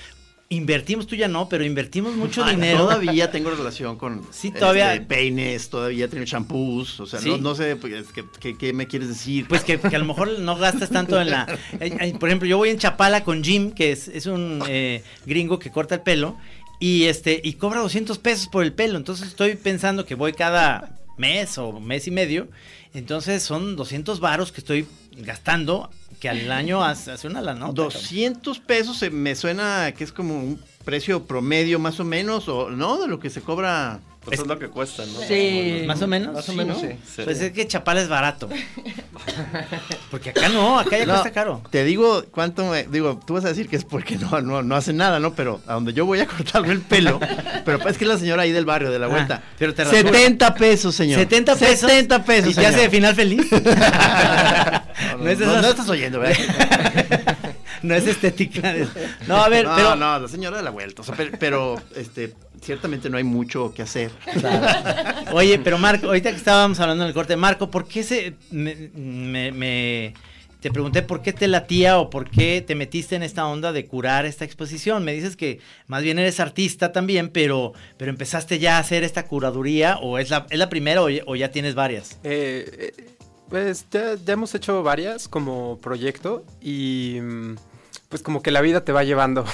invertimos, 0.48 1.06
tú 1.06 1.16
ya 1.16 1.26
no, 1.28 1.48
pero 1.48 1.64
invertimos 1.64 2.14
mucho 2.14 2.44
Ah, 2.44 2.50
dinero. 2.50 2.78
Todavía 2.78 3.30
tengo 3.30 3.50
relación 3.50 3.96
con 3.96 4.22
Sí, 4.30 4.50
todavía- 4.50 4.94
este, 4.94 5.06
peines, 5.06 5.68
todavía 5.70 6.08
tengo 6.08 6.24
shampoos, 6.24 7.00
o 7.00 7.06
sea, 7.06 7.20
Sí. 7.20 7.30
no, 7.30 7.38
no 7.38 7.54
sé 7.54 7.76
pues, 7.76 8.06
¿qué, 8.40 8.72
me 8.72 8.86
quieres 8.86 9.08
decir. 9.08 9.46
Pues 9.48 9.64
que, 9.64 9.78
que 9.80 9.96
a 9.96 9.98
lo 9.98 10.04
mejor 10.04 10.38
no 10.38 10.56
gastas 10.56 10.90
tanto 10.90 11.20
en 11.20 11.30
la... 11.30 11.46
eh, 11.80 11.96
eh, 12.00 12.14
por 12.18 12.28
ejemplo, 12.28 12.46
yo 12.48 12.58
voy 12.58 12.68
en 12.70 12.78
Chapala 12.78 13.24
con 13.24 13.42
Jim, 13.42 13.72
que 13.72 13.92
es, 13.92 14.08
es 14.08 14.26
un 14.26 14.62
eh, 14.68 15.02
gringo 15.26 15.58
que 15.58 15.70
corta 15.70 15.96
el 15.96 16.02
pelo, 16.02 16.36
y 16.78 17.04
este 17.04 17.40
y 17.42 17.54
cobra 17.54 17.80
200 17.80 18.18
pesos 18.18 18.48
por 18.48 18.62
el 18.64 18.72
pelo. 18.72 18.96
Entonces 18.98 19.28
estoy 19.28 19.54
pensando 19.56 20.04
que 20.04 20.14
voy 20.14 20.32
cada 20.34 20.98
mes 21.16 21.56
o 21.58 21.80
mes 21.80 22.06
y 22.06 22.10
medio. 22.10 22.48
Entonces 22.92 23.42
son 23.42 23.74
200 23.76 24.20
varos 24.20 24.52
que 24.52 24.60
estoy 24.60 24.86
gastando, 25.16 25.90
que 26.20 26.28
al 26.28 26.50
año 26.50 26.82
hace, 26.84 27.12
hace 27.12 27.26
una 27.26 27.40
la 27.42 27.54
nota. 27.54 27.82
200 27.82 28.58
pesos 28.60 28.98
se 28.98 29.10
me 29.10 29.34
suena 29.34 29.92
que 29.96 30.04
es 30.04 30.12
como 30.12 30.38
un 30.38 30.60
precio 30.84 31.24
promedio 31.24 31.78
más 31.78 32.00
o 32.00 32.04
menos, 32.04 32.48
o 32.48 32.70
no, 32.70 33.00
de 33.00 33.08
lo 33.08 33.18
que 33.20 33.30
se 33.30 33.40
cobra. 33.40 34.00
Pues 34.24 34.40
es 34.40 34.46
lo 34.46 34.58
que 34.58 34.68
cuesta, 34.68 35.04
¿no? 35.04 35.20
Sí, 35.20 35.82
Más 35.86 36.00
o 36.00 36.06
menos. 36.06 36.34
Más 36.34 36.48
o 36.48 36.52
sí, 36.52 36.56
menos, 36.58 36.82
¿no? 36.82 36.88
sí. 36.88 36.96
Sí. 37.16 37.22
Pues 37.24 37.40
es 37.40 37.52
que 37.52 37.66
Chapala 37.66 38.00
es 38.00 38.08
barato. 38.08 38.48
Porque 40.10 40.30
acá 40.30 40.48
no, 40.48 40.78
acá 40.78 40.98
ya 40.98 41.06
No, 41.06 41.12
cuesta 41.14 41.32
caro. 41.32 41.62
Te 41.70 41.84
digo 41.84 42.24
cuánto 42.30 42.64
me, 42.70 42.84
digo, 42.84 43.18
tú 43.26 43.34
vas 43.34 43.44
a 43.44 43.48
decir 43.48 43.68
que 43.68 43.76
es 43.76 43.84
porque 43.84 44.16
no, 44.16 44.40
no, 44.40 44.62
no 44.62 44.76
hace 44.76 44.92
nada, 44.92 45.18
¿no? 45.20 45.34
Pero 45.34 45.60
a 45.66 45.74
donde 45.74 45.92
yo 45.92 46.06
voy 46.06 46.20
a 46.20 46.26
cortarme 46.28 46.72
el 46.72 46.80
pelo, 46.80 47.18
pero 47.64 47.78
es 47.88 47.98
que 47.98 48.04
es 48.04 48.08
la 48.08 48.18
señora 48.18 48.42
ahí 48.42 48.52
del 48.52 48.64
barrio, 48.64 48.90
de 48.90 48.98
la 48.98 49.06
Ah, 49.06 49.10
vuelta. 49.10 49.42
pero 49.58 49.74
te 49.74 49.84
rasura. 49.84 50.02
70 50.02 50.54
pesos, 50.54 50.94
señor. 50.94 51.18
70 51.20 51.56
pesos. 51.56 51.90
70 51.90 52.24
pesos. 52.24 52.50
¿Y 52.52 52.54
te 52.54 52.60
hace 52.66 52.70
de 52.70 52.76
señor. 52.76 52.90
final 52.90 53.14
feliz? 53.14 53.46
No, 55.18 55.34
no, 55.46 55.62
no 55.62 55.68
estás 55.68 55.88
oyendo, 55.88 56.20
¿verdad? 56.20 56.36
no 57.88 57.94
es 57.94 58.06
estética. 58.06 58.72
de- 58.72 58.88
No, 59.28 59.36
a 59.36 59.48
ver, 59.48 59.64
no, 59.66 59.74
pero. 59.76 59.96
no, 59.96 60.18
la 60.18 60.28
señora 60.28 60.56
de 60.56 60.62
la 60.62 60.70
vuelta. 60.70 61.02
O 61.02 61.04
sea, 61.04 61.14
pero, 61.16 61.36
pero, 61.38 61.82
este, 61.96 62.34
ciertamente 62.60 63.08
no 63.10 63.16
hay 63.16 63.24
mucho 63.24 63.72
que 63.74 63.82
hacer. 63.82 64.10
Oye, 65.32 65.58
pero 65.58 65.78
Marco, 65.78 66.06
ahorita 66.06 66.30
que 66.30 66.36
estábamos 66.36 66.80
hablando 66.80 67.04
en 67.04 67.08
el 67.08 67.14
corte, 67.14 67.36
Marco, 67.36 67.70
¿por 67.70 67.86
qué 67.86 68.02
se. 68.02 68.34
Me, 68.50 68.74
me- 68.94 69.52
me- 69.52 70.14
te 70.60 70.70
pregunté 70.70 71.02
por 71.02 71.20
qué 71.20 71.34
te 71.34 71.46
latía 71.46 71.98
o 71.98 72.08
por 72.08 72.30
qué 72.30 72.64
te 72.66 72.74
metiste 72.74 73.16
en 73.16 73.22
esta 73.22 73.46
onda 73.46 73.70
de 73.72 73.84
curar 73.84 74.24
esta 74.24 74.46
exposición. 74.46 75.04
Me 75.04 75.12
dices 75.12 75.36
que 75.36 75.60
más 75.88 76.02
bien 76.02 76.18
eres 76.18 76.40
artista 76.40 76.90
también, 76.90 77.28
pero, 77.28 77.74
pero 77.98 78.10
empezaste 78.10 78.58
ya 78.58 78.78
a 78.78 78.80
hacer 78.80 79.04
esta 79.04 79.26
curaduría 79.26 79.98
o 79.98 80.18
es 80.18 80.30
la, 80.30 80.46
es 80.48 80.58
la 80.58 80.70
primera 80.70 81.02
o, 81.02 81.10
ya- 81.10 81.22
o 81.26 81.36
ya 81.36 81.50
tienes 81.50 81.74
varias. 81.74 82.18
Eh, 82.24 82.92
eh, 82.96 83.06
pues 83.50 83.84
ya, 83.90 84.14
ya 84.24 84.32
hemos 84.32 84.54
hecho 84.54 84.82
varias 84.82 85.28
como 85.28 85.78
proyecto 85.82 86.46
y 86.62 87.18
mm, 87.20 87.56
pues 88.08 88.22
como 88.22 88.42
que 88.42 88.50
la 88.52 88.60
vida 88.60 88.84
te 88.84 88.92
va 88.92 89.02
llevando 89.02 89.44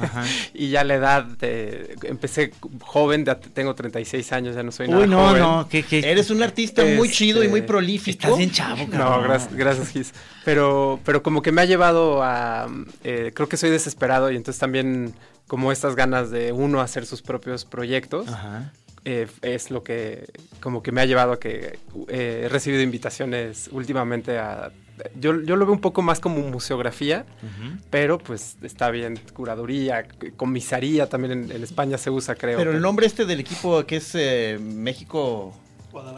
Ajá. 0.00 0.24
y 0.54 0.70
ya 0.70 0.82
la 0.84 0.94
edad, 0.94 1.24
de- 1.24 1.96
empecé 2.04 2.52
joven, 2.80 3.24
ya 3.24 3.38
te- 3.38 3.48
tengo 3.50 3.74
36 3.74 4.32
años, 4.32 4.56
ya 4.56 4.62
no 4.62 4.72
soy 4.72 4.88
nada 4.88 5.02
Uy, 5.02 5.08
no, 5.08 5.28
joven. 5.28 5.42
no, 5.42 5.68
que, 5.68 5.82
que 5.84 5.98
Eres 6.00 6.30
un 6.30 6.42
artista 6.42 6.82
muy 6.84 7.06
Este, 7.08 7.10
chido 7.18 7.44
y 7.44 7.48
muy 7.48 7.62
prolífico. 7.62 8.22
estás 8.22 8.36
bien 8.38 8.50
chavo, 8.50 8.84
No, 8.88 8.98
cabrón. 8.98 9.22
gracias, 9.24 9.54
gracias 9.54 9.88
Gis. 9.90 10.12
Pero, 10.44 10.98
pero 11.04 11.22
como 11.22 11.42
que 11.42 11.52
me 11.52 11.62
ha 11.62 11.64
llevado 11.66 12.22
a... 12.22 12.66
eh, 13.04 13.30
creo 13.34 13.48
que 13.48 13.56
soy 13.56 13.70
desesperado 13.70 14.30
y 14.32 14.36
entonces 14.36 14.58
también 14.58 15.14
como 15.46 15.70
estas 15.72 15.94
ganas 15.94 16.30
de 16.30 16.52
uno 16.52 16.80
hacer 16.80 17.06
sus 17.06 17.22
propios 17.22 17.64
proyectos. 17.64 18.28
Ajá. 18.28 18.72
eh, 19.04 19.26
es 19.42 19.70
lo 19.70 19.82
que 19.84 20.26
como 20.60 20.82
que 20.82 20.90
me 20.92 21.00
ha 21.00 21.04
llevado 21.06 21.32
a 21.32 21.38
que 21.40 21.78
eh, 22.08 22.42
he 22.44 22.48
recibido 22.48 22.82
invitaciones 22.82 23.68
últimamente 23.72 24.38
a... 24.38 24.70
Yo, 25.18 25.40
yo 25.42 25.56
lo 25.56 25.66
veo 25.66 25.74
un 25.74 25.80
poco 25.80 26.02
más 26.02 26.20
como 26.20 26.40
museografía, 26.40 27.24
pero 27.90 28.18
pues 28.18 28.56
está 28.62 28.90
bien, 28.90 29.18
curaduría, 29.34 30.06
comisaría 30.36 31.08
también 31.08 31.32
en, 31.44 31.52
en 31.52 31.62
España 31.62 31.98
se 31.98 32.10
usa, 32.10 32.34
creo. 32.34 32.58
Pero 32.58 32.72
el 32.72 32.80
nombre 32.80 33.06
este 33.06 33.24
del 33.24 33.40
equipo 33.40 33.84
que 33.84 33.96
es 33.96 34.14
eh, 34.14 34.58
México. 34.60 35.54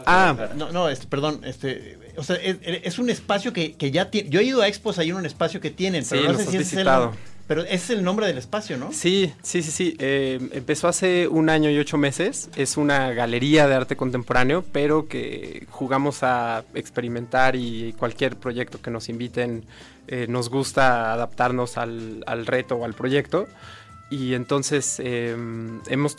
Ah, 0.05 0.49
No, 0.55 0.71
no, 0.71 0.89
este, 0.89 1.07
perdón, 1.07 1.41
este, 1.43 1.97
o 2.17 2.23
sea, 2.23 2.35
es, 2.35 2.57
es 2.61 2.99
un 2.99 3.09
espacio 3.09 3.53
que, 3.53 3.73
que 3.73 3.91
ya 3.91 4.09
tiene. 4.11 4.29
Yo 4.29 4.39
he 4.39 4.43
ido 4.43 4.61
a 4.61 4.67
expos 4.67 4.99
ahí 4.99 5.09
en 5.09 5.15
un 5.15 5.25
espacio 5.25 5.61
que 5.61 5.71
tienen, 5.71 6.03
pero 6.09 6.21
Sí, 6.21 6.27
no 6.27 6.37
sé 6.37 6.43
si 6.45 6.49
es 6.49 6.53
el, 6.53 6.59
visitado. 6.59 7.13
Pero 7.51 7.63
ese 7.63 7.75
es 7.75 7.89
el 7.89 8.03
nombre 8.05 8.27
del 8.27 8.37
espacio, 8.37 8.77
¿no? 8.77 8.93
Sí, 8.93 9.33
sí, 9.43 9.61
sí, 9.61 9.71
sí. 9.71 9.97
Eh, 9.99 10.39
empezó 10.53 10.87
hace 10.87 11.27
un 11.27 11.49
año 11.49 11.69
y 11.69 11.77
ocho 11.77 11.97
meses. 11.97 12.49
Es 12.55 12.77
una 12.77 13.11
galería 13.11 13.67
de 13.67 13.75
arte 13.75 13.97
contemporáneo, 13.97 14.63
pero 14.71 15.09
que 15.09 15.67
jugamos 15.69 16.23
a 16.23 16.63
experimentar 16.75 17.57
y 17.57 17.91
cualquier 17.99 18.37
proyecto 18.37 18.81
que 18.81 18.89
nos 18.89 19.09
inviten, 19.09 19.65
eh, 20.07 20.27
nos 20.29 20.47
gusta 20.47 21.11
adaptarnos 21.11 21.75
al, 21.77 22.23
al 22.25 22.45
reto 22.45 22.77
o 22.77 22.85
al 22.85 22.93
proyecto. 22.93 23.49
Y 24.09 24.33
entonces 24.33 25.01
eh, 25.03 25.35
hemos, 25.89 26.15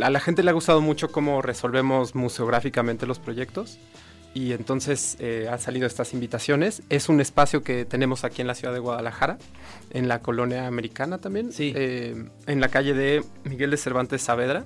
a 0.00 0.10
la 0.10 0.18
gente 0.18 0.42
le 0.42 0.50
ha 0.50 0.54
gustado 0.54 0.80
mucho 0.80 1.12
cómo 1.12 1.40
resolvemos 1.40 2.16
museográficamente 2.16 3.06
los 3.06 3.20
proyectos. 3.20 3.78
Y 4.34 4.52
entonces 4.52 5.16
eh, 5.20 5.48
han 5.50 5.60
salido 5.60 5.86
estas 5.86 6.12
invitaciones. 6.12 6.82
Es 6.90 7.08
un 7.08 7.20
espacio 7.20 7.62
que 7.62 7.84
tenemos 7.84 8.24
aquí 8.24 8.40
en 8.42 8.48
la 8.48 8.54
ciudad 8.56 8.74
de 8.74 8.80
Guadalajara, 8.80 9.38
en 9.90 10.08
la 10.08 10.20
colonia 10.22 10.66
americana 10.66 11.18
también, 11.18 11.52
Sí. 11.52 11.72
eh, 11.76 12.24
en 12.48 12.60
la 12.60 12.68
calle 12.68 12.94
de 12.94 13.22
Miguel 13.44 13.70
de 13.70 13.76
Cervantes 13.76 14.22
Saavedra, 14.22 14.64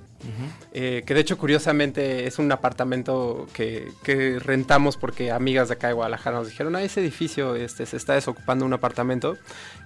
eh, 0.73 1.03
que 1.05 1.13
de 1.13 1.19
hecho 1.19 1.37
curiosamente 1.37 2.25
es 2.25 2.39
un 2.39 2.51
apartamento 2.51 3.45
que, 3.53 3.91
que 4.03 4.39
rentamos 4.39 4.97
porque 4.97 5.31
amigas 5.31 5.67
de 5.67 5.75
acá 5.75 5.87
de 5.87 5.93
Guadalajara 5.93 6.37
nos 6.37 6.47
dijeron, 6.49 6.75
ah, 6.75 6.81
ese 6.81 7.01
edificio 7.01 7.55
este, 7.55 7.85
se 7.85 7.95
está 7.95 8.15
desocupando 8.15 8.65
un 8.65 8.73
apartamento 8.73 9.37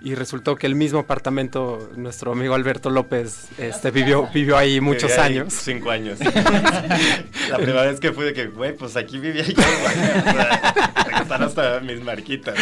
y 0.01 0.15
resultó 0.15 0.55
que 0.55 0.65
el 0.67 0.75
mismo 0.75 0.99
apartamento, 0.99 1.89
nuestro 1.97 2.31
amigo 2.31 2.55
Alberto 2.55 2.89
López 2.89 3.47
este, 3.57 3.91
vivió, 3.91 4.29
vivió 4.33 4.55
ahí 4.57 4.79
muchos 4.79 5.11
ahí 5.17 5.33
años. 5.39 5.53
Cinco 5.53 5.91
años. 5.91 6.19
la 7.49 7.57
primera 7.57 7.83
vez 7.83 7.99
que 7.99 8.13
fui 8.13 8.23
de 8.25 8.33
que, 8.33 8.47
güey, 8.47 8.73
pues 8.75 8.95
aquí 8.95 9.17
vivía 9.19 9.43
yo, 9.43 9.53
güey. 9.81 11.21
Están 11.21 11.43
hasta 11.43 11.79
mis 11.79 12.01
marquitas. 12.03 12.55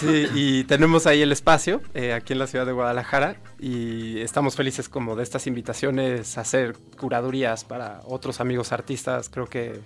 Sí, 0.00 0.26
y 0.34 0.64
tenemos 0.64 1.06
ahí 1.06 1.22
el 1.22 1.32
espacio, 1.32 1.80
eh, 1.94 2.12
aquí 2.12 2.32
en 2.32 2.38
la 2.38 2.46
ciudad 2.46 2.66
de 2.66 2.72
Guadalajara, 2.72 3.36
y 3.58 4.20
estamos 4.20 4.56
felices 4.56 4.88
como 4.88 5.16
de 5.16 5.22
estas 5.22 5.46
invitaciones 5.46 6.36
a 6.38 6.42
hacer 6.42 6.74
curadurías 6.98 7.64
para 7.64 8.00
otros 8.04 8.40
amigos 8.40 8.72
artistas. 8.72 9.28
Creo 9.28 9.46
que, 9.46 9.80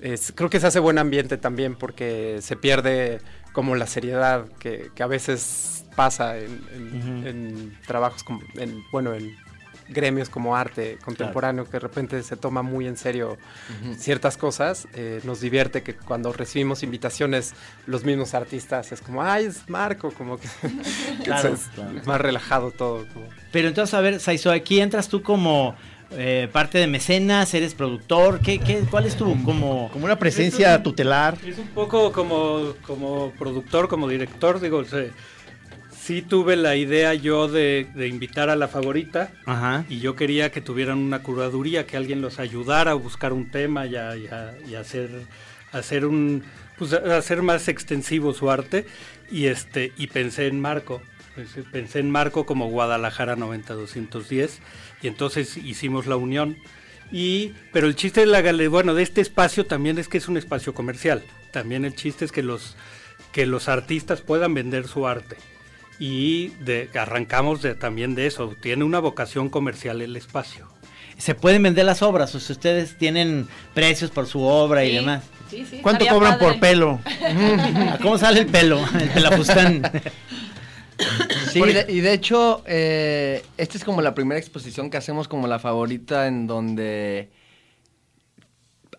es- 0.00 0.32
creo 0.34 0.48
que 0.50 0.60
se 0.60 0.66
hace 0.66 0.78
buen 0.80 0.98
ambiente 0.98 1.36
también 1.36 1.74
porque 1.76 2.38
se 2.40 2.56
pierde 2.56 3.20
como 3.52 3.74
la 3.76 3.86
seriedad 3.86 4.46
que, 4.58 4.90
que 4.94 5.02
a 5.02 5.06
veces 5.06 5.84
pasa 5.96 6.38
en, 6.38 6.62
en- 6.74 7.26
en 7.26 7.78
trabajos 7.86 8.22
como, 8.24 8.40
en, 8.56 8.82
bueno, 8.92 9.12
en 9.14 9.36
gremios 9.90 10.28
como 10.30 10.56
arte 10.56 10.98
contemporáneo, 11.04 11.64
que 11.64 11.72
de 11.72 11.78
repente 11.80 12.22
se 12.22 12.36
toma 12.36 12.62
muy 12.62 12.86
en 12.86 12.96
serio 12.96 13.36
ciertas 13.98 14.36
cosas. 14.36 14.88
Eh, 14.94 15.20
nos 15.24 15.40
divierte 15.40 15.82
que 15.82 15.94
cuando 15.94 16.32
recibimos 16.32 16.82
invitaciones, 16.82 17.54
los 17.86 18.04
mismos 18.04 18.34
artistas 18.34 18.92
es 18.92 19.00
como, 19.00 19.22
ay, 19.22 19.46
es 19.46 19.68
Marco, 19.68 20.10
como 20.12 20.38
que, 20.38 20.48
Claro, 21.24 21.50
es 21.54 21.60
claro. 21.74 21.90
más 22.04 22.20
relajado 22.20 22.70
todo. 22.70 23.06
como- 23.12 23.28
Pero 23.52 23.68
entonces, 23.68 23.94
a 23.94 24.00
ver, 24.00 24.20
Saizo, 24.20 24.50
aquí 24.50 24.80
entras 24.80 25.08
tú 25.08 25.22
como 25.22 25.74
eh, 26.12 26.48
parte 26.52 26.78
de 26.78 26.88
mecenas, 26.88 27.54
eres 27.54 27.74
productor, 27.74 28.40
¿qué, 28.40 28.58
qué, 28.58 28.80
¿cuál 28.90 29.06
es 29.06 29.14
tu 29.14 29.26
como... 29.44 29.88
Como 29.92 30.04
una 30.06 30.18
presencia 30.18 30.82
tutelar. 30.82 31.36
Es 31.46 31.56
un 31.58 31.68
poco 31.68 32.10
como, 32.10 32.74
como 32.84 33.30
productor, 33.38 33.88
como 33.88 34.08
director, 34.08 34.58
digo, 34.60 34.84
se- 34.84 35.12
sí 36.10 36.22
tuve 36.22 36.56
la 36.56 36.76
idea 36.76 37.14
yo 37.14 37.46
de, 37.48 37.86
de 37.94 38.08
invitar 38.08 38.50
a 38.50 38.56
la 38.56 38.66
favorita 38.68 39.30
Ajá. 39.46 39.84
y 39.88 40.00
yo 40.00 40.16
quería 40.16 40.50
que 40.50 40.60
tuvieran 40.60 40.98
una 40.98 41.22
curaduría, 41.22 41.86
que 41.86 41.96
alguien 41.96 42.20
los 42.20 42.38
ayudara 42.38 42.90
a 42.90 42.94
buscar 42.94 43.32
un 43.32 43.50
tema 43.50 43.86
y 43.86 43.96
a, 43.96 44.16
y 44.16 44.26
a- 44.26 44.54
y 44.68 44.74
a 44.74 44.80
hacer, 44.80 45.10
hacer 45.72 46.04
un 46.06 46.42
pues 46.78 46.92
hacer 46.94 47.42
más 47.42 47.68
extensivo 47.68 48.32
su 48.32 48.50
arte 48.50 48.86
y 49.30 49.46
este 49.46 49.92
y 49.96 50.06
pensé 50.08 50.46
en 50.46 50.60
Marco. 50.60 51.02
Pensé- 51.36 51.62
Pensé 51.70 51.98
en 52.00 52.10
Marco 52.10 52.44
como 52.46 52.68
Guadalajara 52.70 53.36
90210 53.36 54.60
y 55.02 55.06
entonces 55.08 55.56
hicimos 55.56 56.06
la 56.06 56.16
unión. 56.16 56.56
Y, 57.12 57.52
pero 57.72 57.86
el 57.86 57.96
chiste 57.96 58.20
de 58.20 58.26
la 58.26 58.40
galería, 58.40 58.68
bueno, 58.70 58.94
de 58.94 59.02
este 59.02 59.20
espacio 59.20 59.66
también 59.66 59.98
es 59.98 60.08
que 60.08 60.18
es 60.18 60.28
un 60.28 60.36
espacio 60.36 60.74
comercial. 60.74 61.22
También 61.50 61.84
el 61.84 61.94
chiste 61.94 62.24
es 62.24 62.32
que 62.32 62.42
los, 62.42 62.76
que 63.32 63.46
los 63.46 63.68
artistas 63.68 64.20
puedan 64.22 64.54
vender 64.54 64.86
su 64.86 65.06
arte. 65.06 65.36
Y 66.00 66.48
de, 66.64 66.88
arrancamos 66.98 67.62
de, 67.62 67.74
también 67.76 68.14
de 68.16 68.26
eso. 68.26 68.54
Tiene 68.60 68.82
una 68.84 68.98
vocación 68.98 69.48
comercial 69.50 70.00
el 70.02 70.16
espacio. 70.16 70.66
¿Se 71.18 71.34
pueden 71.34 71.62
vender 71.62 71.84
las 71.84 72.00
obras? 72.02 72.34
O 72.34 72.40
si 72.40 72.50
ustedes 72.52 72.96
tienen 72.96 73.46
precios 73.74 74.10
por 74.10 74.26
su 74.26 74.40
obra 74.42 74.84
y 74.84 74.94
demás. 74.96 75.22
sí, 75.50 75.66
sí, 75.68 75.80
¿Cuánto 75.82 76.06
cobran 76.06 76.38
por 76.38 76.58
pelo? 76.58 76.98
¿Cómo 78.02 78.16
sale 78.16 78.40
el 78.40 78.46
pelo? 78.46 78.80
El 78.98 79.08
pelafustán. 79.10 79.82
Sí, 81.52 81.60
de- 81.60 81.86
y 81.88 82.00
de 82.00 82.12
hecho, 82.14 82.62
eh, 82.66 83.42
esta 83.56 83.76
es 83.78 83.84
como 83.84 84.00
la 84.02 84.14
primera 84.14 84.38
exposición 84.38 84.88
que 84.90 84.96
hacemos 84.96 85.28
como 85.28 85.46
la 85.46 85.58
favorita 85.58 86.26
en 86.26 86.46
donde 86.46 87.30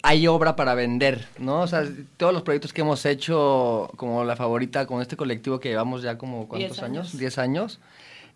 hay 0.03 0.27
obra 0.27 0.55
para 0.55 0.73
vender, 0.73 1.27
¿no? 1.37 1.61
O 1.61 1.67
sea, 1.67 1.87
todos 2.17 2.33
los 2.33 2.43
proyectos 2.43 2.73
que 2.73 2.81
hemos 2.81 3.05
hecho 3.05 3.91
como 3.97 4.23
la 4.23 4.35
favorita 4.35 4.85
con 4.85 5.01
este 5.01 5.15
colectivo 5.15 5.59
que 5.59 5.69
llevamos 5.69 6.01
ya 6.01 6.17
como 6.17 6.47
¿cuántos 6.47 6.71
Diez 6.77 6.83
años? 6.83 7.07
años. 7.07 7.19
10 7.19 7.37
años, 7.37 7.79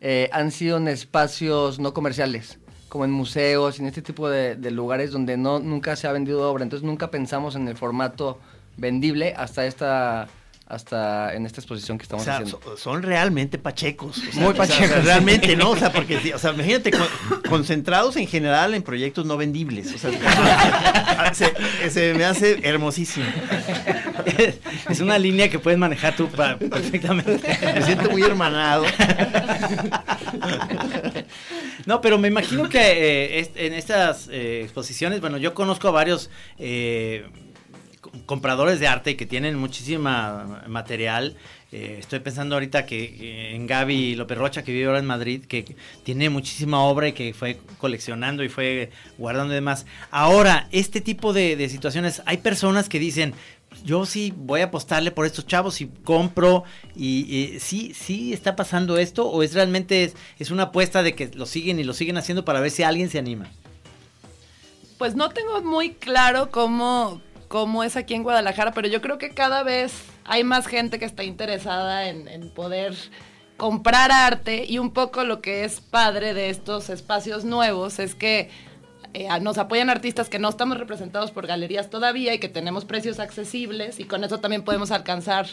eh, 0.01 0.29
han 0.31 0.51
sido 0.51 0.77
en 0.77 0.87
espacios 0.87 1.79
no 1.79 1.93
comerciales, 1.93 2.59
como 2.89 3.05
en 3.05 3.11
museos 3.11 3.79
en 3.79 3.87
este 3.87 4.01
tipo 4.01 4.29
de, 4.29 4.55
de 4.55 4.71
lugares 4.71 5.11
donde 5.11 5.37
no 5.37 5.59
nunca 5.59 5.95
se 5.95 6.07
ha 6.07 6.11
vendido 6.11 6.49
obra, 6.49 6.63
entonces 6.63 6.85
nunca 6.85 7.09
pensamos 7.09 7.55
en 7.55 7.67
el 7.67 7.75
formato 7.75 8.39
vendible 8.77 9.33
hasta 9.37 9.65
esta 9.65 10.27
hasta 10.67 11.35
en 11.35 11.45
esta 11.45 11.61
exposición 11.61 11.97
que 11.99 12.03
O 12.03 12.05
estamos 12.05 12.23
sea, 12.25 12.37
haciendo. 12.37 12.59
so- 12.63 12.75
son 12.77 13.03
realmente 13.03 13.57
pachecos. 13.59 14.17
o 14.17 14.21
sea, 14.31 14.41
Muy 14.41 14.43
o 14.51 14.55
sea, 14.55 14.65
pachecos, 14.65 15.05
realmente, 15.05 15.49
sí. 15.49 15.55
¿no? 15.55 15.69
O 15.69 15.75
sea, 15.77 15.91
porque, 15.91 16.33
o 16.33 16.39
sea, 16.39 16.53
imagínate, 16.53 16.89
con- 16.91 17.41
concentrados 17.47 18.15
en 18.15 18.25
general 18.27 18.73
en 18.73 18.81
proyectos 18.81 19.25
no 19.27 19.37
vendibles. 19.37 19.93
O 19.93 19.97
sea, 19.99 20.09
se, 21.33 21.89
se 21.91 22.13
me 22.15 22.25
hace 22.25 22.59
hermosísimo. 22.67 23.27
es 24.89 24.99
una 25.01 25.19
línea 25.19 25.49
que 25.49 25.59
puedes 25.59 25.77
manejar 25.79 26.15
tú 26.15 26.27
pa- 26.29 26.57
perfectamente. 26.57 27.57
Me 27.61 27.81
siento 27.83 28.09
muy 28.09 28.23
hermanado. 28.23 28.85
No, 31.85 32.01
pero 32.01 32.17
me 32.17 32.27
imagino 32.27 32.67
que 32.69 33.39
eh, 33.39 33.51
en 33.55 33.73
estas 33.73 34.27
eh, 34.31 34.61
exposiciones, 34.63 35.21
bueno, 35.21 35.37
yo 35.37 35.53
conozco 35.53 35.87
a 35.87 35.91
varios 35.91 36.29
eh, 36.57 37.25
compradores 38.25 38.79
de 38.79 38.87
arte 38.87 39.15
que 39.15 39.25
tienen 39.25 39.57
muchísima 39.57 40.63
material. 40.67 41.35
Eh, 41.71 41.97
estoy 41.99 42.19
pensando 42.19 42.55
ahorita 42.55 42.85
que, 42.85 43.53
en 43.53 43.67
Gaby 43.67 44.15
López 44.15 44.37
Rocha, 44.37 44.63
que 44.63 44.71
vive 44.71 44.85
ahora 44.85 44.99
en 44.99 45.05
Madrid, 45.05 45.45
que 45.45 45.75
tiene 46.03 46.29
muchísima 46.29 46.79
obra 46.81 47.09
y 47.09 47.13
que 47.13 47.33
fue 47.33 47.59
coleccionando 47.79 48.43
y 48.43 48.49
fue 48.49 48.91
guardando 49.17 49.53
y 49.53 49.55
demás. 49.55 49.85
Ahora, 50.11 50.67
este 50.71 51.01
tipo 51.01 51.33
de, 51.33 51.67
situaciones, 51.69 52.21
hay 52.25 52.37
personas 52.37 52.87
que 52.87 52.99
dicen, 52.99 53.33
yo 53.83 54.05
sí 54.05 54.33
voy 54.35 54.61
a 54.61 54.65
apostarle 54.65 55.11
por 55.11 55.25
estos 55.25 55.47
chavos 55.47 55.81
y 55.81 55.87
compro 56.03 56.63
y, 56.95 57.57
sí, 57.59 57.93
sí 57.93 58.31
está 58.31 58.55
pasando 58.55 58.97
esto 58.97 59.27
o 59.27 59.43
es 59.43 59.53
realmente 59.53 60.13
es 60.39 60.51
una 60.51 60.63
apuesta 60.63 61.03
de 61.03 61.13
que 61.13 61.29
lo 61.33 61.45
siguen 61.45 61.79
y 61.79 61.83
lo 61.83 61.93
siguen 61.93 62.17
haciendo 62.17 62.45
para 62.45 62.61
ver 62.61 62.71
si 62.71 62.83
alguien 62.83 63.09
se 63.09 63.19
anima. 63.19 63.49
Pues 64.97 65.15
no 65.15 65.29
tengo 65.29 65.61
muy 65.61 65.91
claro 65.93 66.51
cómo, 66.51 67.21
cómo 67.55 67.85
es 67.85 67.95
aquí 67.95 68.15
en 68.15 68.23
Guadalajara, 68.23 68.73
pero 68.73 68.89
yo 68.89 69.01
creo 69.01 69.17
que 69.17 69.29
cada 69.29 69.63
vez 69.63 70.03
hay 70.25 70.43
más 70.43 70.67
gente 70.67 70.99
que 70.99 71.05
está 71.05 71.23
interesada 71.23 72.09
en, 72.09 72.49
poder 72.49 72.93
comprar 73.55 74.11
arte 74.11 74.65
y 74.67 74.77
un 74.77 74.91
poco 74.91 75.23
lo 75.23 75.39
que 75.39 75.63
es 75.63 75.79
padre 75.79 76.33
de 76.33 76.49
estos 76.49 76.89
espacios 76.89 77.45
nuevos 77.45 77.99
es 77.99 78.13
que 78.13 78.49
eh, 79.13 79.29
nos 79.39 79.57
apoyan 79.57 79.89
artistas 79.89 80.27
que 80.27 80.37
no 80.37 80.49
estamos 80.49 80.77
representados 80.77 81.31
por 81.31 81.47
galerías 81.47 81.89
todavía 81.89 82.33
y 82.33 82.39
que 82.39 82.49
tenemos 82.49 82.83
precios 82.83 83.21
accesibles 83.21 84.01
y 84.01 84.03
con 84.03 84.25
eso 84.25 84.41
también 84.41 84.63
podemos 84.65 84.91
alcanzar 84.91 85.47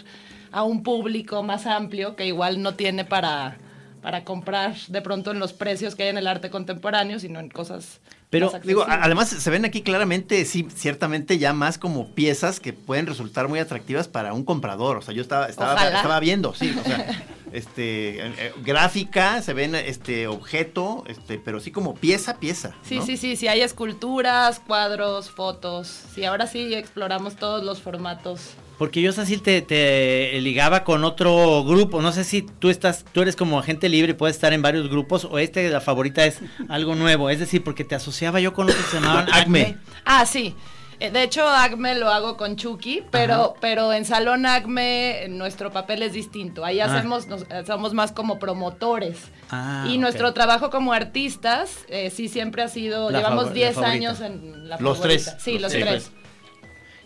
a 0.50 0.64
un 0.64 0.82
público 0.82 1.44
más 1.44 1.66
amplio 1.66 2.16
que 2.16 2.26
igual 2.26 2.62
no 2.62 2.74
tiene 2.74 3.04
para, 3.04 3.58
para 4.02 4.24
comprar 4.24 4.74
de 4.88 5.00
pronto 5.00 5.30
en 5.30 5.38
los 5.38 5.52
precios 5.52 5.94
que 5.94 6.02
hay 6.02 6.08
en 6.08 6.18
el 6.18 6.26
arte 6.26 6.50
contemporáneo, 6.50 7.20
sino 7.20 7.38
en 7.38 7.48
cosas 7.48 8.00
Pero 8.30 8.50
más 8.50 8.62
digo, 8.62 8.84
además 8.86 9.28
se 9.28 9.48
ven 9.48 9.64
aquí 9.64 9.82
claramente, 9.82 10.44
sí, 10.44 10.66
ciertamente 10.74 11.38
ya 11.38 11.52
más 11.52 11.78
como 11.78 12.08
piezas 12.12 12.58
que 12.58 12.72
pueden 12.72 13.06
resultar 13.06 13.46
muy 13.48 13.60
atractivas 13.60 14.08
para 14.08 14.32
un 14.32 14.44
comprador. 14.44 14.96
O 14.96 15.02
sea, 15.02 15.14
yo 15.14 15.22
estaba, 15.22 15.46
estaba, 15.46 15.86
estaba 15.86 16.18
viendo, 16.18 16.52
sí, 16.52 16.76
o 16.78 16.84
sea, 16.84 17.24
este, 17.52 18.26
eh, 18.26 18.34
eh, 18.38 18.52
gráfica, 18.64 19.40
se 19.40 19.52
ven 19.52 19.76
este 19.76 20.26
objeto, 20.26 21.04
este, 21.06 21.38
pero 21.38 21.60
sí 21.60 21.70
como 21.70 21.94
pieza, 21.94 22.38
pieza. 22.38 22.74
Sí, 22.82 23.00
sí, 23.06 23.16
sí, 23.16 23.36
sí, 23.36 23.46
hay 23.46 23.60
esculturas, 23.60 24.58
cuadros, 24.58 25.30
fotos. 25.30 25.86
Sí, 26.12 26.24
ahora 26.24 26.48
sí 26.48 26.74
exploramos 26.74 27.36
todos 27.36 27.62
los 27.62 27.80
formatos. 27.80 28.54
Porque 28.78 29.00
yo, 29.00 29.12
Cecil, 29.12 29.42
te, 29.42 29.62
te 29.62 30.40
ligaba 30.40 30.82
con 30.84 31.04
otro 31.04 31.62
grupo. 31.64 32.02
No 32.02 32.10
sé 32.12 32.24
si 32.24 32.42
tú 32.42 32.68
estás, 32.70 33.04
tú 33.12 33.22
eres 33.22 33.36
como 33.36 33.58
agente 33.58 33.88
libre 33.88 34.10
y 34.12 34.14
puedes 34.14 34.36
estar 34.36 34.52
en 34.52 34.62
varios 34.62 34.88
grupos 34.88 35.24
o 35.24 35.38
este, 35.38 35.68
la 35.70 35.80
favorita, 35.80 36.24
es 36.24 36.40
algo 36.68 36.94
nuevo. 36.94 37.30
Es 37.30 37.38
decir, 37.38 37.62
porque 37.62 37.84
te 37.84 37.94
asociaba 37.94 38.40
yo 38.40 38.52
con 38.52 38.68
otros 38.68 38.84
que 38.84 38.90
se 38.90 39.00
llamaban 39.00 39.28
Acme. 39.32 39.76
Ah, 40.04 40.26
sí. 40.26 40.54
Eh, 41.00 41.10
De 41.10 41.22
hecho, 41.24 41.46
ACME 41.48 41.96
lo 41.96 42.10
hago 42.10 42.36
con 42.36 42.56
Chucky, 42.56 43.02
pero, 43.10 43.54
pero 43.60 43.92
en 43.92 44.04
Salón 44.04 44.46
ACME 44.46 45.26
nuestro 45.30 45.70
papel 45.72 46.02
es 46.02 46.12
distinto. 46.12 46.64
Ahí 46.64 46.78
Ah. 46.80 46.86
hacemos, 46.86 47.26
nos- 47.26 47.44
somos 47.66 47.92
más 47.92 48.12
como 48.12 48.38
promotores. 48.38 49.18
Ah, 49.50 49.86
y 49.88 49.98
nuestro 49.98 50.32
trabajo 50.32 50.70
como 50.70 50.92
artistas, 50.92 51.78
eh, 51.88 52.10
sí, 52.10 52.28
siempre 52.28 52.62
ha 52.62 52.68
sido, 52.68 53.10
La 53.10 53.18
llevamos 53.18 53.44
favor- 53.44 53.48
la 53.50 53.54
10 53.54 53.74
favorita. 53.74 53.92
años 53.96 54.20
en 54.20 54.68
la 54.68 54.76
Los 54.80 54.98
favorita. 54.98 55.30
tres. 55.32 55.42
Sí, 55.42 55.52
Los 55.54 55.62
los 55.62 55.72
tres. 55.72 55.84
tres. 55.86 56.12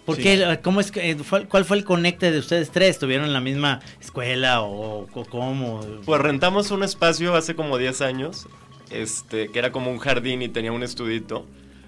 ¿Por 0.07 0.17
qué? 0.17 0.61
¿Cómo 0.63 0.81
es 0.81 0.93
que, 0.93 1.11
eh, 1.11 1.17
¿Cuál 1.49 1.65
fue 1.65 1.77
el 1.77 1.85
conecte 1.85 2.31
de 2.31 2.39
ustedes 2.39 2.71
tres? 2.71 2.91
¿Estuvieron 2.91 3.27
en 3.27 3.33
la 3.33 3.41
misma 3.41 3.81
escuela 4.01 4.63
o, 4.63 5.07
o 5.13 5.25
cómo? 5.25 5.81
Pues 6.05 6.21
rentamos 6.21 6.71
un 6.71 6.85
espacio 6.85 7.35
hace 7.35 7.57
como 7.57 7.77
10 7.77 8.01
años, 8.03 8.47
este, 8.91 9.49
que 9.49 9.59
era 9.59 9.73
como 9.73 9.91
un 9.91 9.99
jardín 9.99 10.43
y 10.43 10.49
tenía 10.49 10.71
un 10.71 10.85
estudito. 10.85 11.45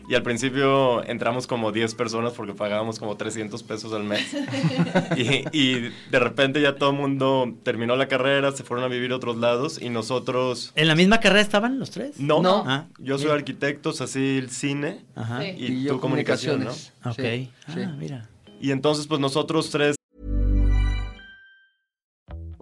Y 0.09 0.15
al 0.15 0.23
principio 0.23 1.05
entramos 1.05 1.47
como 1.47 1.71
10 1.71 1.95
personas 1.95 2.33
porque 2.33 2.55
pagábamos 2.55 2.99
como 2.99 3.19
300 3.19 3.63
pesos 3.63 3.93
al 3.93 4.05
mes. 4.05 4.35
y, 5.17 5.45
y 5.53 5.93
de 6.11 6.19
repente 6.19 6.63
ya 6.63 6.77
todo 6.77 6.91
el 6.91 6.97
mundo 6.97 7.55
terminó 7.63 7.95
la 7.95 8.09
carrera, 8.09 8.53
se 8.53 8.65
fueron 8.65 8.87
a 8.87 8.89
vivir 8.89 9.13
a 9.13 9.17
otros 9.17 9.37
lados 9.37 9.79
y 9.81 9.91
nosotros... 9.91 10.73
¿En 10.77 10.89
la 10.89 10.95
misma 10.95 11.21
carrera 11.21 11.43
estaban 11.43 11.79
los 11.79 11.91
tres? 11.91 12.19
No, 12.19 12.41
No. 12.41 12.65
Ah, 12.67 12.87
yo 12.99 13.19
soy 13.19 13.31
arquitecto, 13.31 13.93
Cecil 13.93 14.49
cine 14.49 15.05
ajá. 15.15 15.43
Sí. 15.43 15.55
y, 15.59 15.67
Y 15.67 15.87
tú 15.89 16.01
comunicación, 16.01 16.65
¿no? 16.65 16.71
comunicaciones. 17.03 17.51
Ok. 17.51 17.51
Sí, 17.67 17.75
sí. 17.75 17.81
Ah, 17.87 17.95
mira. 17.99 18.29
Y 18.63 18.71
entonces 18.71 19.07
pues 19.07 19.21
nosotros 19.21 19.69
tres 19.71 19.98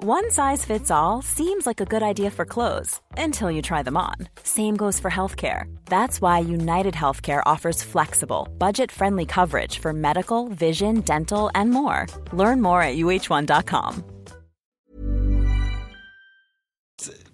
One 0.08 0.30
size 0.30 0.64
fits 0.64 0.88
all 0.88 1.20
seems 1.20 1.66
like 1.66 1.80
a 1.80 1.84
good 1.84 2.00
idea 2.04 2.30
for 2.30 2.44
clothes 2.44 3.00
until 3.18 3.50
you 3.50 3.60
try 3.60 3.82
them 3.82 3.96
on. 3.96 4.14
Same 4.44 4.76
goes 4.76 5.00
for 5.00 5.10
healthcare. 5.10 5.64
That's 5.86 6.20
why 6.20 6.38
United 6.38 6.94
Healthcare 6.94 7.42
offers 7.44 7.82
flexible, 7.82 8.46
budget 8.56 8.92
friendly 8.92 9.26
coverage 9.26 9.80
for 9.80 9.92
medical, 9.92 10.46
vision, 10.54 11.00
dental, 11.00 11.50
and 11.56 11.72
more. 11.72 12.06
Learn 12.32 12.62
more 12.62 12.82
at 12.82 12.94
uh1.com. 12.98 14.04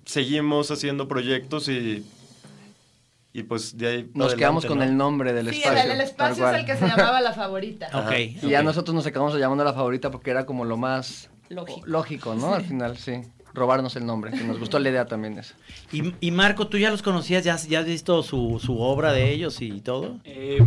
seguimos 0.06 0.70
haciendo 0.70 1.06
proyectos 1.08 1.68
y, 1.68 2.06
y 3.34 3.42
pues 3.42 3.76
de 3.76 3.86
ahí... 3.88 4.02
para 4.04 4.24
Nos 4.24 4.34
quedamos 4.34 4.64
con 4.64 4.78
¿no? 4.78 4.84
el 4.84 4.96
nombre 4.96 5.34
del 5.34 5.50
Sí, 5.50 5.58
espacio. 5.62 5.82
el, 5.84 5.90
el 5.90 6.00
espacio 6.00 6.48
es 6.50 6.60
el 6.60 6.64
que 6.64 6.76
se 6.76 6.86
llamaba 6.88 7.20
la 7.20 7.32
favorita. 7.34 7.88
Ok. 7.92 8.12
Y 8.42 8.48
ya 8.48 8.62
nosotros 8.62 8.94
nos 8.94 9.06
acabamos 9.06 9.38
llamando 9.38 9.62
la 9.62 9.74
favorita 9.74 10.10
porque 10.10 10.30
era 10.30 10.46
como 10.46 10.64
lo 10.64 10.78
más 10.78 11.28
Lógico. 11.52 11.86
lógico, 11.86 12.34
¿no? 12.34 12.54
Al 12.54 12.64
final, 12.64 12.96
sí. 12.98 13.20
robarnos 13.54 13.94
el 13.96 14.06
nombre, 14.06 14.30
que 14.32 14.42
nos 14.44 14.58
gustó 14.58 14.78
la 14.78 14.88
idea 14.88 15.04
también 15.06 15.38
esa. 15.38 15.54
Y, 15.92 16.14
y 16.20 16.30
Marco, 16.30 16.68
¿tú 16.68 16.78
ya 16.78 16.90
los 16.90 17.02
conocías? 17.02 17.44
¿Ya, 17.44 17.54
has- 17.54 17.68
ya 17.68 17.80
has 17.80 17.86
visto 17.86 18.22
su, 18.22 18.58
su 18.64 18.78
obra 18.80 19.12
de 19.12 19.30
ellos 19.30 19.60
y 19.60 19.80
todo? 19.82 20.18
Eh, 20.24 20.58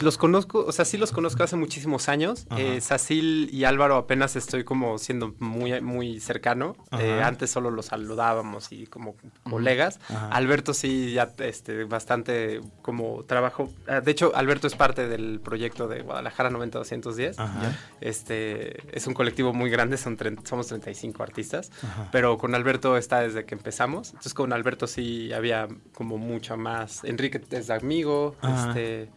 los 0.00 0.18
conozco, 0.18 0.64
o 0.66 0.72
sea, 0.72 0.84
sí 0.84 0.96
los 0.96 1.12
conozco 1.12 1.42
hace 1.44 1.56
muchísimos 1.56 2.08
años. 2.08 2.46
Eh, 2.56 2.80
Sacil 2.80 3.48
y 3.52 3.64
Álvaro 3.64 3.96
apenas 3.96 4.34
estoy 4.36 4.64
como 4.64 4.98
siendo 4.98 5.34
muy, 5.38 5.80
muy 5.80 6.20
cercano. 6.20 6.76
Eh, 6.98 7.20
antes 7.22 7.50
solo 7.50 7.70
los 7.70 7.86
saludábamos 7.86 8.72
y 8.72 8.86
como 8.86 9.14
colegas. 9.48 10.00
Ajá. 10.08 10.28
Alberto 10.28 10.74
sí, 10.74 11.12
ya 11.12 11.32
este, 11.38 11.84
bastante 11.84 12.60
como 12.82 13.24
trabajo. 13.24 13.70
ah, 13.86 14.00
De 14.00 14.10
hecho, 14.10 14.32
Alberto 14.34 14.66
es 14.66 14.74
parte 14.74 15.06
del 15.08 15.40
proyecto 15.40 15.86
de 15.86 16.02
Guadalajara 16.02 16.50
90-210. 16.50 17.34
Ajá. 17.38 17.72
Este, 18.00 18.96
es 18.96 19.06
un 19.06 19.14
colectivo 19.14 19.52
muy 19.52 19.70
grande, 19.70 19.96
son 19.98 20.18
somos 20.44 20.66
35 20.66 21.22
artistas. 21.22 21.70
Ajá. 21.82 22.08
Pero 22.10 22.38
con 22.38 22.54
Alberto 22.54 22.96
está 22.96 23.20
desde 23.20 23.44
que 23.44 23.54
empezamos. 23.54 24.08
Entonces 24.08 24.34
con 24.34 24.52
Alberto 24.52 24.86
sí 24.88 25.32
había 25.32 25.68
como 25.94 26.18
mucha 26.18 26.56
más. 26.56 27.04
Enrique 27.04 27.40
es 27.50 27.70
amigo. 27.70 28.34
Ajá. 28.40 28.68
Este, 28.68 29.10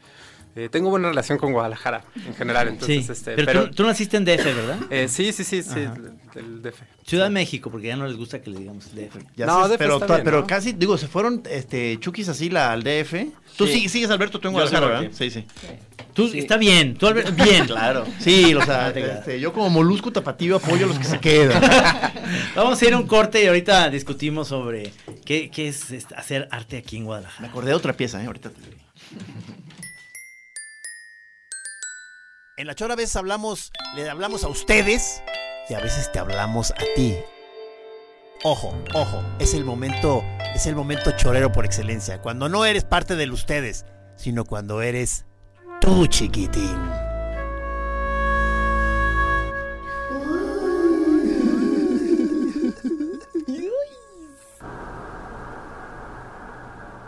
eh, 0.57 0.69
tengo 0.69 0.89
buena 0.89 1.09
relación 1.09 1.37
con 1.37 1.51
Guadalajara 1.53 2.03
en 2.25 2.33
general. 2.35 2.67
Entonces, 2.69 3.05
sí, 3.05 3.11
este, 3.11 3.35
pero, 3.35 3.65
tú, 3.69 3.75
tú 3.75 3.83
naciste 3.85 4.17
en 4.17 4.25
DF, 4.25 4.43
¿verdad? 4.43 4.77
eh, 4.89 5.07
sí, 5.07 5.31
sí, 5.31 5.43
sí, 5.43 5.61
sí, 5.63 5.79
del, 6.33 6.61
DF. 6.61 6.81
Ciudad 7.05 7.25
de 7.25 7.29
México, 7.29 7.69
porque 7.71 7.87
ya 7.87 7.95
no 7.95 8.05
les 8.07 8.17
gusta 8.17 8.41
que 8.41 8.49
le 8.49 8.59
digamos 8.59 8.93
DF. 8.93 9.15
Ya 9.37 9.45
No, 9.45 9.63
sé, 9.63 9.69
DF 9.73 9.77
pero, 9.77 9.93
está 9.93 10.07
ta- 10.07 10.13
bien, 10.15 10.25
pero 10.25 10.41
¿no? 10.41 10.47
casi, 10.47 10.73
digo, 10.73 10.97
se 10.97 11.07
fueron 11.07 11.43
este, 11.49 11.97
Chukis 11.99 12.27
así 12.27 12.49
la, 12.49 12.71
al 12.73 12.83
DF. 12.83 13.27
Tú 13.55 13.65
Sí. 13.67 13.87
sigues, 13.87 14.09
Alberto, 14.09 14.39
tú 14.39 14.47
en 14.49 14.53
Guadalajara. 14.55 14.87
¿verdad? 14.87 15.11
Sí, 15.13 15.29
sí. 15.31 15.45
Tú, 16.13 16.25
Está 16.33 16.57
bien, 16.57 16.95
tú 16.97 17.05
Albert- 17.07 17.35
bien. 17.35 17.65
Claro. 17.67 18.05
Sí, 18.19 18.53
o 18.55 18.65
sea, 18.65 18.91
creas. 18.91 19.19
este, 19.19 19.39
yo 19.39 19.53
como 19.53 19.69
molusco 19.69 20.11
tapatío 20.11 20.55
apoyo 20.55 20.85
a 20.85 20.87
los 20.89 20.97
que 20.97 21.03
se 21.05 21.19
quedan. 21.19 21.61
Vamos 22.55 22.81
a 22.81 22.85
ir 22.85 22.93
a 22.93 22.97
un 22.97 23.05
corte 23.07 23.43
y 23.43 23.47
ahorita 23.47 23.89
discutimos 23.91 24.47
sobre 24.47 24.91
qué, 25.25 25.49
qué 25.51 25.67
es 25.67 25.91
este, 25.91 26.15
hacer 26.15 26.47
arte 26.51 26.77
aquí 26.77 26.97
en 26.97 27.05
Guadalajara. 27.05 27.41
Me 27.41 27.47
acordé 27.47 27.69
de 27.69 27.75
otra 27.75 27.93
pieza, 27.93 28.21
¿eh? 28.21 28.25
Ahorita 28.25 28.49
te 28.49 28.61
digo. 28.61 28.77
En 32.57 32.65
la 32.65 32.73
chora 32.73 32.95
a 32.95 32.97
veces 32.97 33.15
hablamos, 33.15 33.71
le 33.93 34.09
hablamos 34.09 34.43
a 34.43 34.47
ustedes 34.47 35.21
y 35.69 35.75
a 35.75 35.79
veces 35.79 36.11
te 36.11 36.17
hablamos 36.17 36.71
a 36.71 36.95
ti. 36.95 37.15
Ojo, 38.43 38.73
ojo, 38.95 39.23
es 39.37 39.53
el 39.53 39.63
momento, 39.63 40.23
es 40.55 40.65
el 40.65 40.75
momento 40.75 41.11
chorero 41.11 41.51
por 41.51 41.65
excelencia, 41.65 42.19
cuando 42.19 42.49
no 42.49 42.65
eres 42.65 42.83
parte 42.83 43.15
del 43.15 43.31
ustedes, 43.31 43.85
sino 44.15 44.43
cuando 44.43 44.81
eres 44.81 45.27
tú, 45.79 46.07
chiquitín. 46.07 46.75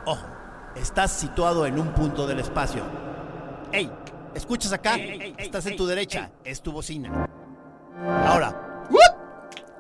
Ojo, 0.05 0.27
estás 0.75 1.11
situado 1.11 1.65
en 1.65 1.79
un 1.79 1.91
punto 1.95 2.27
del 2.27 2.39
espacio. 2.39 2.83
¡Ey! 3.71 3.91
¿Escuchas 4.35 4.71
acá? 4.73 4.95
Estás 5.37 5.65
en 5.65 5.77
tu 5.77 5.85
derecha, 5.87 6.31
es 6.43 6.61
tu 6.61 6.71
bocina. 6.71 7.27
Ahora, 8.25 8.87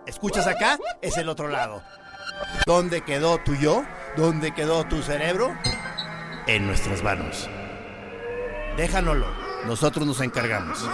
¿escuchas 0.05 0.47
acá? 0.47 0.77
Es 1.01 1.17
el 1.17 1.29
otro 1.29 1.47
lado. 1.47 1.81
¿Dónde 2.65 3.01
quedó 3.01 3.37
tu 3.39 3.55
yo? 3.55 3.83
¿Dónde 4.17 4.53
quedó 4.53 4.83
tu 4.85 5.01
cerebro? 5.01 5.55
En 6.47 6.65
nuestras 6.65 7.03
manos. 7.03 7.49
Déjanoslo, 8.75 9.27
nosotros 9.65 10.05
nos 10.05 10.21
encargamos. 10.21 10.85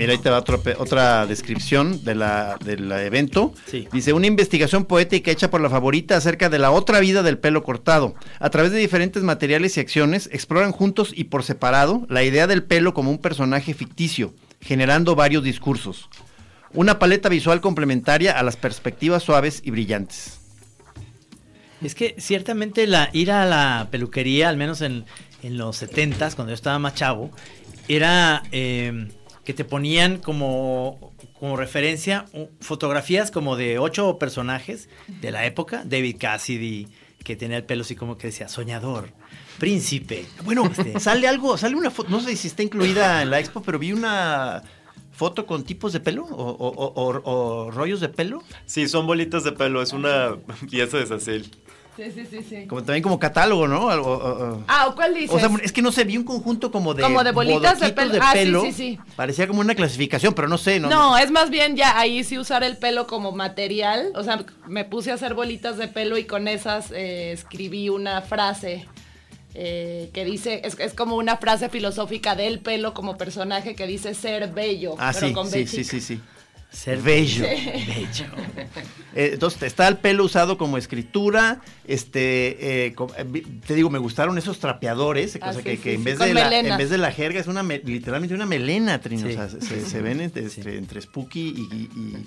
Mira, 0.00 0.14
ahí 0.14 0.18
te 0.18 0.30
va 0.30 0.38
otra, 0.38 0.58
otra 0.78 1.26
descripción 1.26 2.02
de 2.04 2.14
la, 2.14 2.56
del 2.64 2.90
evento. 2.90 3.52
Sí. 3.66 3.86
Dice, 3.92 4.14
una 4.14 4.26
investigación 4.26 4.86
poética 4.86 5.30
hecha 5.30 5.50
por 5.50 5.60
la 5.60 5.68
favorita 5.68 6.16
acerca 6.16 6.48
de 6.48 6.58
la 6.58 6.70
otra 6.70 7.00
vida 7.00 7.22
del 7.22 7.36
pelo 7.36 7.62
cortado. 7.62 8.14
A 8.38 8.48
través 8.48 8.72
de 8.72 8.78
diferentes 8.78 9.22
materiales 9.22 9.76
y 9.76 9.80
acciones, 9.80 10.30
exploran 10.32 10.72
juntos 10.72 11.12
y 11.14 11.24
por 11.24 11.42
separado 11.42 12.06
la 12.08 12.24
idea 12.24 12.46
del 12.46 12.62
pelo 12.62 12.94
como 12.94 13.10
un 13.10 13.18
personaje 13.18 13.74
ficticio, 13.74 14.32
generando 14.62 15.14
varios 15.16 15.44
discursos. 15.44 16.08
Una 16.72 16.98
paleta 16.98 17.28
visual 17.28 17.60
complementaria 17.60 18.38
a 18.38 18.42
las 18.42 18.56
perspectivas 18.56 19.22
suaves 19.22 19.60
y 19.66 19.70
brillantes. 19.70 20.40
Es 21.82 21.94
que 21.94 22.14
ciertamente 22.16 22.86
la, 22.86 23.10
ir 23.12 23.30
a 23.30 23.44
la 23.44 23.88
peluquería, 23.90 24.48
al 24.48 24.56
menos 24.56 24.80
en, 24.80 25.04
en 25.42 25.58
los 25.58 25.76
70 25.76 26.30
cuando 26.36 26.52
yo 26.52 26.54
estaba 26.54 26.78
más 26.78 26.94
chavo, 26.94 27.30
era 27.86 28.42
eh, 28.50 29.08
que 29.50 29.54
te 29.54 29.64
ponían 29.64 30.18
como, 30.18 31.12
como 31.40 31.56
referencia 31.56 32.24
fotografías 32.60 33.32
como 33.32 33.56
de 33.56 33.80
ocho 33.80 34.16
personajes 34.16 34.88
de 35.08 35.32
la 35.32 35.44
época. 35.44 35.82
David 35.84 36.18
Cassidy, 36.20 36.86
que 37.24 37.34
tenía 37.34 37.56
el 37.56 37.64
pelo 37.64 37.82
así 37.82 37.96
como 37.96 38.16
que 38.16 38.28
decía 38.28 38.46
soñador, 38.48 39.10
príncipe. 39.58 40.24
Bueno, 40.44 40.70
Este, 40.70 41.00
sale 41.00 41.26
algo, 41.26 41.58
sale 41.58 41.74
una 41.74 41.90
foto, 41.90 42.10
no 42.10 42.20
sé 42.20 42.36
si 42.36 42.46
está 42.46 42.62
incluida 42.62 43.22
en 43.22 43.30
la 43.30 43.40
expo, 43.40 43.60
pero 43.60 43.80
vi 43.80 43.92
una 43.92 44.62
foto 45.10 45.46
con 45.46 45.64
tipos 45.64 45.92
de 45.92 45.98
pelo 45.98 46.26
o, 46.26 46.30
o- 46.30 46.68
o- 46.68 46.92
o- 46.94 47.22
o 47.66 47.70
rollos 47.72 47.98
de 48.00 48.08
pelo. 48.08 48.44
Sí, 48.66 48.86
son 48.86 49.04
bolitas 49.08 49.42
de 49.42 49.50
pelo, 49.50 49.82
es 49.82 49.92
una 49.92 50.36
pieza 50.70 50.98
de 50.98 51.06
Sacil. 51.08 51.50
Sí, 51.96 52.04
sí, 52.14 52.24
sí, 52.30 52.42
sí. 52.48 52.66
Como, 52.66 52.82
también 52.82 53.02
como 53.02 53.18
catálogo, 53.18 53.66
¿no? 53.68 53.90
Algo, 53.90 54.10
o- 54.12 54.52
o- 54.54 54.64
Ah, 54.68 54.86
¿o 54.88 54.94
¿cuál 54.94 55.12
dices? 55.14 55.30
o 55.32 55.38
sea, 55.38 55.50
es 55.62 55.72
que 55.72 55.82
no 55.82 55.92
sé, 55.92 56.04
vi 56.04 56.16
un 56.16 56.24
conjunto 56.24 56.70
como 56.70 56.94
de 56.94 57.02
Como 57.02 57.22
de 57.24 57.32
bolitas 57.32 57.78
de 57.80 57.90
pelo. 57.90 58.14
Ah, 58.22 58.32
sí, 58.32 58.54
sí, 58.62 58.72
sí. 58.72 58.98
Parecía 59.16 59.46
como 59.46 59.60
una 59.60 59.74
clasificación, 59.74 60.32
pero 60.34 60.48
no 60.48 60.56
sé, 60.56 60.80
¿no? 60.80 60.88
No, 60.88 61.18
es 61.18 61.30
más 61.30 61.50
bien 61.50 61.76
ya 61.76 61.98
ahí 61.98 62.24
sí 62.24 62.38
usar 62.38 62.62
el 62.64 62.76
pelo 62.78 63.06
como 63.06 63.32
material. 63.32 64.12
O 64.14 64.22
sea, 64.22 64.44
me 64.66 64.84
puse 64.84 65.10
a 65.10 65.14
hacer 65.14 65.34
bolitas 65.34 65.76
de 65.76 65.88
pelo 65.88 66.16
y 66.16 66.24
con 66.24 66.48
esas 66.48 66.90
eh, 66.92 67.32
escribí 67.32 67.88
una 67.88 68.22
frase 68.22 68.86
eh, 69.54 70.10
que 70.14 70.24
dice, 70.24 70.62
es, 70.64 70.78
es 70.78 70.94
como 70.94 71.16
una 71.16 71.36
frase 71.36 71.68
filosófica 71.68 72.36
del 72.36 72.60
pelo 72.60 72.94
como 72.94 73.18
personaje 73.18 73.74
que 73.74 73.86
dice 73.86 74.14
ser 74.14 74.52
bello. 74.52 74.94
Ah, 74.98 75.10
pero 75.12 75.26
sí, 75.28 75.32
con 75.34 75.50
sí, 75.50 75.66
sí, 75.66 75.84
sí, 75.84 76.00
sí. 76.00 76.20
Ser 76.70 77.02
bello. 77.02 77.44
Bello. 77.44 78.26
Eh, 79.14 79.30
entonces 79.34 79.62
está 79.64 79.88
el 79.88 79.98
pelo 79.98 80.24
usado 80.24 80.56
como 80.56 80.78
escritura. 80.78 81.60
Este, 81.84 82.86
eh, 82.86 82.94
eh, 83.18 83.42
te 83.66 83.74
digo, 83.74 83.90
me 83.90 83.98
gustaron 83.98 84.38
esos 84.38 84.60
trapeadores, 84.60 85.36
Ah, 85.42 85.50
o 85.50 85.52
sea, 85.52 85.62
sí, 85.62 85.64
que, 85.64 85.76
sí, 85.76 85.94
en 85.96 86.04
vez 86.04 86.18
de 86.18 86.32
la, 86.32 86.58
en 86.60 86.78
vez 86.78 86.90
de 86.90 86.98
la 86.98 87.10
jerga 87.10 87.40
es 87.40 87.48
una 87.48 87.62
me- 87.64 87.78
literalmente 87.84 88.34
una 88.34 88.46
melena, 88.46 89.00
Trino. 89.00 89.26
O 89.26 89.30
sea, 89.32 89.48
se, 89.48 89.84
se 89.84 90.00
ven 90.00 90.20
entre, 90.20 90.46
entre 90.76 91.00
spooky 91.00 91.40
y, 91.40 91.74
y- 91.74 92.26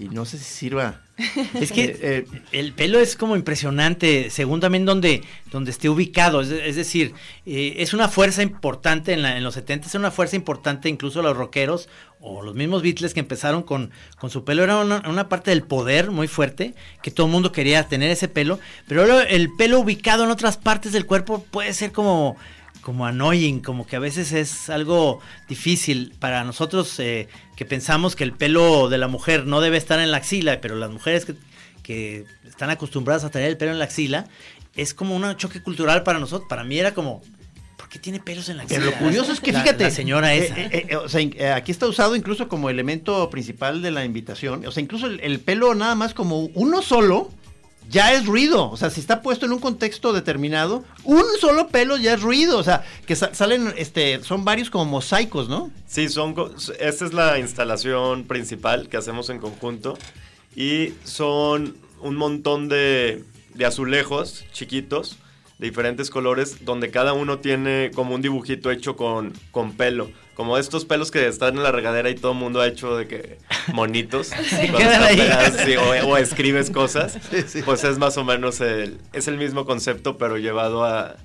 y- 0.00 0.08
no 0.08 0.24
sé 0.24 0.38
si 0.38 0.44
sirva. 0.44 1.00
Es 1.60 1.70
que 1.72 1.98
Eh, 2.02 2.24
el 2.52 2.72
pelo 2.72 2.98
es 2.98 3.14
como 3.14 3.36
impresionante, 3.36 4.30
según 4.30 4.58
también 4.60 4.84
donde, 4.86 5.22
donde 5.52 5.70
esté 5.70 5.88
ubicado. 5.88 6.40
Es, 6.40 6.48
es 6.50 6.76
decir, 6.76 7.12
eh, 7.46 7.74
es 7.78 7.92
una 7.92 8.08
fuerza 8.08 8.42
importante 8.42 9.12
en, 9.12 9.22
la- 9.22 9.36
en 9.36 9.44
los 9.44 9.54
70, 9.54 9.86
es 9.88 9.94
una 9.94 10.10
fuerza 10.10 10.36
importante 10.36 10.88
incluso 10.88 11.20
los 11.22 11.36
rockeros 11.36 11.88
o 12.20 12.42
los 12.42 12.54
mismos 12.54 12.82
Beatles 12.82 13.12
que 13.14 13.20
empezaron 13.20 13.62
con, 13.62 13.90
con 14.18 14.30
su 14.30 14.44
pelo. 14.44 14.64
Era 14.64 14.78
una, 14.78 15.02
una 15.08 15.28
parte 15.28 15.50
del 15.50 15.62
poder 15.62 16.10
muy 16.10 16.26
fuerte, 16.28 16.74
que 17.02 17.10
todo 17.10 17.26
el 17.26 17.32
mundo 17.32 17.52
quería 17.52 17.86
tener 17.88 18.10
ese 18.10 18.28
pelo. 18.28 18.58
Pero 18.88 19.20
el 19.20 19.50
pelo 19.56 19.80
ubicado 19.80 20.24
en 20.24 20.30
otras 20.30 20.56
partes 20.56 20.92
del 20.92 21.06
cuerpo 21.06 21.44
puede 21.50 21.72
ser 21.74 21.92
como 21.92 22.36
como 22.82 23.06
annoying, 23.06 23.60
como 23.60 23.86
que 23.86 23.96
a 23.96 23.98
veces 23.98 24.32
es 24.32 24.70
algo 24.70 25.20
difícil 25.48 26.14
para 26.18 26.44
nosotros 26.44 26.98
eh, 26.98 27.28
que 27.56 27.64
pensamos 27.64 28.16
que 28.16 28.24
el 28.24 28.32
pelo 28.32 28.88
de 28.88 28.98
la 28.98 29.08
mujer 29.08 29.46
no 29.46 29.60
debe 29.60 29.76
estar 29.76 30.00
en 30.00 30.10
la 30.10 30.18
axila, 30.18 30.60
pero 30.60 30.76
las 30.76 30.90
mujeres 30.90 31.24
que, 31.24 31.34
que 31.82 32.24
están 32.46 32.70
acostumbradas 32.70 33.24
a 33.24 33.30
tener 33.30 33.48
el 33.48 33.56
pelo 33.56 33.72
en 33.72 33.78
la 33.78 33.84
axila, 33.84 34.26
es 34.76 34.94
como 34.94 35.16
un 35.16 35.36
choque 35.36 35.62
cultural 35.62 36.02
para 36.02 36.18
nosotros. 36.18 36.48
Para 36.48 36.64
mí 36.64 36.78
era 36.78 36.94
como, 36.94 37.22
¿por 37.76 37.88
qué 37.88 37.98
tiene 37.98 38.20
pelos 38.20 38.48
en 38.48 38.56
la 38.56 38.62
axila? 38.62 38.80
Pero 38.80 38.90
lo 38.92 38.98
curioso 38.98 39.32
es 39.32 39.40
que, 39.40 39.52
fíjate. 39.52 39.84
La 39.84 39.90
señora 39.90 40.34
eh, 40.34 40.44
esa. 40.44 40.60
eh, 40.60 40.86
eh, 40.90 40.96
o 40.96 41.08
sea, 41.08 41.56
aquí 41.56 41.72
está 41.72 41.86
usado 41.86 42.16
incluso 42.16 42.48
como 42.48 42.70
elemento 42.70 43.28
principal 43.30 43.82
de 43.82 43.90
la 43.90 44.04
invitación. 44.04 44.64
O 44.66 44.70
sea, 44.70 44.82
incluso 44.82 45.06
el, 45.06 45.20
el 45.20 45.40
pelo 45.40 45.74
nada 45.74 45.94
más 45.94 46.14
como 46.14 46.44
uno 46.54 46.82
solo 46.82 47.30
ya 47.90 48.14
es 48.14 48.24
ruido. 48.24 48.70
O 48.70 48.76
sea, 48.76 48.88
si 48.88 49.00
está 49.00 49.20
puesto 49.20 49.44
en 49.46 49.52
un 49.52 49.58
contexto 49.58 50.12
determinado, 50.12 50.84
un 51.04 51.24
solo 51.40 51.68
pelo 51.68 51.96
ya 51.96 52.14
es 52.14 52.22
ruido. 52.22 52.56
O 52.58 52.62
sea, 52.62 52.84
que 53.06 53.16
sa- 53.16 53.34
salen, 53.34 53.74
este, 53.76 54.22
son 54.22 54.44
varios 54.44 54.70
como 54.70 54.84
mosaicos, 54.86 55.48
¿no? 55.48 55.70
Sí, 55.86 56.08
son, 56.08 56.34
esta 56.78 57.04
es 57.04 57.12
la 57.12 57.38
instalación 57.38 58.24
principal 58.24 58.88
que 58.88 58.96
hacemos 58.96 59.28
en 59.30 59.38
conjunto 59.40 59.98
y 60.56 60.94
son 61.04 61.76
un 62.00 62.16
montón 62.16 62.68
de, 62.68 63.24
de 63.54 63.66
azulejos 63.66 64.44
chiquitos 64.52 65.16
de 65.60 65.66
diferentes 65.66 66.08
colores, 66.08 66.64
donde 66.64 66.90
cada 66.90 67.12
uno 67.12 67.38
tiene 67.38 67.90
como 67.94 68.14
un 68.14 68.22
dibujito 68.22 68.70
hecho 68.70 68.96
con, 68.96 69.34
con 69.50 69.72
pelo. 69.72 70.10
Como 70.34 70.56
estos 70.56 70.86
pelos 70.86 71.10
que 71.10 71.28
están 71.28 71.58
en 71.58 71.62
la 71.62 71.70
regadera 71.70 72.08
y 72.08 72.14
todo 72.14 72.32
el 72.32 72.38
mundo 72.38 72.62
ha 72.62 72.66
hecho 72.66 72.96
de 72.96 73.06
que 73.06 73.36
monitos. 73.74 74.32
ahí. 74.32 75.16
pegados, 75.18 75.60
sí, 75.62 75.76
o, 75.76 76.08
o 76.08 76.16
escribes 76.16 76.70
cosas. 76.70 77.18
Pues 77.66 77.84
es 77.84 77.98
más 77.98 78.16
o 78.16 78.24
menos 78.24 78.62
el, 78.62 78.98
es 79.12 79.28
el 79.28 79.36
mismo 79.36 79.66
concepto, 79.66 80.16
pero 80.16 80.38
llevado 80.38 80.82
a 80.84 81.16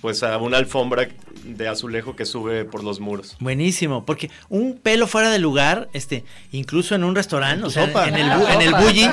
pues 0.00 0.22
a 0.22 0.38
una 0.38 0.56
alfombra 0.58 1.08
de 1.44 1.68
azulejo 1.68 2.16
que 2.16 2.24
sube 2.24 2.64
por 2.64 2.82
los 2.84 3.00
muros. 3.00 3.36
Buenísimo, 3.40 4.04
porque 4.04 4.30
un 4.48 4.78
pelo 4.78 5.06
fuera 5.06 5.30
de 5.30 5.38
lugar, 5.38 5.88
este, 5.92 6.24
incluso 6.52 6.94
en 6.94 7.04
un 7.04 7.14
restaurante, 7.14 7.62
tu 7.62 7.66
o 7.68 7.70
sea, 7.70 7.86
sopa. 7.86 8.08
en 8.08 8.14
el, 8.16 8.30
Ah, 8.30 8.54
en 8.54 8.60
el 8.62 8.74
bully, 8.74 9.08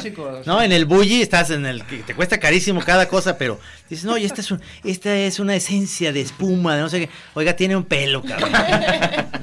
no, 0.45 0.61
en 0.61 0.71
el 0.71 0.85
bully 0.85 1.21
estás 1.21 1.49
en 1.51 1.65
el 1.65 1.83
que 1.85 1.97
te 1.97 2.15
cuesta 2.15 2.39
carísimo 2.39 2.81
cada 2.81 3.07
cosa, 3.07 3.37
pero 3.37 3.59
dices, 3.89 4.05
no, 4.05 4.17
y 4.17 4.25
esta 4.25 4.41
es 4.41 4.51
un, 4.51 4.61
esta 4.83 5.15
es 5.15 5.39
una 5.39 5.55
esencia 5.55 6.11
de 6.13 6.21
espuma, 6.21 6.75
de 6.75 6.81
no 6.81 6.89
sé 6.89 6.99
qué, 7.01 7.09
oiga, 7.33 7.53
tiene 7.55 7.75
un 7.75 7.83
pelo, 7.85 8.21
cabrón. 8.23 8.51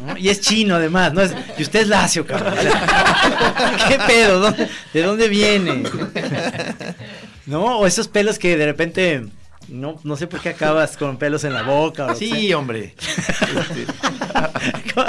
¿no? 0.07 0.16
Y 0.16 0.28
es 0.28 0.40
chino 0.40 0.76
además, 0.76 1.12
¿no? 1.14 1.22
Es- 1.22 1.34
y 1.59 1.62
usted 1.62 1.80
es 1.82 1.88
lacio, 1.88 2.26
cabrón. 2.26 2.55
O 2.57 2.62
sea, 2.62 3.86
¿Qué 3.88 3.99
pedo? 4.07 4.40
¿Dónde- 4.40 4.68
¿De 4.92 5.03
dónde 5.03 5.28
viene? 5.28 5.82
¿No? 7.47 7.78
O 7.78 7.86
esos 7.86 8.09
pelos 8.09 8.38
que 8.38 8.57
de 8.57 8.64
repente 8.66 9.24
no, 9.69 9.97
no 10.05 10.17
sé 10.17 10.27
por 10.27 10.41
qué 10.41 10.51
acabas 10.51 10.97
con 10.97 11.17
pelos 11.17 11.45
en 11.45 11.53
la 11.55 11.62
boca. 11.62 12.07
o 12.07 12.15
Sí, 12.15 12.49
sea. 12.49 12.59
hombre. 12.59 12.95
Este, 12.97 13.87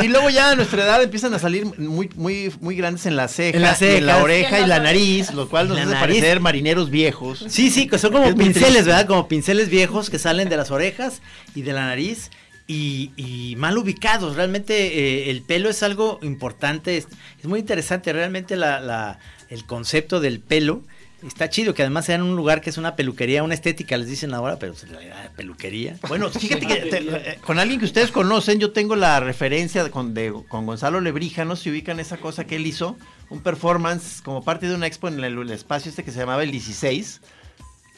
y 0.04 0.08
luego 0.08 0.30
ya 0.30 0.52
a 0.52 0.56
nuestra 0.56 0.84
edad 0.84 1.02
empiezan 1.04 1.34
a 1.34 1.40
salir 1.40 1.66
muy, 1.80 2.10
muy, 2.16 2.52
muy 2.62 2.76
grandes 2.76 3.06
en 3.06 3.16
la 3.16 3.28
ceja, 3.28 3.56
En 3.56 3.62
la 3.64 3.76
cejas. 3.76 4.22
oreja 4.22 4.60
y 4.62 4.66
la 4.68 4.80
nariz, 4.80 5.32
lo 5.34 5.50
cual 5.50 5.68
nos 5.68 5.78
La 5.78 5.84
hace 5.84 5.92
nariz. 5.94 6.18
parecer 6.18 6.40
marineros 6.40 6.90
viejos. 6.90 7.46
Sí, 7.50 7.70
sí, 7.72 7.88
que 7.88 7.98
son 7.98 8.12
como 8.12 8.26
Es 8.26 8.36
pinceles. 8.36 8.86
¿verdad? 8.86 9.06
Como 9.08 9.28
pinceles 9.28 9.70
viejos 9.70 10.10
que 10.10 10.20
salen 10.20 10.50
de 10.50 10.58
las 10.58 10.72
orejas 10.72 11.22
y 11.54 11.62
de 11.62 11.74
la 11.74 11.86
nariz 11.86 12.32
y, 12.68 13.12
y 13.18 13.56
mal 13.58 13.78
ubicados. 13.78 14.36
Realmente 14.36 15.28
eh, 15.28 15.30
el 15.32 15.42
pelo 15.44 15.70
es 15.70 15.84
algo 15.84 16.20
importante, 16.24 16.98
es, 16.98 17.08
es 17.40 17.46
muy 17.46 17.60
interesante. 17.60 18.12
Realmente 18.14 18.56
la, 18.56 18.80
la- 18.80 19.20
el 19.50 19.64
concepto 19.66 20.20
del 20.20 20.40
pelo 20.40 20.82
está 21.28 21.50
chido, 21.50 21.74
que 21.74 21.82
además 21.82 22.06
sea 22.06 22.16
en 22.16 22.22
un 22.24 22.36
lugar 22.36 22.62
que 22.62 22.70
es 22.70 22.78
una 22.78 22.96
peluquería, 22.96 23.44
una 23.44 23.54
estética, 23.54 23.98
les 23.98 24.08
dicen 24.08 24.34
ahora, 24.34 24.58
pero 24.60 24.74
en 24.82 24.90
realidad 24.90 25.32
peluquería. 25.36 25.98
Bueno, 26.08 26.30
fíjate 26.30 26.66
que 26.68 26.76
te- 26.76 26.98
eh, 27.32 27.40
con 27.46 27.60
alguien 27.60 27.80
que 27.80 27.86
ustedes 27.86 28.12
conocen, 28.12 28.60
yo 28.60 28.72
tengo 28.72 28.96
la 28.96 29.20
referencia 29.20 29.84
de- 29.84 29.92
con, 29.92 30.14
de- 30.14 30.34
con 30.48 30.66
Gonzalo 30.66 31.02
Lebrija, 31.02 31.46
no 31.46 31.56
sé 31.56 31.64
si 31.64 31.70
ubican 31.72 32.00
esa 32.00 32.18
cosa 32.18 32.46
que 32.46 32.56
él 32.58 32.66
hizo, 32.68 32.98
un 33.30 33.42
performance 33.42 34.22
como 34.22 34.44
parte 34.44 34.68
de 34.68 34.76
una 34.76 34.88
expo 34.88 35.08
en 35.08 35.24
el, 35.24 35.38
el 35.38 35.52
espacio 35.52 35.90
este 35.90 36.04
que 36.04 36.12
se 36.12 36.20
llamaba 36.20 36.44
el 36.44 36.52
16, 36.52 37.22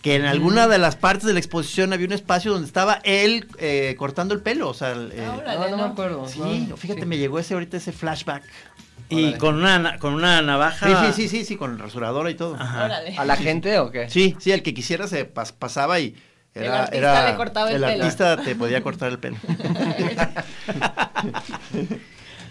que 0.02 0.16
en 0.16 0.26
alguna 0.26 0.68
de 0.68 0.78
las 0.78 0.96
partes 0.96 1.26
de 1.26 1.34
la 1.34 1.40
exposición 1.40 1.92
había 1.92 2.06
un 2.06 2.14
espacio 2.14 2.52
donde 2.54 2.68
estaba 2.68 3.02
él 3.04 3.46
eh, 3.58 3.96
cortando 3.98 4.34
el 4.36 4.42
pelo, 4.42 4.70
o 4.70 4.74
sea, 4.74 4.92
eh, 4.92 5.28
No, 5.46 5.70
no 5.70 5.78
me 5.78 5.84
acuerdo. 5.84 6.28
sí, 6.30 6.66
no. 6.70 6.78
fíjate, 6.78 7.02
Sí. 7.02 7.06
me 7.08 7.18
llegó 7.18 7.40
ese 7.40 7.56
ahorita 7.56 7.78
ese 7.78 7.92
flashback. 7.92 8.44
Y 9.10 9.24
Órale. 9.24 9.38
con 9.38 9.56
una, 9.56 9.80
na- 9.80 9.98
con 10.00 10.14
una 10.14 10.42
navaja. 10.42 10.86
Sí, 10.88 11.14
sí, 11.14 11.14
sí, 11.24 11.30
sí, 11.40 11.46
sí, 11.46 11.56
con 11.56 11.80
rasuradora 11.80 12.30
y 12.30 12.36
todo. 12.36 12.56
Ajá. 12.56 12.86
Órale. 12.86 13.16
¿A 13.18 13.24
la 13.26 13.36
gente 13.38 13.80
o 13.80 13.90
qué? 13.92 14.10
Sí, 14.10 14.36
sí, 14.40 14.52
el 14.52 14.62
que 14.64 14.74
quisiera 14.74 15.08
se 15.08 15.34
pas- 15.34 15.54
pasaba 15.54 16.00
y 16.00 16.16
El 16.54 16.64
era, 16.66 16.84
artista 16.84 16.98
era- 16.98 17.32
le 17.32 17.38
cortaba 17.38 17.70
el 17.72 17.76
el 17.78 17.82
pelo. 17.90 18.04
artista 18.04 18.38
te 18.38 18.56
podía 18.56 18.82
cortar 18.84 19.10
el 19.12 19.20
pelo. 19.20 19.38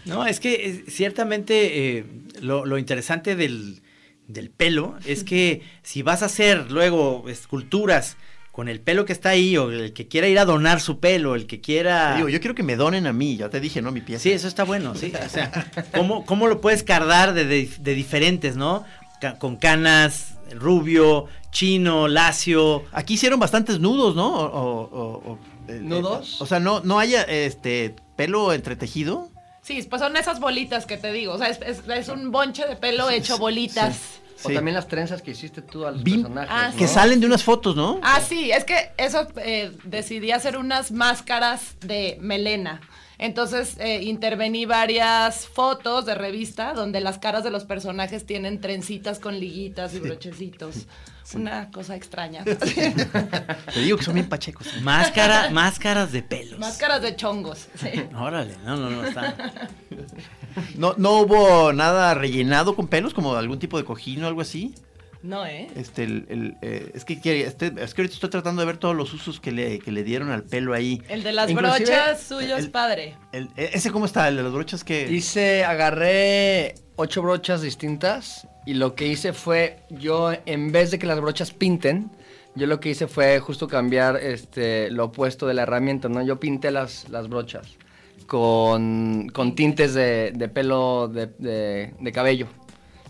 No, 0.04 0.24
es 0.26 0.38
que 0.38 0.84
ciertamente 0.88 1.98
eh, 1.98 2.06
lo, 2.40 2.64
lo 2.64 2.78
interesante 2.78 3.34
del, 3.34 3.82
del 4.28 4.50
pelo 4.50 4.96
es 5.04 5.24
que 5.24 5.62
si 5.82 6.02
vas 6.02 6.22
a 6.22 6.26
hacer 6.26 6.70
luego 6.70 7.24
esculturas 7.28 8.16
con 8.56 8.70
el 8.70 8.80
pelo 8.80 9.04
que 9.04 9.12
está 9.12 9.28
ahí, 9.28 9.54
o 9.58 9.70
el 9.70 9.92
que 9.92 10.08
quiera 10.08 10.28
ir 10.28 10.38
a 10.38 10.46
donar 10.46 10.80
su 10.80 10.98
pelo, 10.98 11.34
el 11.34 11.46
que 11.46 11.60
quiera... 11.60 12.12
Te 12.12 12.16
digo, 12.16 12.30
yo 12.30 12.40
quiero 12.40 12.54
que 12.54 12.62
me 12.62 12.74
donen 12.74 13.06
a 13.06 13.12
mí, 13.12 13.36
ya 13.36 13.50
te 13.50 13.60
dije, 13.60 13.82
¿no? 13.82 13.92
Mi 13.92 14.00
pieza. 14.00 14.22
Sí, 14.22 14.32
eso 14.32 14.48
está 14.48 14.64
bueno, 14.64 14.94
sí. 14.94 15.12
O 15.14 15.28
sea, 15.28 15.52
¿cómo, 15.94 16.24
cómo 16.24 16.46
lo 16.46 16.62
puedes 16.62 16.82
cardar 16.82 17.34
de, 17.34 17.44
de- 17.44 17.68
de 17.78 17.94
diferentes, 17.94 18.56
no? 18.56 18.82
Ca- 19.20 19.38
con 19.38 19.56
canas, 19.56 20.38
rubio, 20.54 21.26
chino, 21.50 22.08
lacio. 22.08 22.84
Aquí 22.92 23.14
hicieron 23.14 23.38
bastantes 23.38 23.78
nudos, 23.78 24.16
¿no? 24.16 24.26
O, 24.34 24.46
o- 24.46 24.88
o- 24.90 25.32
o- 25.32 25.38
eh, 25.68 25.78
¿Nudos? 25.82 26.32
eh, 26.32 26.36
o 26.40 26.46
sea, 26.46 26.58
no, 26.58 26.80
no 26.80 26.98
haya 26.98 27.24
este 27.24 27.94
pelo 28.16 28.54
entretejido. 28.54 29.28
Sí, 29.60 29.82
pues 29.90 30.00
son 30.00 30.16
esas 30.16 30.40
bolitas 30.40 30.86
que 30.86 30.96
te 30.96 31.12
digo. 31.12 31.34
O 31.34 31.38
sea, 31.38 31.48
es, 31.50 31.60
es- 31.60 31.82
es 31.88 32.08
un 32.08 32.30
bonche 32.30 32.66
de 32.66 32.76
pelo 32.76 33.10
hecho 33.10 33.36
bolitas. 33.36 33.98
Sí. 34.36 34.54
también 34.54 34.74
las 34.74 34.86
trenzas 34.86 35.22
que 35.22 35.30
hiciste 35.30 35.62
tú 35.62 35.86
a 35.86 35.90
los 35.90 36.02
personajes. 36.02 36.50
Ah, 36.52 36.70
¿no? 36.72 36.78
Que 36.78 36.86
salen 36.86 37.20
de 37.20 37.26
unas 37.26 37.42
fotos, 37.42 37.74
¿no? 37.74 38.00
Ah, 38.02 38.20
sí, 38.20 38.50
es 38.50 38.64
que 38.64 38.90
eso 38.98 39.26
eh, 39.36 39.72
decidí 39.84 40.30
hacer 40.30 40.56
unas 40.58 40.92
máscaras 40.92 41.76
de 41.80 42.18
melena. 42.20 42.80
Entonces 43.18 43.76
eh, 43.78 44.02
intervení 44.02 44.66
varias 44.66 45.48
fotos 45.48 46.04
de 46.04 46.14
revista 46.14 46.74
donde 46.74 47.00
las 47.00 47.18
caras 47.18 47.44
de 47.44 47.50
los 47.50 47.64
personajes 47.64 48.26
tienen 48.26 48.60
trencitas 48.60 49.18
con 49.18 49.40
liguitas 49.40 49.94
y 49.94 50.00
brochecitos. 50.00 50.86
Una 51.34 51.70
cosa 51.70 51.96
extraña. 51.96 52.44
Te 52.44 53.80
digo 53.80 53.96
que 53.98 54.04
son 54.04 54.14
bien 54.14 54.28
pachecos. 54.28 54.68
Máscara, 54.82 55.50
máscaras 55.50 56.12
de 56.12 56.22
pelos. 56.22 56.58
Máscaras 56.58 57.02
de 57.02 57.16
chongos. 57.16 57.68
Sí. 57.74 57.88
Órale, 58.16 58.54
no, 58.64 58.76
no, 58.76 58.90
no, 58.90 59.06
está. 59.06 59.34
No, 60.76 60.94
no 60.96 61.18
hubo 61.20 61.72
nada 61.72 62.14
rellenado 62.14 62.76
con 62.76 62.88
pelos, 62.88 63.12
como 63.14 63.34
algún 63.34 63.58
tipo 63.58 63.76
de 63.76 63.84
cojín 63.84 64.22
o 64.24 64.26
algo 64.26 64.40
así. 64.40 64.74
No, 65.22 65.44
¿eh? 65.44 65.66
Este, 65.74 66.04
el, 66.04 66.26
el, 66.28 66.56
eh, 66.62 66.92
es 66.94 67.04
que 67.04 67.18
quiere- 67.20 67.42
este- 67.46 67.72
es 67.82 67.94
que 67.94 68.02
ahorita 68.02 68.14
estoy 68.14 68.30
tratando 68.30 68.60
de 68.62 68.66
ver 68.66 68.76
todos 68.76 68.94
los 68.94 69.12
usos 69.12 69.40
que 69.40 69.50
le, 69.50 69.80
que 69.80 69.90
le 69.90 70.04
dieron 70.04 70.30
al 70.30 70.44
pelo 70.44 70.72
ahí. 70.72 71.02
El 71.08 71.24
de 71.24 71.32
las 71.32 71.50
Inclusive, 71.50 71.84
brochas 71.84 72.20
suyo 72.22 72.56
es 72.56 72.68
padre. 72.68 73.16
El- 73.32 73.48
e- 73.56 73.70
ese 73.74 73.90
cómo 73.90 74.04
está, 74.06 74.28
el 74.28 74.36
de 74.36 74.44
las 74.44 74.52
brochas 74.52 74.84
que 74.84 75.10
Hice, 75.10 75.64
agarré 75.64 76.74
ocho 76.96 77.22
brochas 77.22 77.62
distintas 77.62 78.46
y 78.64 78.74
lo 78.74 78.94
que 78.94 79.06
hice 79.06 79.32
fue, 79.32 79.78
yo 79.90 80.32
en 80.46 80.72
vez 80.72 80.90
de 80.90 80.98
que 80.98 81.06
las 81.06 81.20
brochas 81.20 81.52
pinten, 81.52 82.10
yo 82.54 82.66
lo 82.66 82.80
que 82.80 82.88
hice 82.90 83.06
fue 83.06 83.38
justo 83.38 83.68
cambiar 83.68 84.16
este, 84.16 84.90
lo 84.90 85.04
opuesto 85.06 85.46
de 85.46 85.54
la 85.54 85.62
herramienta, 85.62 86.08
¿no? 86.08 86.22
Yo 86.24 86.40
pinté 86.40 86.70
las, 86.70 87.08
las 87.10 87.28
brochas 87.28 87.66
con, 88.26 89.28
con 89.32 89.54
tintes 89.54 89.94
de, 89.94 90.32
de 90.34 90.48
pelo 90.48 91.08
de, 91.08 91.26
de- 91.38 91.92
de 92.00 92.12
cabello, 92.12 92.48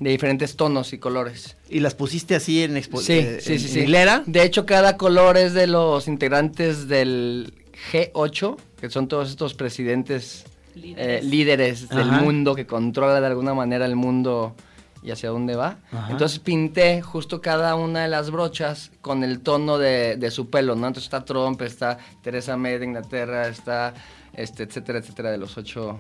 de 0.01 0.11
diferentes 0.11 0.57
tonos 0.57 0.93
y 0.93 0.99
colores. 0.99 1.57
y 1.71 1.81
las 1.81 1.95
pusiste 1.95 2.35
así 2.35 2.63
en 2.65 2.77
expo 2.77 3.01
Sí, 3.01 3.15
eh, 3.15 3.39
sí, 3.41 3.59
sí, 3.59 3.67
en 3.67 3.73
sí. 3.73 3.81
hilera. 3.81 4.23
De 4.27 4.43
hecho, 4.43 4.67
cada 4.67 4.97
color 4.97 5.37
es 5.37 5.55
de 5.55 5.67
los 5.67 6.07
integrantes 6.09 6.87
del 6.89 7.55
G8, 7.93 8.57
que 8.81 8.91
son 8.91 9.09
todos 9.09 9.31
estos 9.31 9.55
presidentes 9.55 10.45
Líderes. 10.77 11.23
eh, 11.23 11.27
líderes 11.27 11.89
del 11.89 12.13
mundo 12.13 12.55
que 12.55 12.67
controla 12.67 13.21
de 13.21 13.27
alguna 13.27 13.55
manera 13.55 13.87
el 13.87 13.97
mundo 13.97 14.55
y 15.03 15.11
hacia 15.11 15.31
dónde 15.31 15.57
va. 15.57 15.79
Ajá. 15.93 16.09
Entonces 16.11 16.39
pinté 16.39 17.01
justo 17.03 17.41
cada 17.41 17.75
una 17.77 18.03
de 18.03 18.09
las 18.09 18.31
brochas 18.31 18.93
con 19.01 19.25
el 19.25 19.41
tono 19.41 19.79
de, 19.79 20.17
de 20.17 20.31
su 20.31 20.51
pelo, 20.51 20.75
¿no? 20.75 20.87
Entonces 20.87 21.05
está 21.05 21.25
Trump, 21.25 21.61
está 21.63 21.99
Teresa 22.23 22.57
May 22.57 22.79
de 22.79 22.85
Inglaterra, 22.87 23.49
está 23.49 23.95
este, 24.35 24.65
etcétera, 24.65 24.99
etcétera, 24.99 25.31
de 25.31 25.39
los 25.39 25.57
ocho. 25.57 25.99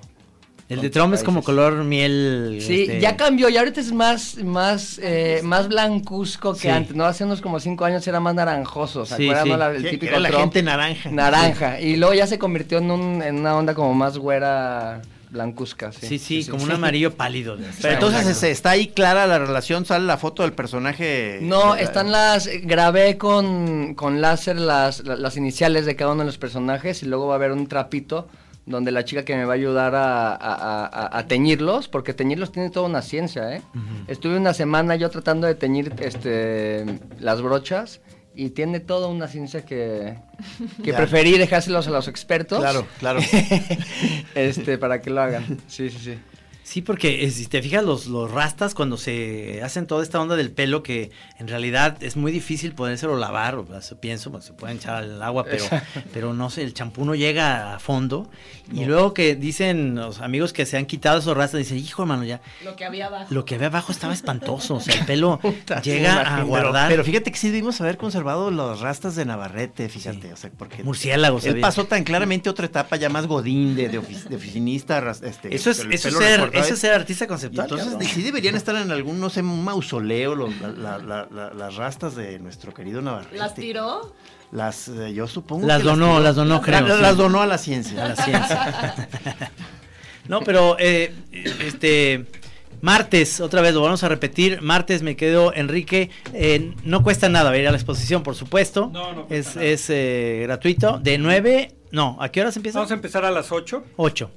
El 0.68 0.80
de 0.80 0.90
Trump 0.90 1.14
es 1.14 1.22
como 1.22 1.44
color 1.44 1.84
miel. 1.84 2.58
Sí, 2.60 2.82
este, 2.82 3.00
ya 3.00 3.16
cambió, 3.16 3.48
y 3.48 3.56
ahorita 3.56 3.80
es 3.80 3.92
más, 3.92 4.36
más, 4.42 4.98
eh, 5.00 5.40
más 5.44 5.68
blancuzco 5.68 6.54
que 6.54 6.60
Sí. 6.62 6.68
antes, 6.68 6.96
¿no? 6.96 7.04
Hace 7.04 7.22
unos 7.24 7.40
como 7.40 7.60
cinco 7.60 7.84
años 7.84 8.04
era 8.08 8.18
más 8.18 8.34
naranjoso, 8.34 9.06
¿se 9.06 9.16
Sí, 9.16 9.24
acuerdan? 9.30 9.44
sí. 9.44 9.50
no? 9.50 9.56
La- 9.58 9.70
el 9.70 9.82
típico 9.90 10.06
era 10.06 10.18
la 10.18 10.28
Trump. 10.28 10.42
gente 10.42 10.62
naranja. 10.64 11.10
Naranja, 11.12 11.80
y 11.80 11.96
luego 11.96 12.14
ya 12.14 12.26
se 12.26 12.38
convirtió 12.38 12.78
en, 12.78 12.90
un, 12.90 13.22
en 13.22 13.36
una 13.38 13.56
onda 13.56 13.74
como 13.74 13.94
más 13.94 14.18
güera 14.18 15.02
blancuzca, 15.30 15.92
sí. 15.92 16.06
Sí, 16.06 16.18
sí, 16.18 16.50
como 16.50 16.64
un 16.64 16.70
amarillo 16.72 17.14
pálido. 17.14 17.56
Pero 17.82 17.94
entonces 17.94 18.42
está 18.42 18.70
ahí 18.70 18.88
clara 18.88 19.26
la 19.28 19.38
relación, 19.38 19.84
sale 19.84 20.04
la 20.06 20.16
foto 20.18 20.42
del 20.42 20.52
personaje. 20.52 21.38
No, 21.42 21.76
están 21.76 22.10
las, 22.10 22.48
grabé 22.62 23.18
con, 23.18 23.94
con 23.94 24.20
láser 24.20 24.56
las, 24.58 25.04
la- 25.04 25.16
las 25.16 25.36
iniciales 25.36 25.84
de 25.86 25.94
cada 25.94 26.12
uno 26.12 26.20
de 26.22 26.26
los 26.26 26.38
personajes 26.38 27.02
y 27.02 27.06
luego 27.06 27.26
va 27.28 27.34
a 27.34 27.36
haber 27.36 27.52
un 27.52 27.66
trapito 27.68 28.28
donde 28.66 28.90
la 28.90 29.04
chica 29.04 29.24
que 29.24 29.34
me 29.36 29.44
va 29.44 29.52
a 29.52 29.56
ayudar 29.56 29.94
a, 29.94 30.32
a- 30.32 30.34
a- 30.34 30.86
a- 30.86 31.18
a 31.18 31.26
teñirlos, 31.28 31.86
porque 31.88 32.12
teñirlos 32.14 32.50
tiene 32.52 32.68
toda 32.70 32.86
una 32.86 33.00
ciencia, 33.00 33.54
¿eh? 33.56 33.62
Estuve 34.08 34.36
una 34.36 34.52
semana 34.54 34.96
yo 34.96 35.08
tratando 35.08 35.46
de 35.46 35.54
teñir 35.54 35.94
este, 36.00 36.84
las 37.20 37.40
brochas 37.42 38.00
y 38.34 38.50
tiene 38.50 38.80
toda 38.80 39.06
una 39.08 39.28
ciencia 39.28 39.64
que, 39.64 40.18
que 40.82 40.90
Ya. 40.92 40.96
preferí 40.96 41.38
dejárselos 41.38 41.86
a 41.86 41.90
los 41.90 42.08
expertos. 42.08 42.58
Claro, 42.58 42.86
claro. 42.98 43.20
este, 44.34 44.78
para 44.78 45.00
que 45.00 45.10
lo 45.10 45.20
hagan. 45.22 45.44
Sí, 45.68 45.88
sí, 45.90 45.98
sí. 45.98 46.18
Sí, 46.68 46.82
porque 46.82 47.24
eh, 47.24 47.30
si 47.30 47.46
te 47.46 47.62
fijas, 47.62 47.84
los, 47.84 48.06
los 48.08 48.28
rastas 48.28 48.74
cuando 48.74 48.96
se 48.96 49.60
hacen 49.62 49.86
toda 49.86 50.02
esta 50.02 50.20
onda 50.20 50.34
del 50.34 50.50
pelo, 50.50 50.82
que 50.82 51.12
en 51.38 51.46
realidad 51.46 51.96
es 52.02 52.16
muy 52.16 52.32
difícil 52.32 52.72
podérselo 52.74 53.16
lavar, 53.16 53.54
o 53.54 53.80
sea, 53.80 54.00
pienso, 54.00 54.32
pues 54.32 54.46
se 54.46 54.52
pueden 54.52 54.78
echar 54.78 54.96
al 54.96 55.22
agua, 55.22 55.44
pero, 55.44 55.64
pero 56.12 56.34
no 56.34 56.50
sé, 56.50 56.62
el 56.64 56.74
champú 56.74 57.04
no 57.04 57.14
llega 57.14 57.76
a 57.76 57.78
fondo. 57.78 58.28
Y 58.72 58.84
luego 58.84 59.14
que 59.14 59.36
dicen 59.36 59.94
los 59.94 60.20
amigos 60.20 60.52
que 60.52 60.66
se 60.66 60.76
han 60.76 60.86
quitado 60.86 61.20
esos 61.20 61.36
rastas, 61.36 61.58
dicen, 61.58 61.78
hijo 61.78 62.02
hermano, 62.02 62.24
ya, 62.24 62.40
Lo 62.64 62.74
que 62.74 62.84
había 62.84 63.06
abajo. 63.06 63.26
lo 63.32 63.44
que 63.44 63.54
había 63.54 63.68
abajo 63.68 63.92
estaba 63.92 64.12
espantoso, 64.12 64.74
o 64.74 64.80
sea, 64.80 64.96
el 64.96 65.06
pelo 65.06 65.38
llega 65.84 66.20
a 66.36 66.42
guardar. 66.42 66.88
Pero, 66.90 67.04
fíjate 67.04 67.30
que 67.30 67.38
sí 67.38 67.50
debimos 67.50 67.80
haber 67.80 67.96
conservado 67.96 68.50
las 68.50 68.80
rastas 68.80 69.14
de 69.14 69.24
Navarrete, 69.24 69.88
fíjate, 69.88 70.32
o 70.32 70.36
sea, 70.36 70.50
porque 70.58 70.82
Murciélagos, 70.82 71.44
él 71.46 71.60
pasó 71.60 71.84
tan 71.86 72.02
claramente 72.02 72.50
otra 72.50 72.66
etapa 72.66 72.96
ya 72.96 73.08
más 73.08 73.28
godín 73.28 73.76
de, 73.76 73.88
de, 73.88 74.00
de 74.00 74.34
oficinista, 74.36 75.00
ras- 75.00 75.22
este, 75.22 75.54
Eso 75.54 75.70
es, 75.70 75.78
el 75.78 75.92
eso 75.92 76.08
es 76.08 76.14
pelo 76.14 76.26
ser, 76.26 76.30
recortado. 76.40 76.55
Eso 76.60 76.74
es 76.74 76.80
ser 76.80 76.92
artista 76.92 77.24
Y 77.24 77.28
conceptual. 77.28 77.68
entonces 77.70 78.08
sí 78.10 78.22
deberían 78.22 78.54
estar 78.54 78.74
en 78.76 78.90
algún, 78.90 79.20
no 79.20 79.30
sé, 79.30 79.40
un 79.40 79.64
mausoleo 79.64 80.34
los- 80.34 80.54
la- 80.60 80.68
la- 80.68 80.98
la- 80.98 81.28
la- 81.30 81.54
las 81.54 81.76
rastas 81.76 82.14
de 82.16 82.38
nuestro 82.38 82.72
querido 82.74 83.00
Navarrete. 83.02 83.36
¿Las 83.36 83.54
tiró? 83.54 84.14
Las, 84.52 84.88
eh, 84.88 85.12
yo 85.12 85.26
supongo 85.26 85.66
Las 85.66 85.78
que 85.82 85.88
donó, 85.88 86.20
las 86.20 86.36
donó, 86.36 86.60
creo, 86.62 86.80
La- 86.86 86.96
sí. 86.96 87.02
Las 87.02 87.16
donó 87.16 87.42
a 87.42 87.46
la 87.46 87.58
ciencia. 87.58 88.04
A 88.04 88.08
la 88.08 88.16
ciencia. 88.16 89.08
No, 90.28 90.40
pero 90.40 90.76
eh, 90.80 91.14
este 91.32 92.26
martes, 92.82 93.40
otra 93.40 93.60
vez 93.62 93.74
lo 93.74 93.80
vamos 93.82 94.02
a 94.02 94.08
repetir. 94.08 94.60
Martes 94.60 95.02
me 95.02 95.16
quedo 95.16 95.54
Enrique. 95.54 96.10
eh, 96.32 96.72
no 96.84 97.02
cuesta 97.04 97.28
nada 97.28 97.56
ir 97.56 97.66
a 97.68 97.70
la 97.70 97.76
exposición, 97.76 98.22
por 98.24 98.34
supuesto. 98.34 98.90
No, 98.92 99.12
no 99.12 99.20
es 99.22 99.26
cuesta 99.46 99.54
nada. 99.60 99.66
es 99.70 99.90
eh, 99.90 100.40
gratuito. 100.42 100.98
De 100.98 101.18
9, 101.18 101.74
no, 101.92 102.16
¿a 102.20 102.28
qué 102.30 102.40
horas 102.40 102.56
empieza? 102.56 102.78
Vamos 102.80 102.90
a 102.90 102.94
empezar 102.94 103.24
a 103.24 103.30
las 103.30 103.52
8. 103.52 103.84
8. 103.96 104.30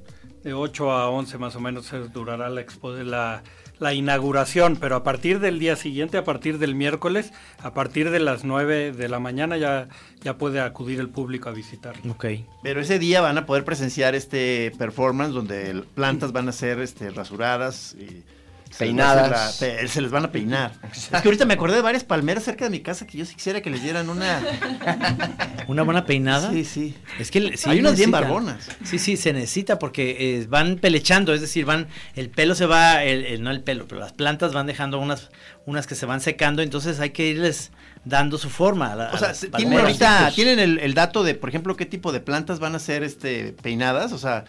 De 0.44 0.54
8 0.54 0.92
a 0.92 1.10
11 1.10 1.38
más 1.38 1.56
o 1.56 1.60
menos 1.60 1.92
durará 2.14 2.50
la, 2.50 2.66
expo- 2.66 3.04
la, 3.04 3.44
la 3.80 3.94
inauguración, 3.94 4.78
pero 4.78 4.96
a 4.96 5.04
partir 5.04 5.40
del 5.42 5.60
día 5.60 5.76
siguiente, 5.76 6.18
a 6.18 6.24
partir 6.24 6.60
del 6.60 6.76
miércoles, 6.76 7.34
a 7.62 7.74
partir 7.74 8.10
de 8.10 8.20
las 8.20 8.46
9 8.46 8.94
de 8.94 9.10
la 9.10 9.20
mañana 9.20 9.58
ya, 9.58 9.90
ya 10.22 10.38
puede 10.38 10.62
acudir 10.62 11.00
el 11.02 11.10
público 11.10 11.50
a 11.50 11.52
visitar. 11.52 11.96
Ok. 12.10 12.26
Pero 12.64 12.80
ese 12.80 13.00
día 13.00 13.20
van 13.20 13.38
a 13.38 13.46
poder 13.46 13.66
presenciar 13.66 14.16
este 14.16 14.72
performance 14.78 15.34
donde 15.34 15.84
plantas 15.94 16.32
van 16.32 16.48
a 16.48 16.54
ser 16.54 16.80
este, 16.80 17.10
rasuradas 17.10 17.96
y 18.00 18.24
se 18.70 18.86
les 18.86 18.90
Peinadas. 18.94 19.60
la- 19.62 19.88
se 19.88 20.02
les 20.02 20.12
van 20.12 20.26
a 20.26 20.32
peinar. 20.32 20.72
Es 20.94 21.08
que 21.08 21.18
ahorita 21.28 21.46
me 21.46 21.54
acordé 21.56 21.76
de 21.78 21.82
varias 21.82 22.04
palmeras 22.04 22.44
cerca 22.44 22.66
de 22.66 22.72
mi 22.72 22.80
casa 22.82 23.06
que 23.08 23.18
yo 23.18 23.26
sí 23.26 23.36
quisiera 23.36 23.62
que 23.62 23.70
les 23.70 23.82
dieran 23.84 24.10
una. 24.10 24.42
¿Una 25.68 25.84
buena 25.84 26.06
peinada? 26.06 26.52
Sí, 26.52 26.66
sí. 26.66 26.96
Es 27.20 27.30
que 27.32 27.58
sí 27.58 27.70
Hay 27.70 27.80
unas 27.80 27.96
bien 27.98 28.12
barbonas. 28.12 28.70
Sí, 28.84 28.98
sí, 29.00 29.18
se 29.18 29.34
necesita 29.34 29.78
porque 29.80 30.40
eh, 30.40 30.46
van 30.48 30.78
pelechando, 30.78 31.34
es 31.34 31.42
decir, 31.42 31.66
van, 31.66 31.88
el 32.16 32.30
pelo 32.30 32.56
se 32.56 32.66
va, 32.66 33.04
el, 33.04 33.26
el- 33.26 33.44
no 33.44 33.52
el 33.52 33.62
pelo, 33.62 33.88
pero 33.88 34.00
las 34.02 34.14
plantas 34.14 34.54
van 34.54 34.66
dejando 34.68 35.00
unas, 35.00 35.30
unas 35.66 35.86
que 35.88 35.96
se 35.96 36.06
van 36.06 36.22
secando, 36.22 36.62
entonces 36.62 37.00
hay 37.00 37.12
que 37.12 37.28
irles 37.28 37.72
dando 38.06 38.38
su 38.38 38.50
forma. 38.50 38.94
a 38.94 38.96
la- 38.96 39.12
O 39.12 39.16
a 39.16 39.20
sea, 39.20 39.28
las 39.30 39.40
¿tienen 39.58 39.80
ahorita 39.80 40.32
tienen 40.34 40.60
el, 40.60 40.80
el 40.80 40.94
dato 40.94 41.24
de, 41.24 41.36
por 41.36 41.50
ejemplo, 41.50 41.76
qué 41.76 41.86
tipo 41.86 42.12
de 42.12 42.20
plantas 42.20 42.60
van 42.60 42.76
a 42.76 42.80
ser 42.80 43.04
este, 43.04 43.54
peinadas? 43.62 44.12
O 44.12 44.18
sea, 44.18 44.46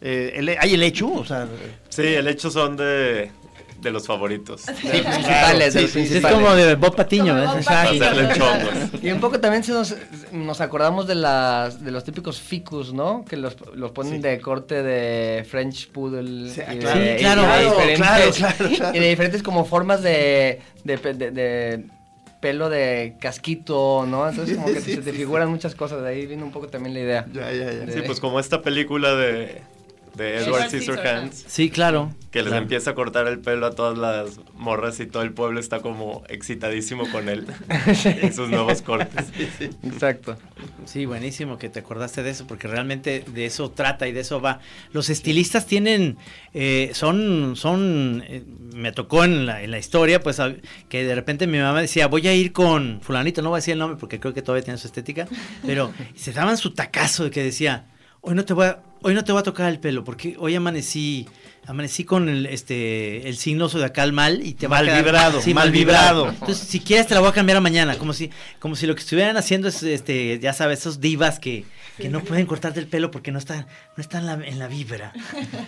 eh, 0.00 0.32
el- 0.36 0.48
¿hay 0.58 0.74
el 0.74 0.82
hecho? 0.82 1.12
O 1.12 1.24
sea, 1.24 1.46
Sí, 1.88 2.02
el 2.02 2.26
hecho 2.26 2.50
son 2.50 2.76
de, 2.76 3.30
de 3.84 3.90
los 3.92 4.06
favoritos. 4.06 4.62
Sí, 4.62 4.72
principales, 4.88 5.74
de 5.74 5.82
los 5.82 5.90
Es 5.90 5.92
principales. 5.92 6.38
como 6.38 6.54
de 6.54 6.74
Bob 6.74 6.96
Patiño, 6.96 7.34
¿ves? 7.34 7.68
Hacerle 7.68 8.28
chongos. 8.34 9.02
Y 9.02 9.10
un 9.10 9.20
poco 9.20 9.38
también 9.38 9.62
se 9.62 9.72
nos, 9.72 9.94
nos 10.32 10.60
acordamos 10.60 11.06
de 11.06 11.14
las 11.14 11.84
de 11.84 11.90
los 11.92 12.02
típicos 12.02 12.40
ficus, 12.40 12.92
¿no? 12.92 13.24
Que 13.28 13.36
los, 13.36 13.56
los 13.74 13.92
ponen 13.92 14.20
de 14.20 14.40
corte 14.40 14.82
de 14.82 15.44
French 15.44 15.90
Poodle. 15.90 16.50
Sí, 16.50 16.60
y 16.68 16.74
de- 16.74 16.78
claro. 16.78 17.00
y 17.00 17.04
de 17.04 17.16
claro, 17.16 17.42
diferentes- 17.42 17.96
claro, 17.96 18.30
claro, 18.32 18.76
claro. 18.76 18.96
Y 18.96 19.00
de 19.00 19.08
diferentes 19.08 19.42
como 19.42 19.64
formas 19.64 20.02
de, 20.02 20.60
de, 20.84 20.98
pe- 20.98 21.14
de- 21.14 21.30
de 21.30 21.84
pelo 22.40 22.68
de 22.68 23.16
casquito, 23.20 24.04
¿no? 24.06 24.28
Entonces 24.28 24.56
como 24.56 24.66
que 24.68 24.80
Sí, 24.80 24.94
se 24.96 25.00
te 25.02 25.12
sí, 25.12 25.16
figuran 25.16 25.48
muchas 25.50 25.74
cosas. 25.74 26.02
De 26.02 26.08
ahí 26.08 26.26
vino 26.26 26.44
un 26.44 26.52
poco 26.52 26.68
también 26.68 26.94
la 26.94 27.00
idea. 27.00 27.26
ya, 27.32 27.52
ya, 27.52 27.72
ya. 27.86 27.92
Sí, 27.92 28.00
pues 28.04 28.20
como 28.20 28.38
esta 28.40 28.60
película 28.62 29.14
de, 29.14 29.62
de 30.16 30.38
Edward 30.38 30.68
Scissorhands, 30.70 31.44
Sí, 31.48 31.70
claro. 31.70 32.12
que 32.30 32.40
les 32.40 32.48
Claro. 32.48 32.62
empieza 32.62 32.90
a 32.90 32.94
cortar 32.94 33.26
el 33.28 33.38
pelo 33.40 33.66
a 33.66 33.70
todas 33.72 33.96
las 33.98 34.38
morras 34.54 34.98
y 35.00 35.06
todo 35.06 35.22
el 35.22 35.32
pueblo 35.32 35.58
está 35.60 35.80
como 35.80 36.22
excitadísimo 36.28 37.08
con 37.10 37.28
él 37.28 37.46
y 38.22 38.32
sus 38.32 38.48
nuevos 38.48 38.82
cortes. 38.82 39.26
Exacto. 39.82 40.36
Sí, 40.84 41.06
buenísimo 41.06 41.58
que 41.58 41.68
te 41.68 41.80
acordaste 41.80 42.22
de 42.22 42.30
eso, 42.30 42.46
porque 42.46 42.68
realmente 42.68 43.24
de 43.26 43.46
eso 43.46 43.70
trata 43.70 44.06
y 44.08 44.12
de 44.12 44.20
eso 44.20 44.40
va. 44.40 44.60
Los 44.92 45.10
estilistas 45.10 45.66
tienen, 45.66 46.16
eh, 46.52 46.90
son, 46.94 47.54
son, 47.56 48.22
eh, 48.26 48.42
me 48.74 48.92
tocó 48.92 49.24
en 49.24 49.46
la, 49.46 49.62
en 49.62 49.70
la 49.70 49.78
historia, 49.78 50.20
pues 50.20 50.40
a- 50.40 50.54
que 50.88 51.04
de 51.04 51.14
repente 51.14 51.46
mi 51.46 51.58
mamá 51.58 51.80
decía, 51.80 52.06
voy 52.06 52.26
a 52.28 52.34
ir 52.34 52.52
con 52.52 53.00
fulanito, 53.02 53.42
no 53.42 53.50
voy 53.50 53.56
a 53.56 53.58
decir 53.58 53.72
el 53.72 53.78
nombre 53.78 53.98
porque 53.98 54.20
creo 54.20 54.34
que 54.34 54.42
todavía 54.42 54.64
tiene 54.64 54.78
su 54.78 54.86
estética, 54.86 55.26
pero 55.66 55.92
se 56.14 56.32
daban 56.32 56.56
su 56.56 56.72
tacazo 56.74 57.24
de 57.24 57.30
que 57.30 57.42
decía, 57.42 57.86
hoy 58.24 58.34
no 58.34 58.44
te 58.44 58.52
voy 58.54 58.66
a, 58.66 58.78
hoy 59.02 59.14
no 59.14 59.24
te 59.24 59.32
voy 59.32 59.40
a 59.40 59.42
tocar 59.42 59.68
el 59.70 59.78
pelo, 59.78 60.02
porque 60.04 60.36
hoy 60.38 60.54
amanecí, 60.54 61.26
amanecí 61.66 62.04
con 62.04 62.28
el, 62.28 62.46
este, 62.46 63.28
el 63.28 63.36
signo 63.36 63.68
zodiacal 63.68 64.12
mal 64.12 64.44
y 64.44 64.54
te 64.54 64.66
va 64.66 64.76
Mal 64.78 64.88
a 64.88 64.92
quedar- 64.92 65.04
vibrado, 65.04 65.40
sí, 65.40 65.54
mal 65.54 65.64
mal 65.66 65.72
vibrado. 65.72 66.24
vibrado. 66.24 66.38
Entonces, 66.40 66.66
si 66.68 66.80
quieres 66.80 67.06
te 67.06 67.14
la 67.14 67.20
voy 67.20 67.28
a 67.28 67.32
cambiar 67.32 67.58
a 67.58 67.60
mañana, 67.60 67.96
como 67.96 68.12
si, 68.12 68.30
como 68.58 68.76
si 68.76 68.86
lo 68.86 68.94
que 68.94 69.00
estuvieran 69.02 69.36
haciendo 69.36 69.68
es, 69.68 69.82
este, 69.82 70.38
ya 70.40 70.52
sabes, 70.52 70.80
esos 70.80 71.00
divas 71.00 71.38
que, 71.38 71.64
que 71.98 72.08
no 72.08 72.20
pueden 72.20 72.46
cortarte 72.46 72.80
el 72.80 72.86
pelo 72.88 73.10
porque 73.10 73.30
no 73.30 73.38
está, 73.38 73.66
no 73.96 74.00
está 74.00 74.18
en 74.18 74.26
la, 74.26 74.32
en 74.34 74.58
la 74.58 74.66
vibra. 74.68 75.12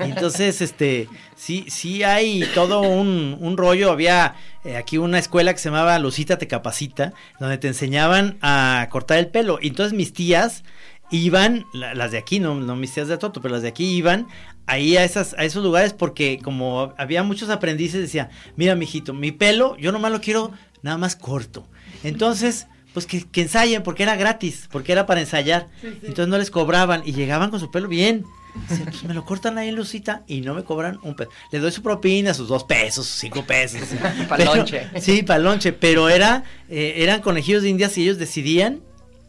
Y 0.01 0.05
entonces, 0.11 0.61
este, 0.61 1.09
sí, 1.37 1.67
sí 1.69 2.03
hay 2.03 2.45
todo 2.55 2.81
un, 2.81 3.37
un 3.39 3.57
rollo. 3.57 3.93
Había 3.93 4.35
eh, 4.65 4.77
aquí 4.77 4.99
una 4.99 5.19
escuela 5.21 5.53
que 5.53 5.61
se 5.61 5.69
llamaba 5.69 5.99
Lucita 6.01 6.37
Te 6.39 6.49
Capacita, 6.49 7.13
donde 7.39 7.59
te 7.59 7.69
enseñaban 7.69 8.39
a 8.43 8.89
cortar 8.91 9.19
el 9.19 9.29
pelo. 9.29 9.59
Y 9.63 9.69
entonces 9.69 9.93
mis 9.97 10.13
tías 10.13 10.65
iban, 11.11 11.67
la- 11.73 11.95
las 11.95 12.11
de 12.13 12.19
aquí, 12.19 12.41
no, 12.41 12.55
no 12.55 12.77
mis 12.77 12.93
tías 12.93 13.09
de 13.09 13.19
Toto, 13.19 13.41
pero 13.41 13.55
las 13.55 13.63
de 13.63 13.69
aquí 13.69 13.85
iban 13.97 14.27
ahí 14.67 14.97
a, 14.97 15.05
esas, 15.05 15.35
a 15.39 15.45
esos 15.45 15.63
lugares 15.63 15.93
porque 15.93 16.41
como 16.43 16.93
había 16.99 17.23
muchos 17.23 17.49
aprendices, 17.51 18.01
decía, 18.01 18.31
mira, 18.57 18.75
mijito, 18.75 19.15
mi 19.15 19.31
pelo, 19.33 19.77
yo 19.79 19.93
nomás 19.93 20.11
lo 20.13 20.21
quiero 20.21 20.51
nada 20.83 20.99
más 20.99 21.15
corto. 21.17 21.67
Entonces, 22.03 22.67
pues 22.93 23.07
que, 23.07 23.23
que 23.25 23.43
ensayen, 23.43 23.83
porque 23.83 24.03
era 24.03 24.17
gratis, 24.17 24.69
porque 24.73 24.93
era 24.93 25.07
para 25.07 25.21
ensayar. 25.21 25.69
Entonces 25.83 26.29
no 26.29 26.39
les 26.39 26.51
cobraban 26.51 27.03
y 27.05 27.13
llegaban 27.13 27.51
con 27.51 27.61
su 27.61 27.71
pelo 27.71 27.89
bien. 27.89 28.25
Decían, 28.71 28.87
pues 28.91 29.05
me 29.05 29.13
lo 29.15 29.25
cortan 29.25 29.59
ahí 29.59 29.69
en 29.69 29.77
Lucita 29.77 30.23
y 30.27 30.41
no 30.41 30.55
me 30.55 30.65
cobran 30.65 30.99
un 31.03 31.15
peso. 31.15 31.31
Les 31.53 31.61
doy 31.61 31.71
su 31.71 31.83
propina, 31.83 32.33
sus 32.33 32.49
dos 32.49 32.65
pesos, 32.65 33.07
sus 33.07 33.21
cinco 33.21 33.45
pesos. 33.45 33.83
Pa'l 34.29 34.39
Pero- 34.39 34.55
lonche. 34.57 34.89
Sí, 35.01 35.23
para 35.23 35.39
lonche, 35.41 35.73
pero 35.75 36.09
era, 36.09 36.43
eh, 36.71 36.95
eran 36.97 37.21
conejillos 37.21 37.63
de 37.63 37.69
indias 37.69 37.97
y 37.99 38.03
ellos 38.05 38.17
decidían 38.19 38.81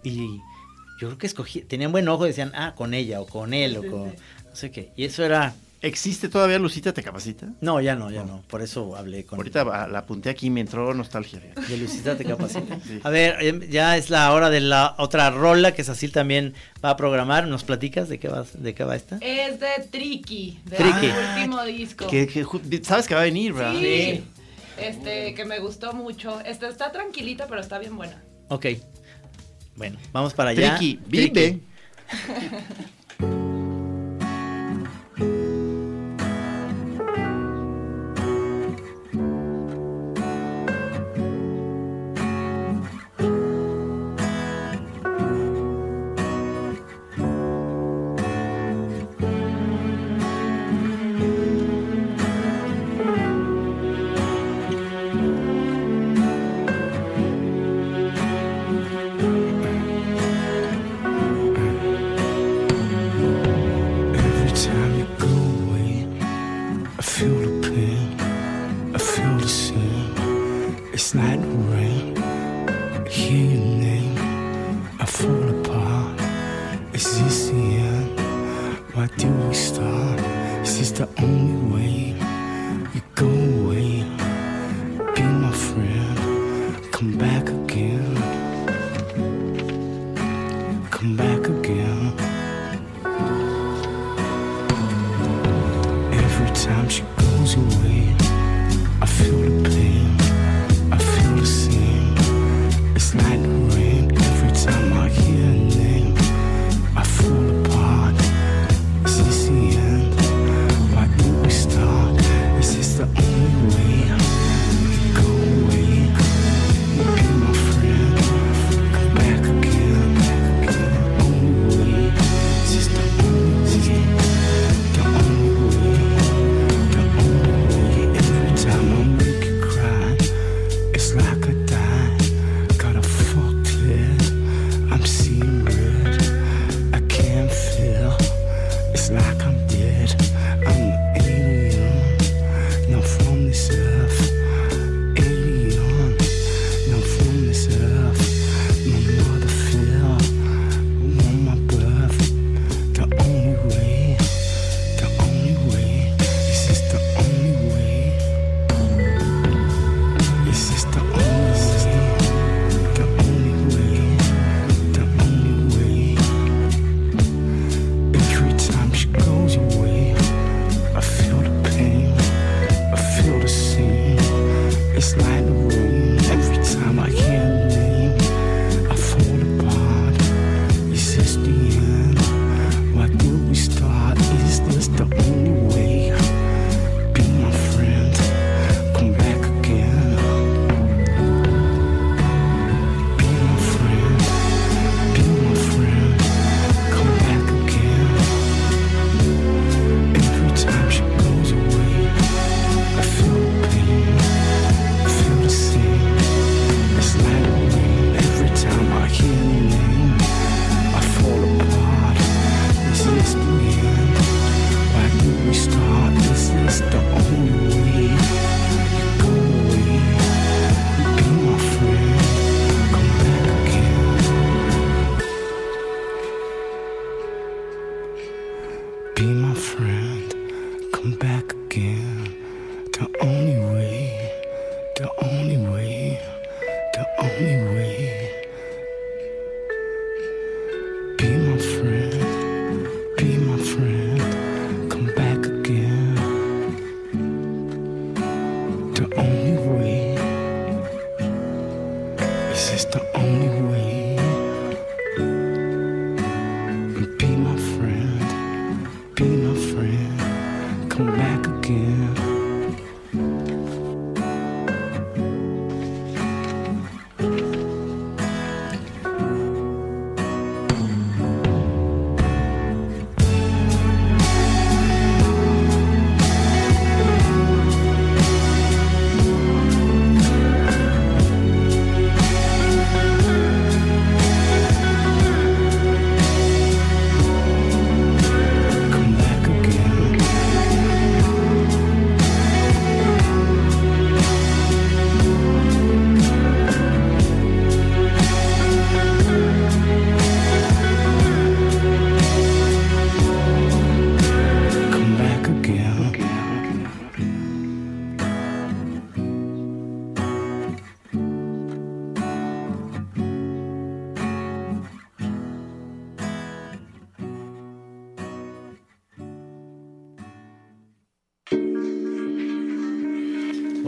y 0.02 0.40
yo 1.00 1.08
creo 1.08 1.18
que 1.18 1.28
escogí, 1.28 1.62
tenían 1.62 1.92
buen 1.92 2.08
ojo, 2.08 2.26
decían, 2.26 2.52
ah, 2.56 2.74
con 2.76 2.94
ella 2.94 3.22
o 3.22 3.26
con 3.26 3.54
él 3.54 3.78
o 3.78 3.82
con 3.82 4.08
no 4.08 4.56
sé 4.56 4.72
qué. 4.72 4.92
Y 4.96 5.06
eso 5.06 5.24
era, 5.24 5.54
¿Existe 5.82 6.28
todavía 6.28 6.58
Lucita 6.58 6.92
Te 6.92 7.04
Capacita? 7.04 7.48
no, 7.62 7.80
ya 7.80 7.96
no, 7.96 8.10
ya 8.10 8.24
no, 8.24 8.42
por 8.48 8.64
eso 8.64 8.96
hablé 8.96 9.26
con 9.26 9.38
Ahorita 9.38 9.64
la 9.88 10.00
apunté 10.00 10.30
aquí, 10.30 10.50
me 10.50 10.62
entró 10.62 10.92
nostalgia. 10.96 11.40
de 11.40 11.78
Lucita 11.78 12.18
Te 12.18 12.26
Capacita. 12.26 12.80
Sí. 12.88 13.00
A 13.04 13.10
ver, 13.10 13.38
em, 13.42 13.62
ya 13.70 13.98
es 13.98 14.10
la 14.10 14.32
hora 14.34 14.50
de 14.50 14.60
la 14.60 14.96
otra 14.98 15.30
rola 15.30 15.74
que 15.74 15.84
Sacil 15.84 16.12
también 16.12 16.54
va 16.84 16.92
a 16.92 16.98
programar. 16.98 17.48
¿Nos 17.48 17.64
platicas 17.64 18.08
de 18.10 18.18
qué 18.20 18.28
va, 18.28 18.46
de 18.54 18.74
qué 18.74 18.84
va 18.84 18.96
esta? 18.96 19.18
Es 19.22 19.60
de 19.60 19.68
Tricky, 19.92 20.60
de 20.66 20.78
Tricky. 20.78 21.12
último 21.36 21.64
disco. 21.64 22.08
Que, 22.08 22.46
sabes 22.84 23.08
que 23.08 23.14
va 23.14 23.22
a 23.22 23.26
venir, 23.26 23.54
¿verdad? 23.54 23.80
Sí. 23.80 24.24
Este, 24.78 25.34
que 25.34 25.46
me 25.46 25.60
gustó 25.60 25.94
mucho. 25.94 26.40
Este 26.42 26.68
está 26.68 26.92
tranquilita, 26.92 27.48
pero 27.48 27.62
está 27.62 27.78
bien 27.78 27.96
buena. 27.98 28.22
Ok. 28.50 28.68
Bueno, 29.78 29.98
vamos 30.12 30.34
para 30.34 30.50
allá. 30.50 30.76
Tricky, 30.76 31.00
vive. 31.08 31.62
Every 33.20 33.38
Come 90.98 91.16
back 91.16 91.57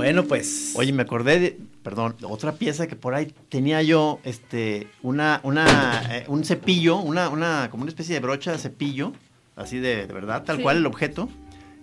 Bueno, 0.04 0.24
pues. 0.26 0.74
Oye, 0.76 0.92
me 0.94 1.04
acordé 1.04 1.40
de, 1.40 1.60
perdón, 1.84 2.16
de 2.20 2.26
otra 2.26 2.54
pieza 2.54 2.88
que 2.88 2.96
por 2.96 3.14
ahí 3.16 3.34
tenía 3.50 3.82
yo, 3.82 4.20
este, 4.24 4.88
una, 5.02 5.40
una, 5.44 6.02
eh, 6.18 6.26
un 6.28 6.44
cepillo, 6.44 6.98
una, 6.98 7.30
una, 7.30 7.70
como 7.72 7.84
una 7.84 7.90
especie 7.90 8.16
de 8.16 8.22
brocha 8.22 8.52
de 8.52 8.58
cepillo, 8.58 9.14
así 9.56 9.80
de, 9.80 10.08
de 10.08 10.14
verdad, 10.14 10.44
tal 10.44 10.58
Sí. 10.58 10.64
cual 10.64 10.78
el 10.78 10.86
objeto. 10.86 11.30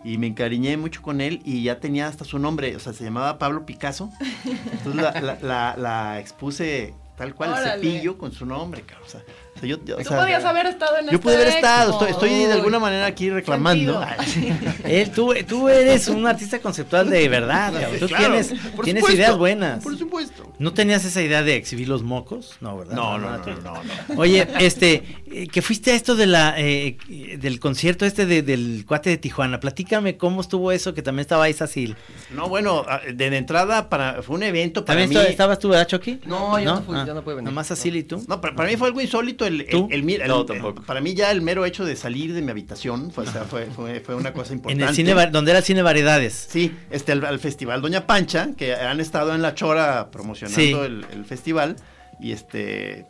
Y 0.04 0.18
me 0.18 0.28
encariñé 0.28 0.76
mucho 0.76 1.02
con 1.02 1.20
él 1.20 1.40
y 1.44 1.64
ya 1.64 1.80
tenía 1.80 2.06
hasta 2.06 2.24
su 2.24 2.38
nombre, 2.38 2.76
o 2.76 2.78
sea, 2.80 2.92
se 2.92 3.02
llamaba 3.02 3.38
Pablo 3.38 3.66
Picasso. 3.66 4.10
Entonces 4.44 4.94
la, 5.02 5.20
la, 5.20 5.38
la- 5.42 5.74
la 5.76 6.20
expuse 6.20 6.94
tal 7.16 7.34
cual, 7.34 7.50
el 7.50 7.54
Órale. 7.56 7.82
cepillo 7.82 8.16
con 8.16 8.30
su 8.30 8.46
nombre, 8.46 8.82
cabrón. 8.82 9.06
O 9.06 9.10
sea, 9.10 9.22
o 9.56 9.60
sea, 9.60 9.68
yo, 9.68 9.78
yo- 9.84 9.94
o 9.96 9.98
Tú 9.98 10.04
sea, 10.08 10.18
podías 10.20 10.44
haber 10.44 10.66
estado 10.66 10.96
en 10.98 11.04
yo 11.06 11.10
este 11.12 11.18
pude 11.18 11.34
haber 11.36 11.48
estado, 11.48 11.92
estoy, 11.92 12.10
estoy 12.10 12.30
de 12.46 12.52
alguna 12.52 12.78
manera 12.78 13.06
aquí 13.06 13.30
reclamando. 13.30 14.04
Él, 14.84 15.10
tú, 15.10 15.34
tú 15.48 15.68
eres 15.68 16.08
un 16.08 16.26
artista 16.26 16.58
conceptual 16.60 17.08
de 17.10 17.28
verdad, 17.28 17.72
cabrón. 17.72 17.98
Tú 18.00 18.06
Claro, 18.08 18.24
tienes, 18.24 18.48
por 18.74 18.84
tienes 18.84 19.00
supuesto, 19.02 19.12
ideas 19.22 19.36
buenas. 19.38 19.82
Por 19.82 19.98
supuesto. 19.98 20.52
¿No 20.58 20.72
tenías 20.72 21.04
esa 21.04 21.22
idea 21.22 21.42
de 21.42 21.56
exhibir 21.56 21.88
los 21.88 22.02
mocos? 22.02 22.56
No, 22.60 22.78
¿verdad? 22.78 22.94
No, 22.94 23.18
no, 23.18 23.30
no, 23.38 23.44
no, 23.46 23.82
no. 24.08 24.20
Oye, 24.20 24.46
este, 24.60 25.02
eh, 25.30 25.48
que 25.48 25.62
fuiste 25.62 25.90
a 25.92 25.94
esto 25.94 26.14
de 26.16 26.26
la, 26.26 26.54
eh, 26.58 26.96
del 27.38 27.60
concierto 27.60 28.04
este 28.06 28.26
de- 28.26 28.42
del 28.42 28.84
cuate 28.86 29.10
de 29.10 29.16
Tijuana. 29.18 29.60
Platícame 29.60 30.16
cómo 30.16 30.40
estuvo 30.40 30.72
eso, 30.72 30.94
que 30.94 31.02
también 31.02 31.20
estaba 31.22 31.48
Isacil. 31.48 31.96
No, 32.30 32.48
bueno, 32.48 32.84
de, 33.12 33.30
de 33.30 33.36
entrada 33.36 33.88
para, 33.88 34.22
fue 34.22 34.36
un 34.36 34.42
evento 34.42 34.84
para 34.84 35.00
¿También 35.00 35.10
mí. 35.10 35.16
esta- 35.16 35.30
estabas 35.30 35.58
tú, 35.58 35.68
verdad, 35.68 35.86
Chucky? 35.86 36.20
No, 36.26 36.58
yo 36.58 36.74
no 36.76 36.82
fui, 36.82 36.96
yo 37.06 37.14
no 37.14 37.22
pude 37.22 37.36
venir. 37.36 37.50
Nomás 37.50 37.70
Asil 37.70 37.96
y 37.96 38.02
tú. 38.02 38.22
No, 38.28 38.40
para, 38.40 38.54
para 38.54 38.68
mí 38.68 38.76
fue 38.76 38.88
algo 38.88 39.00
insólito 39.00 39.45
el, 39.46 39.62
el, 39.62 39.66
¿Tú? 39.68 39.88
el 39.90 40.02
mir- 40.04 40.20
el- 40.22 40.28
No, 40.28 40.44
tampoco. 40.44 40.82
para 40.82 41.00
mí 41.00 41.14
ya 41.14 41.30
el 41.30 41.42
mero 41.42 41.64
hecho 41.64 41.84
de 41.84 41.96
salir 41.96 42.34
de 42.34 42.42
mi 42.42 42.50
habitación 42.50 43.10
fue, 43.10 43.24
o 43.24 43.30
sea, 43.30 43.44
fue, 43.44 43.66
fue, 43.66 44.00
fue 44.00 44.14
una 44.14 44.32
cosa 44.32 44.52
En 44.52 44.58
importante. 44.58 44.84
el 44.84 44.94
cine, 44.94 45.14
donde 45.30 45.50
era 45.50 45.58
el 45.58 45.64
cine 45.64 45.82
Variedades. 45.82 46.46
Sí, 46.50 46.74
este, 46.90 47.12
al, 47.12 47.24
al 47.24 47.38
festival 47.38 47.82
Doña 47.82 48.06
Pancha, 48.06 48.50
que 48.56 48.74
han 48.74 49.00
estado 49.00 49.34
en 49.34 49.42
La 49.42 49.54
Chora 49.54 50.10
promocionando 50.10 50.60
Sí. 50.60 50.72
el, 50.72 51.06
el 51.12 51.24
festival, 51.24 51.76
y 52.20 52.32
este, 52.32 53.06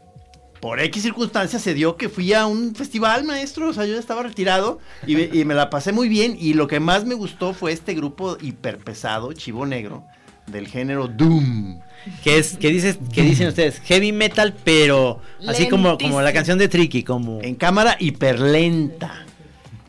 por 0.61 0.81
X 0.81 1.03
circunstancias 1.03 1.63
se 1.63 1.75
dio 1.75 1.97
que 1.97 2.09
fui 2.09 2.33
a 2.33 2.47
un 2.47 2.75
festival, 2.75 3.25
maestro. 3.25 3.69
O 3.69 3.73
sea, 3.73 3.85
yo 3.85 3.93
ya 3.95 4.01
estaba 4.01 4.23
retirado 4.23 4.79
y 5.07 5.15
me, 5.17 5.23
y 5.33 5.45
me 5.45 5.55
la 5.55 5.71
pasé 5.71 5.93
muy 5.93 6.09
bien. 6.09 6.37
Y 6.41 6.55
lo 6.55 6.67
que 6.67 6.81
más 6.81 7.05
me 7.05 7.15
gustó 7.15 7.53
fue 7.53 7.73
este 7.73 7.95
grupo 7.95 8.37
hiperpesado, 8.41 9.33
Chivo 9.33 9.67
Negro, 9.67 10.05
del 10.47 10.67
género 10.67 11.09
Doom. 11.09 11.81
Que 12.23 12.39
es, 12.39 12.57
que 12.57 12.69
dices, 12.71 12.99
que 13.13 13.23
dicen 13.23 13.49
ustedes, 13.49 13.81
heavy 13.81 14.13
metal, 14.13 14.55
pero 14.65 15.21
así 15.47 15.69
como, 15.69 15.99
como 15.99 16.21
la 16.23 16.33
canción 16.33 16.59
de 16.59 16.69
Tricky, 16.69 17.03
como. 17.03 17.41
En 17.43 17.55
cámara 17.55 17.97
hiperlenta. 17.99 19.25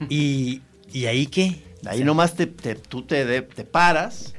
¿Y, 0.09 0.61
y 0.91 1.05
ahí 1.05 1.27
qué? 1.27 1.63
Ahí 1.85 2.03
nomás 2.03 2.35
te, 2.35 2.47
te- 2.47 2.75
tú 2.75 3.03
te, 3.03 3.25
de- 3.25 3.41
te 3.41 3.63
paras 3.63 4.33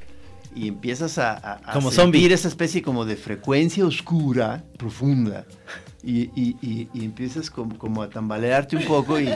y 0.55 0.69
empiezas 0.69 1.19
a, 1.19 1.33
a- 1.33 1.61
a 1.65 1.73
Como 1.73 1.91
sentir 1.91 2.23
zombie. 2.23 2.33
esa 2.35 2.49
especie 2.49 2.83
como 2.83 3.05
de 3.05 3.17
frecuencia 3.17 3.85
oscura, 3.87 4.65
profunda. 4.77 5.47
Y, 6.03 6.31
y- 6.41 6.57
y- 6.63 6.89
y 6.95 7.05
empiezas 7.05 7.51
como, 7.51 7.77
como 7.79 8.03
a 8.03 8.09
tambalearte 8.11 8.77
un 8.77 8.85
poco 8.85 9.19
y... 9.21 9.29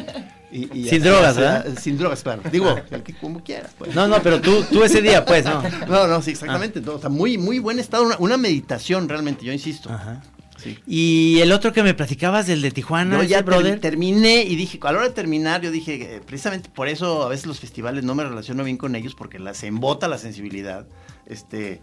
y- 0.53 0.81
y 0.81 0.89
Sin 0.89 1.03
drogas, 1.03 1.37
¿verdad? 1.37 1.67
Sin 1.81 1.97
drogas, 1.99 2.23
claro. 2.23 2.43
Digo, 2.53 2.77
el 2.91 3.03
como 3.21 3.43
quieras. 3.43 3.71
pues. 3.79 3.95
No, 3.95 4.07
no, 4.07 4.23
pero 4.23 4.41
tú, 4.41 4.63
tú 4.71 4.85
ese 4.85 5.01
día, 5.01 5.25
pues, 5.25 5.45
no. 5.45 5.63
No, 5.89 6.07
no, 6.07 6.21
sí, 6.23 6.33
exactamente. 6.33 6.81
No, 6.81 6.93
o 6.95 6.99
sea, 7.01 7.09
muy, 7.09 7.39
muy 7.39 7.59
buen 7.59 7.79
estado. 7.79 8.05
Una, 8.05 8.17
una 8.19 8.37
meditación 8.37 9.09
realmente, 9.09 9.45
yo 9.45 9.53
insisto. 9.53 9.91
Sí. 10.63 10.79
Y 10.87 11.41
el 11.41 11.51
otro 11.51 11.73
que 11.73 11.83
me 11.83 11.93
platicabas, 11.93 12.47
del 12.47 12.63
de 12.63 12.71
Tijuana, 12.71 13.17
Yo 13.17 13.25
ya 13.25 13.43
ter- 13.45 13.81
terminé 13.81 14.45
y 14.45 14.55
dije, 14.55 14.79
a 14.83 14.93
la 14.93 14.99
hora 14.99 15.09
de 15.09 15.15
terminar, 15.15 15.61
yo 15.61 15.73
dije, 15.73 16.17
eh, 16.17 16.21
precisamente 16.25 16.69
por 16.73 16.87
eso 16.87 17.25
a 17.25 17.29
veces 17.29 17.47
los 17.47 17.59
festivales 17.59 18.05
no 18.05 18.15
me 18.15 18.23
relaciono 18.23 18.63
bien 18.63 18.77
con 18.77 18.95
ellos 18.95 19.17
porque 19.17 19.41
las 19.41 19.65
embota 19.65 20.07
la 20.07 20.19
sensibilidad. 20.19 20.87
Este, 21.27 21.81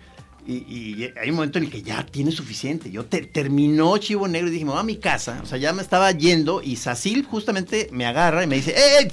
y, 0.47 0.53
y 0.53 1.13
hay 1.21 1.29
un 1.29 1.35
momento 1.35 1.57
en 1.59 1.65
el 1.65 1.69
que 1.71 1.81
ya 1.81 2.05
tiene 2.05 2.31
suficiente. 2.31 2.89
Yo 2.91 3.05
te- 3.05 3.21
terminó 3.25 3.97
Chivo 3.97 4.27
Negro 4.27 4.47
y 4.49 4.51
dije, 4.51 4.65
me 4.65 4.71
voy 4.71 4.79
a 4.79 4.83
mi 4.83 4.97
casa. 4.97 5.39
O 5.43 5.45
sea, 5.45 5.57
ya 5.57 5.73
me 5.73 5.81
estaba 5.81 6.11
yendo 6.11 6.61
y 6.63 6.75
Sacil 6.77 7.23
justamente 7.25 7.89
me 7.91 8.05
agarra 8.05 8.43
y 8.43 8.47
me 8.47 8.55
dice, 8.55 8.73
¡Ey! 8.75 9.07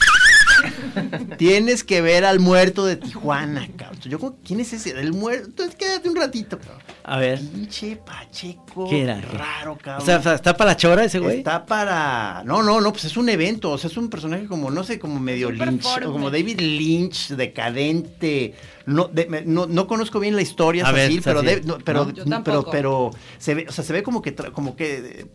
Tienes 1.39 1.85
que 1.85 2.01
ver 2.01 2.25
al 2.25 2.41
muerto 2.41 2.85
de 2.87 2.97
Tijuana, 2.97 3.69
cabrón. 3.77 4.01
Yo 4.03 4.19
como, 4.19 4.37
¿quién 4.45 4.61
es 4.61 4.73
ese? 4.73 4.91
El 4.99 5.13
muerto. 5.13 5.47
Entonces 5.49 5.75
quédate 5.77 6.09
un 6.09 6.17
ratito, 6.17 6.59
cabrón. 6.59 6.79
A 7.05 7.19
ver. 7.19 7.39
Pinche 7.39 7.97
Pacheco. 7.97 8.89
¿Qué 8.89 9.03
era? 9.03 9.21
Raro, 9.21 9.79
cabrón. 9.81 10.03
O 10.03 10.21
sea, 10.23 10.35
¿está 10.35 10.57
para 10.57 10.71
la 10.73 10.77
chora 10.77 11.05
ese 11.05 11.19
güey? 11.19 11.39
Está 11.39 11.65
para. 11.67 12.43
No, 12.45 12.63
no, 12.63 12.81
no, 12.81 12.93
pues 12.93 13.05
es 13.05 13.17
un 13.17 13.29
evento. 13.29 13.71
O 13.73 13.79
sea, 13.79 13.89
es 13.91 13.97
un 13.97 14.09
personaje 14.11 14.47
como, 14.47 14.71
no 14.71 14.83
sé, 14.85 14.99
como 14.99 15.21
medio 15.21 15.51
Lynch. 15.51 15.87
o 16.05 16.13
Como 16.13 16.31
David 16.31 16.61
Lynch, 16.61 17.29
decadente. 17.31 18.55
No, 18.87 19.05
de- 19.09 19.27
me- 19.27 19.43
no, 19.43 19.67
no 19.67 19.87
conozco 19.87 20.21
bien 20.21 20.37
la 20.37 20.43
historia, 20.43 20.87
A 20.87 20.93
ver, 20.93 21.07
Sacil, 21.07 21.23
pero, 21.23 21.43
Sacil. 21.43 21.61
de- 21.63 21.67
no, 21.67 21.79
pero, 21.79 22.07
pero, 22.15 22.25
tampoco. 22.25 22.71
pero 22.71 23.11
se 23.39 23.55
ve, 23.55 23.67
o 23.69 23.73
sea, 23.73 23.85
se 23.85 23.93
ve 23.93 24.03
como 24.03 24.23
que, 24.23 24.35
como 24.35 24.77
que 24.77 24.97
eh, 25.21 25.27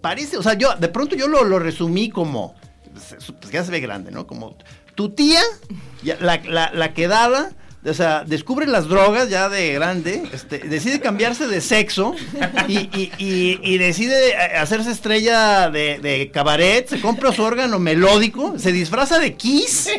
parece, 0.00 0.36
o 0.36 0.42
sea, 0.42 0.54
yo 0.54 0.74
de 0.76 0.88
pronto 0.88 1.16
yo 1.16 1.26
lo, 1.28 1.42
lo 1.44 1.58
resumí 1.58 2.08
como, 2.10 2.54
pues 2.94 3.52
ya 3.52 3.64
se 3.64 3.70
ve 3.70 3.80
grande, 3.80 4.10
¿no? 4.10 4.26
Como 4.26 4.56
tu 4.94 5.10
tía, 5.10 5.40
ya, 6.02 6.16
la, 6.20 6.40
la, 6.44 6.70
la 6.72 6.94
quedada, 6.94 7.50
o 7.84 7.92
sea, 7.92 8.24
descubre 8.24 8.66
las 8.66 8.88
drogas 8.88 9.28
ya 9.28 9.48
de 9.50 9.74
grande, 9.74 10.22
este, 10.32 10.58
decide 10.58 11.00
cambiarse 11.00 11.46
de 11.48 11.60
sexo 11.60 12.14
y, 12.66 12.78
y- 12.78 13.12
y- 13.18 13.60
y 13.62 13.76
decide 13.78 14.30
eh, 14.30 14.56
hacerse 14.56 14.90
estrella 14.90 15.68
de, 15.68 15.98
de 15.98 16.30
cabaret, 16.32 16.88
se 16.88 17.00
compra 17.00 17.30
su 17.32 17.42
órgano 17.42 17.78
melódico, 17.78 18.58
se 18.58 18.72
disfraza 18.72 19.18
de 19.18 19.34
Kiss 19.34 19.90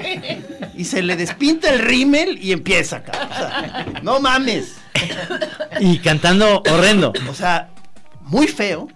y 0.75 0.85
se 0.85 1.03
le 1.03 1.15
despinta 1.15 1.69
el 1.71 1.79
rímel 1.79 2.39
y 2.41 2.53
empieza. 2.53 3.03
O 3.07 3.35
sea, 3.35 3.85
no 4.01 4.19
mames. 4.19 4.75
Y 5.79 5.99
cantando 5.99 6.63
horrendo. 6.71 7.13
O 7.29 7.33
sea, 7.35 7.69
muy 8.21 8.47
feo. 8.47 8.87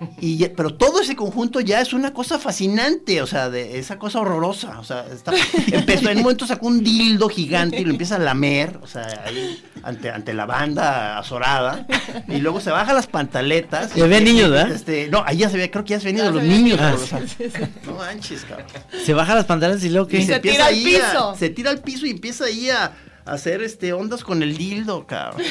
Y, 0.20 0.38
ya- 0.38 0.52
pero 0.56 0.74
todo 0.74 1.00
ese 1.02 1.14
conjunto 1.16 1.60
ya 1.60 1.80
es 1.80 1.92
una 1.92 2.12
cosa 2.14 2.38
fascinante, 2.38 3.20
o 3.22 3.26
sea, 3.26 3.50
de 3.50 3.78
esa 3.78 3.98
cosa 3.98 4.20
horrorosa. 4.20 4.78
O 4.80 4.84
sea, 4.84 5.04
está, 5.12 5.32
empezó, 5.72 6.08
en 6.10 6.18
un 6.18 6.22
momento 6.24 6.46
sacó 6.46 6.66
un 6.68 6.82
dildo 6.82 7.28
gigante 7.28 7.80
y 7.80 7.84
lo 7.84 7.90
empieza 7.90 8.16
a 8.16 8.18
lamer, 8.18 8.78
o 8.82 8.86
sea, 8.86 9.22
ahí 9.26 9.62
ante, 9.82 10.10
ante 10.10 10.32
la 10.34 10.46
banda 10.46 11.18
azorada. 11.18 11.86
Y 12.28 12.38
luego 12.38 12.60
se 12.60 12.70
baja 12.70 12.92
las 12.92 13.06
pantaletas. 13.06 13.96
Y 13.96 14.00
había 14.02 14.20
y- 14.20 14.24
niños, 14.24 14.50
¿verdad? 14.50 14.72
Este, 14.72 15.08
no, 15.08 15.22
ahí 15.26 15.38
ya 15.38 15.48
se 15.50 15.56
ve, 15.58 15.70
creo 15.70 15.84
que 15.84 15.90
ya 15.90 16.00
se 16.00 16.12
Ya 16.12 16.30
los 16.30 16.42
se 16.42 16.48
niños. 16.48 16.78
Ah, 16.80 16.94
o 16.94 16.98
sea, 17.06 17.20
no 17.86 17.94
manches, 17.96 18.44
cabrón. 18.44 18.66
Se 19.04 19.14
baja 19.14 19.34
las 19.34 19.44
pantalones 19.44 19.84
y 19.84 19.90
luego 19.90 20.06
Y 20.08 20.12
qué. 20.12 20.22
se, 20.26 20.34
Se 20.34 20.40
tira 20.40 20.66
al 20.66 20.74
a- 20.74 20.76
piso. 20.84 21.36
se 21.38 21.48
tira 21.50 21.70
al 21.70 21.80
piso 21.82 22.06
y 22.06 22.10
empieza 22.10 22.44
ahí 22.44 22.70
a 22.70 22.92
hacer 23.32 23.62
este 23.62 23.92
ondas 23.92 24.22
con 24.24 24.42
el 24.42 24.56
dildo, 24.56 25.06
cabrón. 25.06 25.42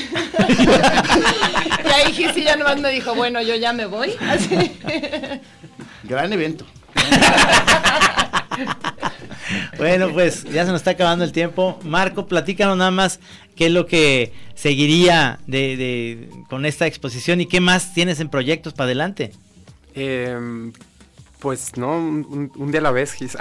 Y 1.85 1.87
ahí 1.89 2.13
Gisi 2.13 2.43
ya 2.43 2.55
nomás 2.55 2.79
me 2.79 2.89
dijo, 2.89 3.15
bueno, 3.15 3.41
yo 3.41 3.55
ya 3.55 3.73
me 3.73 3.85
voy. 3.85 4.13
Así. 4.21 4.71
Gran 6.03 6.31
evento. 6.33 6.65
Bueno, 9.77 10.09
pues 10.11 10.43
ya 10.43 10.65
se 10.65 10.71
nos 10.71 10.81
está 10.81 10.91
acabando 10.91 11.23
el 11.23 11.31
tiempo. 11.31 11.79
Marco, 11.83 12.27
platícanos 12.27 12.77
nada 12.77 12.91
más 12.91 13.19
qué 13.55 13.67
es 13.67 13.71
lo 13.71 13.85
que 13.87 14.33
seguiría 14.53 15.39
de, 15.47 15.77
de- 15.77 16.29
con 16.49 16.65
esta 16.65 16.85
exposición 16.85 17.41
y 17.41 17.45
qué 17.45 17.59
más 17.61 17.93
tienes 17.93 18.19
en 18.19 18.29
proyectos 18.29 18.73
para 18.73 18.85
adelante. 18.85 19.31
Em, 19.95 20.73
pues 21.39 21.77
no, 21.77 21.97
un, 21.97 22.51
día 22.71 22.79
a 22.81 22.83
la 22.83 22.91
vez, 22.91 23.15
no, 23.21 23.39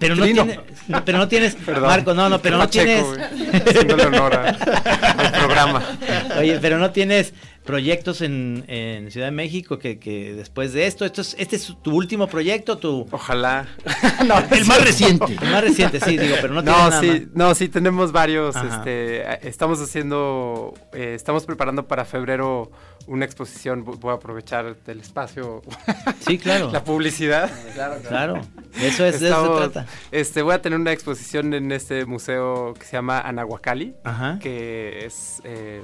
Pero 0.00 0.16
no, 0.16 0.24
tiene- 0.24 0.60
pero 1.04 1.18
no 1.18 1.28
tienes, 1.28 1.54
Perdón. 1.54 1.84
Marco, 1.88 2.12
no, 2.14 2.28
no, 2.28 2.42
pero 2.42 2.56
no 2.58 2.64
Pacheco, 2.64 3.14
tienes, 3.14 3.62
haciéndole 3.66 4.04
honor 4.06 4.34
a- 4.34 4.48
al 4.48 5.32
programa. 5.32 5.82
oye, 6.38 6.58
pero 6.60 6.78
no 6.78 6.90
tienes 6.90 7.32
proyectos 7.64 8.20
en, 8.20 8.64
en 8.68 9.10
Ciudad 9.10 9.28
de 9.28 9.32
México 9.32 9.78
que, 9.78 9.98
que 9.98 10.34
después 10.34 10.72
de 10.72 10.86
esto, 10.86 11.04
esto 11.04 11.20
es, 11.22 11.34
este 11.38 11.56
es 11.56 11.74
tu 11.82 11.94
último 11.94 12.26
proyecto, 12.26 12.76
tu, 12.78 13.06
Ojalá. 13.10 13.66
El 14.50 14.64
más 14.66 14.84
reciente. 14.84 15.36
el 15.40 15.50
más 15.50 15.62
reciente, 15.62 15.98
sí, 16.00 16.16
digo, 16.18 16.36
pero 16.40 16.52
no 16.54 16.62
No, 16.62 16.72
nada 16.72 17.00
sí, 17.00 17.08
más. 17.08 17.20
no, 17.34 17.54
sí, 17.54 17.68
tenemos 17.68 18.12
varios. 18.12 18.54
Ajá. 18.56 18.76
Este, 18.78 19.48
estamos 19.48 19.80
haciendo, 19.80 20.74
eh, 20.92 21.12
estamos 21.14 21.44
preparando 21.46 21.86
para 21.88 22.04
febrero 22.04 22.70
una 23.06 23.24
exposición. 23.24 23.84
Vo- 23.84 23.98
Voy 23.98 24.12
a 24.12 24.16
aprovechar 24.16 24.76
del 24.84 25.00
espacio, 25.00 25.62
Sí, 26.26 26.38
claro, 26.38 26.70
la 26.72 26.84
publicidad. 26.84 27.50
claro, 28.08 28.40
eso 28.80 29.04
es, 29.06 29.20
de 29.20 29.28
eso 29.28 29.58
se 29.62 29.70
trata. 29.70 29.86
Este, 30.10 30.42
voy 30.42 30.54
a 30.54 30.60
tener 30.62 30.78
una 30.78 30.92
exposición 30.92 31.54
en 31.54 31.72
este 31.72 32.04
museo 32.06 32.74
que 32.78 32.84
se 32.84 32.92
llama 32.92 33.20
Anahuacalli, 33.20 33.94
Ajá, 34.04 34.38
que 34.40 35.04
es 35.06 35.40
eh, 35.44 35.82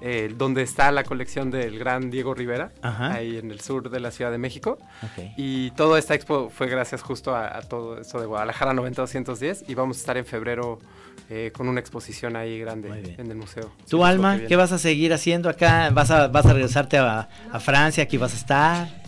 eh, 0.00 0.32
donde 0.36 0.62
está 0.62 0.90
la 0.92 1.04
colección 1.04 1.50
del 1.50 1.78
gran 1.78 2.10
Diego 2.10 2.34
Rivera, 2.34 2.70
Ajá. 2.82 3.12
ahí 3.14 3.38
en 3.38 3.50
el 3.50 3.60
sur 3.60 3.88
de 3.90 4.00
la 4.00 4.10
Ciudad 4.10 4.30
de 4.30 4.38
México. 4.38 4.78
Y 5.36 5.70
toda 5.72 5.98
esta 5.98 6.14
expo 6.14 6.50
fue 6.50 6.66
gracias 6.68 7.02
justo 7.02 7.34
a, 7.34 7.56
a 7.56 7.62
todo 7.62 8.00
eso 8.00 8.20
de 8.20 8.26
Guadalajara 8.26 8.72
90-210 8.74 9.64
y 9.68 9.74
vamos 9.74 9.96
a 9.96 10.00
estar 10.00 10.16
en 10.16 10.26
febrero 10.26 10.78
eh, 11.30 11.50
con 11.56 11.68
una 11.68 11.80
exposición 11.80 12.36
ahí 12.36 12.58
grande 12.60 13.14
en 13.18 13.30
el 13.30 13.36
museo. 13.36 13.64
¿Tú, 13.64 13.70
Sí, 13.70 13.84
es 13.86 13.92
lo 13.92 14.04
Alma, 14.04 14.38
qué 14.46 14.54
vas 14.56 14.72
a 14.72 14.78
seguir 14.78 15.12
haciendo 15.12 15.48
acá? 15.48 15.90
¿Vas 15.90 16.10
a, 16.10 16.28
vas 16.28 16.46
a 16.46 16.52
regresarte 16.52 16.98
a, 16.98 17.28
a 17.50 17.60
Francia? 17.60 18.04
¿Aquí 18.04 18.16
vas 18.18 18.34
a 18.34 18.36
estar? 18.36 19.06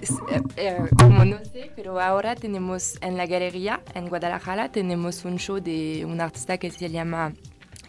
Es- 0.00 0.10
eh, 0.30 0.40
eh, 0.56 0.78
como 0.96 1.24
no 1.24 1.38
sé, 1.44 1.72
pero 1.74 2.00
ahora 2.00 2.36
tenemos 2.36 2.96
en 3.02 3.16
la 3.16 3.26
galería 3.26 3.80
en 3.94 4.08
Guadalajara 4.08 4.70
tenemos 4.70 5.24
un 5.24 5.36
show 5.38 5.58
de 5.60 6.04
un 6.06 6.20
artista 6.20 6.58
que 6.58 6.70
se 6.70 6.88
llama 6.90 7.32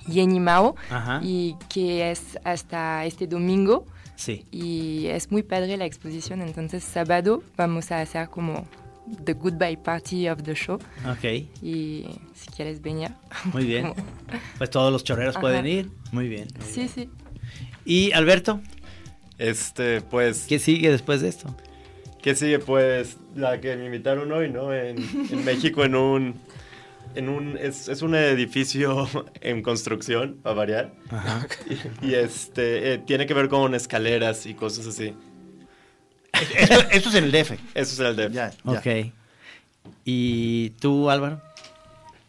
Yenny 0.10 0.40
Mao 0.40 0.76
Ajá, 0.90 1.20
y 1.24 1.56
que 1.70 2.12
es 2.12 2.38
hasta 2.44 3.06
este 3.06 3.28
domingo 3.28 3.86
sí. 4.16 4.46
y 4.52 5.08
es 5.08 5.32
muy 5.32 5.44
padre 5.44 5.78
la 5.78 5.86
exposición. 5.86 6.42
Entonces 6.42 6.84
sábado 6.84 7.44
vamos 7.58 7.92
a 7.92 8.02
hacer 8.02 8.30
como 8.30 8.68
the 9.26 9.34
goodbye 9.34 9.78
party 9.78 10.30
of 10.30 10.44
the 10.44 10.54
show 10.54 10.76
Ok, 11.10 11.24
y 11.64 12.06
si 12.36 12.50
quieres 12.56 12.82
venir. 12.82 13.10
muy 13.54 13.66
bien. 13.66 13.90
Como- 13.94 14.04
Pues 14.58 14.70
todos 14.70 14.92
los 14.92 15.04
chorreros 15.04 15.36
Ajá. 15.36 15.42
pueden 15.42 15.66
ir. 15.66 15.90
Muy 16.12 16.28
bien. 16.28 16.48
muy 16.60 16.68
Sí, 16.68 16.80
bien. 16.82 16.90
sí. 16.90 17.10
¿Y 17.86 18.12
Alberto? 18.12 18.62
Este, 19.38 20.02
pues, 20.02 20.46
¿Qué 20.48 20.60
sigue 20.60 20.92
después 20.92 21.22
de 21.22 21.30
esto? 21.30 21.56
¿qué 22.22 22.36
sigue? 22.36 22.60
Pues, 22.60 23.16
la 23.36 23.62
que 23.62 23.76
me 23.78 23.86
invitaron 23.86 24.30
hoy, 24.34 24.50
¿no? 24.50 24.74
En, 24.74 24.98
en 25.32 25.46
México, 25.46 25.86
en 25.86 25.96
un, 25.96 26.36
en 27.16 27.30
un, 27.30 27.58
es, 27.58 27.88
es 27.88 28.02
un 28.02 28.16
edificio 28.16 29.08
en 29.42 29.62
construcción, 29.62 30.38
para 30.42 30.56
variar. 30.56 30.94
Ajá. 31.10 31.48
Y, 32.02 32.08
y, 32.08 32.16
este, 32.16 32.94
eh, 32.94 32.98
tiene 33.00 33.26
que 33.26 33.34
ver 33.34 33.50
con 33.50 33.76
escaleras 33.76 34.46
y 34.46 34.54
cosas 34.54 34.88
así. 34.88 35.14
Esto, 36.56 36.80
esto 36.92 37.10
es 37.10 37.16
en 37.16 37.24
el 37.26 37.32
DF. 37.32 37.52
Eso 37.52 37.60
es 37.76 38.00
el 38.00 38.16
de... 38.16 38.30
Ya, 38.32 38.52
ya. 38.64 38.72
Ok. 38.72 39.12
¿Y 40.06 40.72
tú, 40.82 41.10
Álvaro? 41.10 41.42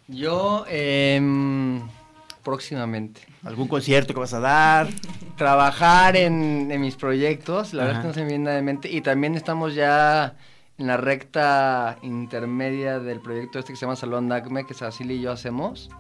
Yo, 0.09 0.65
em, 0.69 1.81
próximamente. 2.43 3.21
¿Algún 3.45 3.69
concierto 3.69 4.13
que 4.13 4.21
vas 4.21 4.35
a 4.35 4.41
dar? 4.41 4.89
Trabajar 5.37 6.17
en, 6.17 6.71
en 6.71 6.81
mis 6.81 6.97
proyectos, 6.97 7.73
la 7.73 7.85
verdad 7.85 8.01
Ajá. 8.01 8.01
es 8.01 8.03
que 8.03 8.09
no 8.09 8.15
se 8.15 8.21
me 8.23 8.29
viene 8.29 8.45
nada 8.45 8.57
de 8.57 8.63
mente. 8.63 8.91
Y 8.91 9.01
también 9.03 9.35
estamos 9.37 9.75
ya 9.75 10.35
en 10.81 10.87
la 10.87 10.97
recta 10.97 11.99
intermedia 12.03 12.99
del 12.99 13.21
proyecto 13.21 13.59
este 13.59 13.73
que 13.73 13.77
se 13.77 13.83
llama 13.83 13.97
Salón 13.97 14.33
Acme, 14.33 14.65
que 14.65 14.73
Cecilia 14.73 15.15
y 15.15 15.21
yo 15.21 15.31
hacemos. 15.31 15.91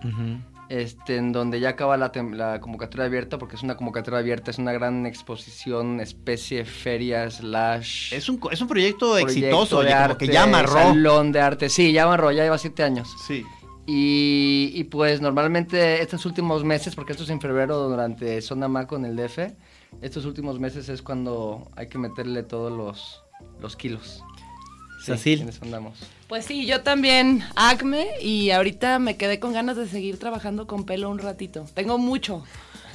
Este, 0.71 1.17
en 1.17 1.33
donde 1.33 1.61
ya 1.61 1.71
acaba 1.71 1.97
la, 1.97 2.11
la 2.33 2.61
convocatoria 2.61 3.05
abierta, 3.05 3.39
porque 3.39 3.57
es 3.57 3.63
una 3.63 3.77
convocatoria 3.77 4.21
abierta, 4.21 4.51
es 4.51 4.59
una 4.59 4.73
gran 4.73 5.05
exposición, 5.05 6.01
especie, 6.01 6.65
feria, 6.65 7.29
slash... 7.31 8.15
Es 8.15 8.29
un, 8.29 8.41
es 8.51 8.61
un 8.61 8.69
proyecto 8.69 9.19
exitoso, 9.19 9.83
de 9.83 9.93
arte, 9.93 10.27
que 10.27 10.33
ya 10.33 10.45
amarró. 10.45 10.73
Salón 10.73 11.33
de 11.33 11.41
arte, 11.41 11.69
sí, 11.69 11.93
ya 11.93 12.05
amarró, 12.05 12.31
ya 12.31 12.45
lleva 12.45 12.57
siete 12.57 12.83
años. 12.83 13.15
Sí. 13.27 13.45
Y, 13.87 14.71
y 14.75 14.85
pues 14.85 15.21
normalmente 15.21 16.01
estos 16.01 16.25
últimos 16.25 16.65
meses, 16.65 16.95
porque 16.95 17.13
esto 17.13 17.25
es 17.25 17.31
en 17.31 17.41
febrero 17.41 17.89
durante 17.89 18.41
Zona 18.41 18.69
Maco 18.69 18.97
en 18.97 19.05
el 19.05 19.17
DF, 19.17 19.39
estos 20.01 20.25
últimos 20.25 20.59
meses 20.61 20.89
es 20.89 21.03
cuando 21.03 21.69
hay 21.77 21.89
que 21.89 21.99
meterle 21.99 22.45
todos 22.45 22.73
los, 22.73 23.25
los 23.61 23.77
kilos. 23.77 24.23
Sí, 25.01 25.13
Cecil. 25.13 25.43
en 25.43 25.49
eso 25.49 25.61
andamos. 25.63 25.99
Pues 26.29 26.45
sí, 26.45 26.67
yo 26.67 26.83
también 26.83 27.43
acme 27.57 28.07
y 28.21 28.51
ahorita 28.51 28.99
me 28.99 29.17
quedé 29.17 29.41
con 29.41 29.53
ganas 29.53 29.77
de 29.77 29.89
seguir 29.89 30.19
trabajando 30.19 30.67
con 30.67 30.85
pelo 30.85 31.11
un 31.11 31.19
ratito. 31.19 31.67
Tengo 31.75 31.99
mucho. 31.99 32.45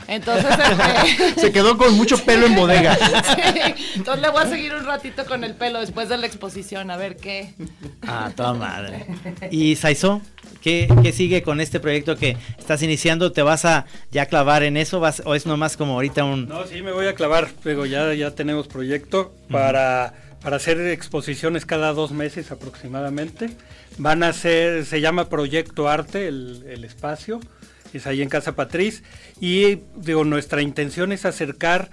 Entonces, 0.07 0.45
este, 1.19 1.41
Se 1.41 1.51
quedó 1.51 1.77
con 1.77 1.95
mucho 1.95 2.23
pelo 2.23 2.45
en 2.45 2.55
bodega. 2.55 2.95
sí, 3.35 3.73
entonces 3.95 4.21
le 4.21 4.29
voy 4.29 4.43
a 4.43 4.47
seguir 4.47 4.75
un 4.75 4.85
ratito 4.85 5.25
con 5.25 5.43
el 5.43 5.55
pelo 5.55 5.79
después 5.79 6.09
de 6.09 6.17
la 6.17 6.27
exposición, 6.27 6.91
a 6.91 6.97
ver 6.97 7.17
qué. 7.17 7.53
Ah, 8.03 8.31
toda 8.35 8.53
madre. 8.53 9.07
Y 9.49 9.75
Saizo, 9.75 10.21
¿qué, 10.61 10.87
qué 11.01 11.11
sigue 11.11 11.41
con 11.41 11.59
este 11.59 11.79
proyecto 11.79 12.17
que 12.17 12.37
estás 12.57 12.83
iniciando? 12.83 13.31
¿Te 13.31 13.41
vas 13.41 13.65
a 13.65 13.85
ya 14.11 14.27
clavar 14.27 14.63
en 14.63 14.77
eso 14.77 14.99
vas, 14.99 15.23
o 15.25 15.33
es 15.35 15.45
nomás 15.45 15.75
como 15.75 15.93
ahorita 15.93 16.23
un... 16.23 16.47
No, 16.47 16.65
sí, 16.67 16.81
me 16.81 16.91
voy 16.91 17.07
a 17.07 17.15
clavar, 17.15 17.49
pero 17.63 17.85
ya, 17.85 18.13
ya 18.13 18.31
tenemos 18.31 18.67
proyecto 18.67 19.33
para, 19.49 20.13
para 20.45 20.57
hacer 20.57 20.79
exposiciones 20.79 21.65
cada 21.65 21.91
dos 21.93 22.11
meses 22.11 22.51
aproximadamente. 22.51 23.49
Van 23.97 24.21
a 24.21 24.31
ser, 24.31 24.85
se 24.85 25.01
llama 25.01 25.27
Proyecto 25.27 25.89
Arte, 25.89 26.27
el, 26.27 26.83
espacio, 26.83 27.39
es 27.93 28.05
ahí 28.05 28.21
en 28.21 28.29
Casa 28.29 28.55
Patriz. 28.55 29.01
Y 29.41 29.79
digo, 29.95 30.23
nuestra 30.23 30.61
intención 30.61 31.11
es 31.11 31.25
acercar 31.25 31.89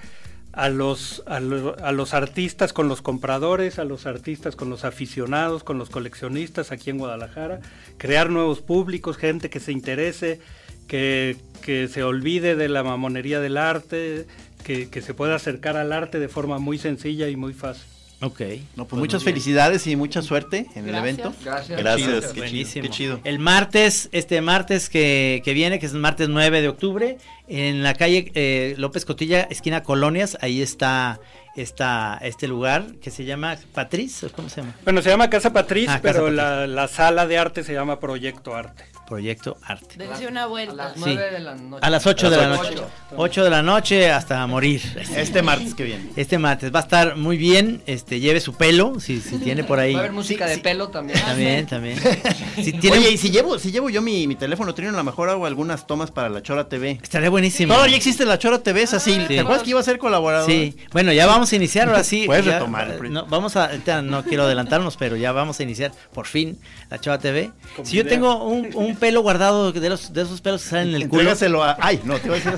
a 0.53 0.68
los, 0.68 1.22
a, 1.24 1.40
lo- 1.40 1.78
a 1.82 1.92
los 1.92 2.12
artistas 2.12 2.74
con 2.74 2.88
los 2.88 3.00
compradores, 3.00 3.78
a 3.78 3.84
los 3.84 4.05
artistas 4.05 4.55
con 4.55 4.68
los 4.68 4.84
aficionados, 4.84 5.64
con 5.64 5.78
los 5.78 5.88
coleccionistas 5.88 6.72
aquí 6.72 6.90
en 6.90 6.98
Guadalajara, 6.98 7.61
crear 7.96 8.28
nuevos 8.28 8.61
públicos, 8.61 9.16
gente 9.16 9.48
que 9.48 9.61
se 9.61 9.72
interese, 9.72 10.40
que, 10.88 11.38
que 11.62 11.88
se 11.88 12.03
olvide 12.03 12.55
de 12.55 12.68
la 12.68 12.82
mamonería 12.82 13.40
del 13.40 13.57
arte, 13.57 14.26
que, 14.62 14.90
que 14.90 15.00
se 15.00 15.14
pueda 15.14 15.36
acercar 15.36 15.78
al 15.78 15.90
arte 15.90 16.18
de 16.20 16.28
forma 16.28 16.59
muy 16.59 16.76
sencilla 16.76 17.30
y 17.30 17.36
muy 17.36 17.55
fácil. 17.55 17.91
Ok. 18.22 18.40
No, 18.76 18.86
pues 18.86 19.00
muchas 19.00 19.24
felicidades 19.24 19.86
y 19.88 19.96
mucha 19.96 20.22
suerte 20.22 20.66
en 20.76 20.88
el 20.88 20.94
evento. 20.94 21.34
Gracias. 21.44 21.76
Qué 21.76 21.82
Gracias. 21.82 22.08
chido, 22.08 22.20
qué 22.20 22.26
chido, 22.28 22.42
Buenísimo. 22.44 22.82
qué 22.84 22.90
chido. 22.90 23.20
El 23.24 23.38
martes, 23.40 24.08
este 24.12 24.40
martes 24.40 24.88
que, 24.88 25.42
que 25.44 25.52
viene, 25.54 25.78
que 25.80 25.86
es 25.86 25.92
el 25.92 25.98
martes 25.98 26.28
9 26.28 26.60
de 26.62 26.68
octubre, 26.68 27.18
en 27.48 27.82
la 27.82 27.94
calle 27.94 28.30
eh, 28.34 28.74
López 28.78 29.04
Cotilla, 29.04 29.42
esquina 29.50 29.82
Colonias, 29.82 30.38
ahí 30.40 30.62
está, 30.62 31.20
está 31.57 32.18
este 32.22 32.48
lugar 32.48 32.86
que 33.03 33.11
se 33.11 33.24
llama 33.24 33.57
Patriz, 33.74 34.24
¿o 34.24 34.30
¿cómo 34.32 34.48
se 34.48 34.61
llama? 34.62 34.74
Bueno, 34.84 35.03
se 35.03 35.11
llama 35.11 35.28
Casa 35.30 35.53
Patriz, 35.53 35.88
Ah, 35.88 36.00
Casa 36.00 36.03
pero 36.03 36.20
Patriz. 36.24 36.36
La, 36.36 36.66
la 36.66 36.88
sala 36.88 37.26
de 37.26 37.38
arte 37.38 37.64
se 37.64 37.72
llama 37.74 38.00
Proyecto 38.00 38.55
Arte. 38.55 38.84
Proyecto 39.07 39.59
Arte. 39.64 39.96
Dense 39.98 40.26
una 40.26 40.44
A 40.44 40.46
vuelta. 40.46 40.74
las 40.74 40.92
Sí. 40.94 41.00
nueve 41.05 41.30
de 41.32 41.40
la 41.40 41.55
noche. 41.55 41.84
A 41.86 41.90
las 41.90 42.07
8 42.07 42.28
A 42.28 42.30
de 42.30 42.36
las 42.38 42.48
la 42.48 42.59
ocho. 42.61 42.70
noche. 42.70 42.82
8 43.16 43.44
de 43.44 43.50
la 43.50 43.62
noche 43.62 44.11
hasta 44.11 44.46
morir. 44.46 44.80
Este 45.14 45.42
martes 45.42 45.74
que 45.74 45.84
viene. 45.84 46.11
Este 46.16 46.38
martes 46.38 46.72
va 46.74 46.78
a 46.78 46.82
estar 46.82 47.16
muy 47.16 47.36
bien, 47.36 47.82
este 47.86 48.20
lleve 48.20 48.40
su 48.40 48.55
pelo, 48.55 48.98
si, 49.00 49.20
si 49.20 49.36
tiene 49.38 49.64
por 49.64 49.78
ahí. 49.80 49.92
Va 49.92 49.98
a 49.98 50.03
haber 50.03 50.12
música 50.12 50.44
Sí, 50.46 50.50
de 50.50 50.57
sí. 50.57 50.61
pelo 50.62 50.88
también. 50.88 51.20
También, 51.20 51.66
también. 51.66 51.98
Si 52.62 52.72
tiene, 52.74 52.98
Oye, 52.98 53.11
y 53.12 53.16
si 53.18 53.30
llevo, 53.30 53.59
si 53.59 53.72
llevo 53.72 53.88
yo 53.90 54.00
mi, 54.03 54.26
mi 54.26 54.34
teléfono 54.36 54.72
Trino, 54.74 54.90
a 54.90 54.96
lo 54.96 55.05
mejor 55.05 55.28
hago 55.30 55.46
algunas 55.46 55.86
tomas 55.86 56.11
para 56.11 56.28
la 56.28 56.42
Chora 56.42 56.68
TV. 56.68 56.98
estaría 57.03 57.28
buenísimo. 57.30 57.74
Todavía 57.74 57.96
existe 57.96 58.24
la 58.24 58.38
Chora 58.38 58.59
TV, 58.62 58.82
es 58.82 58.94
así. 58.94 59.14
Sí. 59.14 59.24
¿Te 59.26 59.40
acuerdas 59.40 59.62
que 59.64 59.70
iba 59.70 59.80
a 59.80 59.82
ser 59.82 59.98
colaborador? 59.98 60.48
Sí, 60.48 60.76
bueno, 60.92 61.12
ya 61.12 61.26
vamos 61.26 61.41
a 61.51 61.57
iniciar 61.57 61.88
ahora 61.88 62.05
sí. 62.05 62.24
Puedes 62.26 62.45
ya, 62.45 62.59
retomar 62.59 62.90
el 62.90 63.07
eh, 63.07 63.09
no, 63.09 63.24
vamos 63.24 63.57
a, 63.57 63.70
no 64.03 64.24
quiero 64.24 64.43
adelantarnos, 64.45 64.99
pero 64.99 65.16
ya 65.16 65.32
vamos 65.32 65.59
a 65.59 65.62
iniciar 65.62 65.93
por 66.12 66.26
fin 66.26 66.59
la 66.90 67.01
Chava 67.01 67.18
TV. 67.18 67.51
Con 67.74 67.86
Si 67.86 67.97
yo 67.97 68.07
tengo 68.07 68.45
un, 68.45 68.68
un 68.74 68.97
pelo 68.97 69.22
guardado 69.22 69.72
de 69.72 69.88
los 69.88 70.12
de 70.12 70.22
esos 70.22 70.43
pelos 70.43 70.62
que 70.62 70.68
salen 70.68 70.90
en 70.90 70.97
el 70.97 71.09
culo. 71.09 71.22
Entrégaselo 71.22 71.64
a. 71.64 71.78
Ay, 71.80 72.03
no, 72.05 72.18
te 72.18 72.26
iba 72.26 72.36
a 72.36 72.38
decir 72.38 72.53
a, 72.53 72.57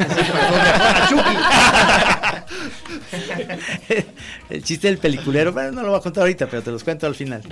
el 4.51 4.63
chiste 4.63 4.89
del 4.89 4.99
peliculero, 4.99 5.53
bueno, 5.53 5.73
no 5.73 5.83
lo 5.83 5.91
voy 5.91 5.99
a 5.99 6.03
contar 6.03 6.23
ahorita, 6.23 6.49
pero 6.49 6.63
te 6.63 6.71
los 6.71 6.85
cuento 6.85 7.07
al 7.07 7.15
final, 7.15 7.43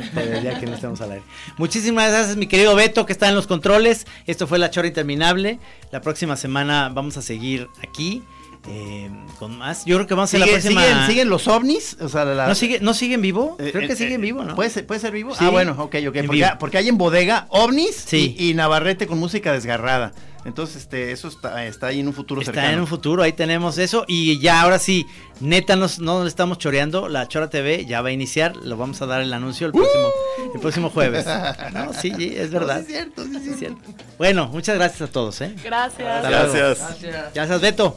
ya 0.43 0.59
que 0.59 0.67
no 0.67 0.75
estemos 0.75 1.01
al 1.01 1.13
aire. 1.13 1.25
Muchísimas 1.59 2.11
gracias, 2.11 2.37
mi 2.37 2.47
querido 2.47 2.75
Beto, 2.75 3.07
que 3.07 3.13
está 3.13 3.29
en 3.29 3.35
los 3.35 3.47
controles. 3.47 4.07
Esto 4.27 4.47
fue 4.47 4.59
La 4.59 4.71
Chora 4.71 4.89
Interminable. 4.89 5.59
La 5.91 6.01
próxima 6.01 6.37
semana 6.37 6.91
vamos 6.93 7.17
a 7.17 7.23
seguir 7.23 7.69
aquí 7.87 8.23
eh, 8.69 9.11
con 9.39 9.59
más. 9.59 9.85
Yo 9.85 9.97
creo 9.97 10.07
que 10.07 10.15
vamos 10.15 10.29
a 10.33 10.37
hacer 10.37 10.41
la 10.41 10.47
próxima. 10.47 10.83
siguen, 10.83 11.07
siguen 11.07 11.29
los 11.29 11.49
ovnis? 11.49 11.97
O 12.01 12.09
sea, 12.09 12.25
la- 12.25 12.47
¿No 12.47 12.55
sigue, 12.55 12.81
¿No 12.81 12.95
sigue 12.95 13.15
en 13.15 13.23
vivo? 13.23 13.57
Eh, 13.59 13.71
Creo 13.73 13.85
eh, 13.85 13.89
que 13.89 13.97
sigue 13.97 14.13
eh, 14.13 14.15
en 14.15 14.21
vivo, 14.21 14.45
¿no? 14.45 14.55
¿Puede 14.55 14.71
ser, 14.71 14.87
puede 14.87 15.01
ser 15.01 15.13
vivo? 15.13 15.33
Sí. 15.35 15.45
Ah, 15.45 15.51
bueno, 15.51 15.73
ok, 15.79 15.97
ok. 16.09 16.17
Porque, 16.59 16.79
hay 16.79 16.89
en 16.89 16.99
bodega 16.99 17.47
ovnis 17.49 17.97
Sí. 17.97 18.37
y, 18.39 18.51
y 18.51 18.55
Navarrete 18.55 19.07
con 19.07 19.19
música 19.19 19.53
desgarrada. 19.53 20.13
Entonces, 20.45 20.83
este, 20.83 21.13
eso 21.13 21.29
está, 21.29 21.65
está 21.67 21.87
ahí 21.89 22.01
en 22.01 22.09
un 22.09 22.13
futuro 22.15 22.41
Está 22.41 22.53
cercano. 22.53 22.73
en 22.75 22.81
un 22.81 22.87
futuro, 22.89 23.23
ahí 23.23 23.33
tenemos 23.33 23.79
eso. 23.79 24.05
Y 24.09 24.41
ya 24.41 24.61
ahora 24.61 24.81
sí, 24.81 25.07
neta, 25.39 25.77
nos, 25.77 26.01
no 26.01 26.23
le 26.25 26.29
estamos 26.29 26.59
choreando. 26.59 27.09
La 27.09 27.29
Chora 27.29 27.49
TV 27.49 27.85
ya 27.87 28.03
va 28.03 28.09
a 28.09 28.13
iniciar. 28.13 28.57
Lo 28.57 28.77
vamos 28.77 29.01
a 29.03 29.07
dar 29.07 29.23
el 29.23 29.33
anuncio 29.33 29.69
el 29.69 29.73
próximo, 29.73 30.09
el 30.53 30.61
próximo 30.61 30.91
jueves. 30.91 31.27
No, 31.73 31.93
sí, 31.93 32.13
sí, 32.17 32.35
es 32.37 32.51
verdad. 32.51 32.81
No, 32.81 32.87
sí 32.87 32.93
es 32.93 32.97
cierto, 32.99 33.25
sí, 33.25 33.39
sí, 33.45 33.51
es 33.51 33.59
cierto. 33.59 33.81
Bueno, 34.19 34.49
muchas 34.49 34.75
gracias 34.77 35.03
a 35.09 35.13
todos, 35.13 35.41
¿eh? 35.43 35.55
Gracias. 35.63 36.29
Gracias. 36.29 36.79
Gracias. 36.79 37.35
Gracias, 37.35 37.61
Beto. 37.61 37.97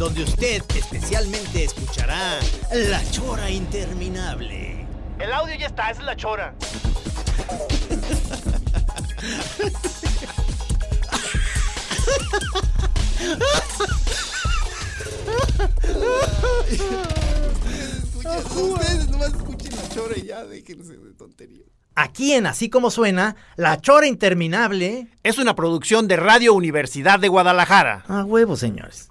donde 0.00 0.22
usted 0.22 0.62
especialmente 0.74 1.62
escuchará 1.62 2.40
la 2.72 3.02
chora 3.10 3.50
interminable. 3.50 4.86
El 5.18 5.30
audio 5.30 5.54
ya 5.56 5.66
está, 5.66 5.90
esa 5.90 6.00
es 6.00 6.06
la 6.06 6.16
Chora. 6.16 6.54
Ustedes 18.56 19.10
nomás 19.10 19.34
escuchen 19.34 19.76
la 19.76 19.88
chora 19.90 20.14
y 20.16 20.22
ya 20.22 20.44
déjense 20.46 20.96
de 20.96 21.12
tonterías. 21.12 21.68
Aquí 21.94 22.32
en 22.32 22.46
Así 22.46 22.70
como 22.70 22.90
suena, 22.90 23.36
la 23.56 23.78
chora 23.82 24.06
interminable. 24.06 25.08
Es 25.22 25.36
una 25.36 25.54
producción 25.54 26.08
de 26.08 26.16
Radio 26.16 26.54
Universidad 26.54 27.20
de 27.20 27.28
Guadalajara. 27.28 28.04
A 28.08 28.24
huevo, 28.24 28.56
señores. 28.56 29.10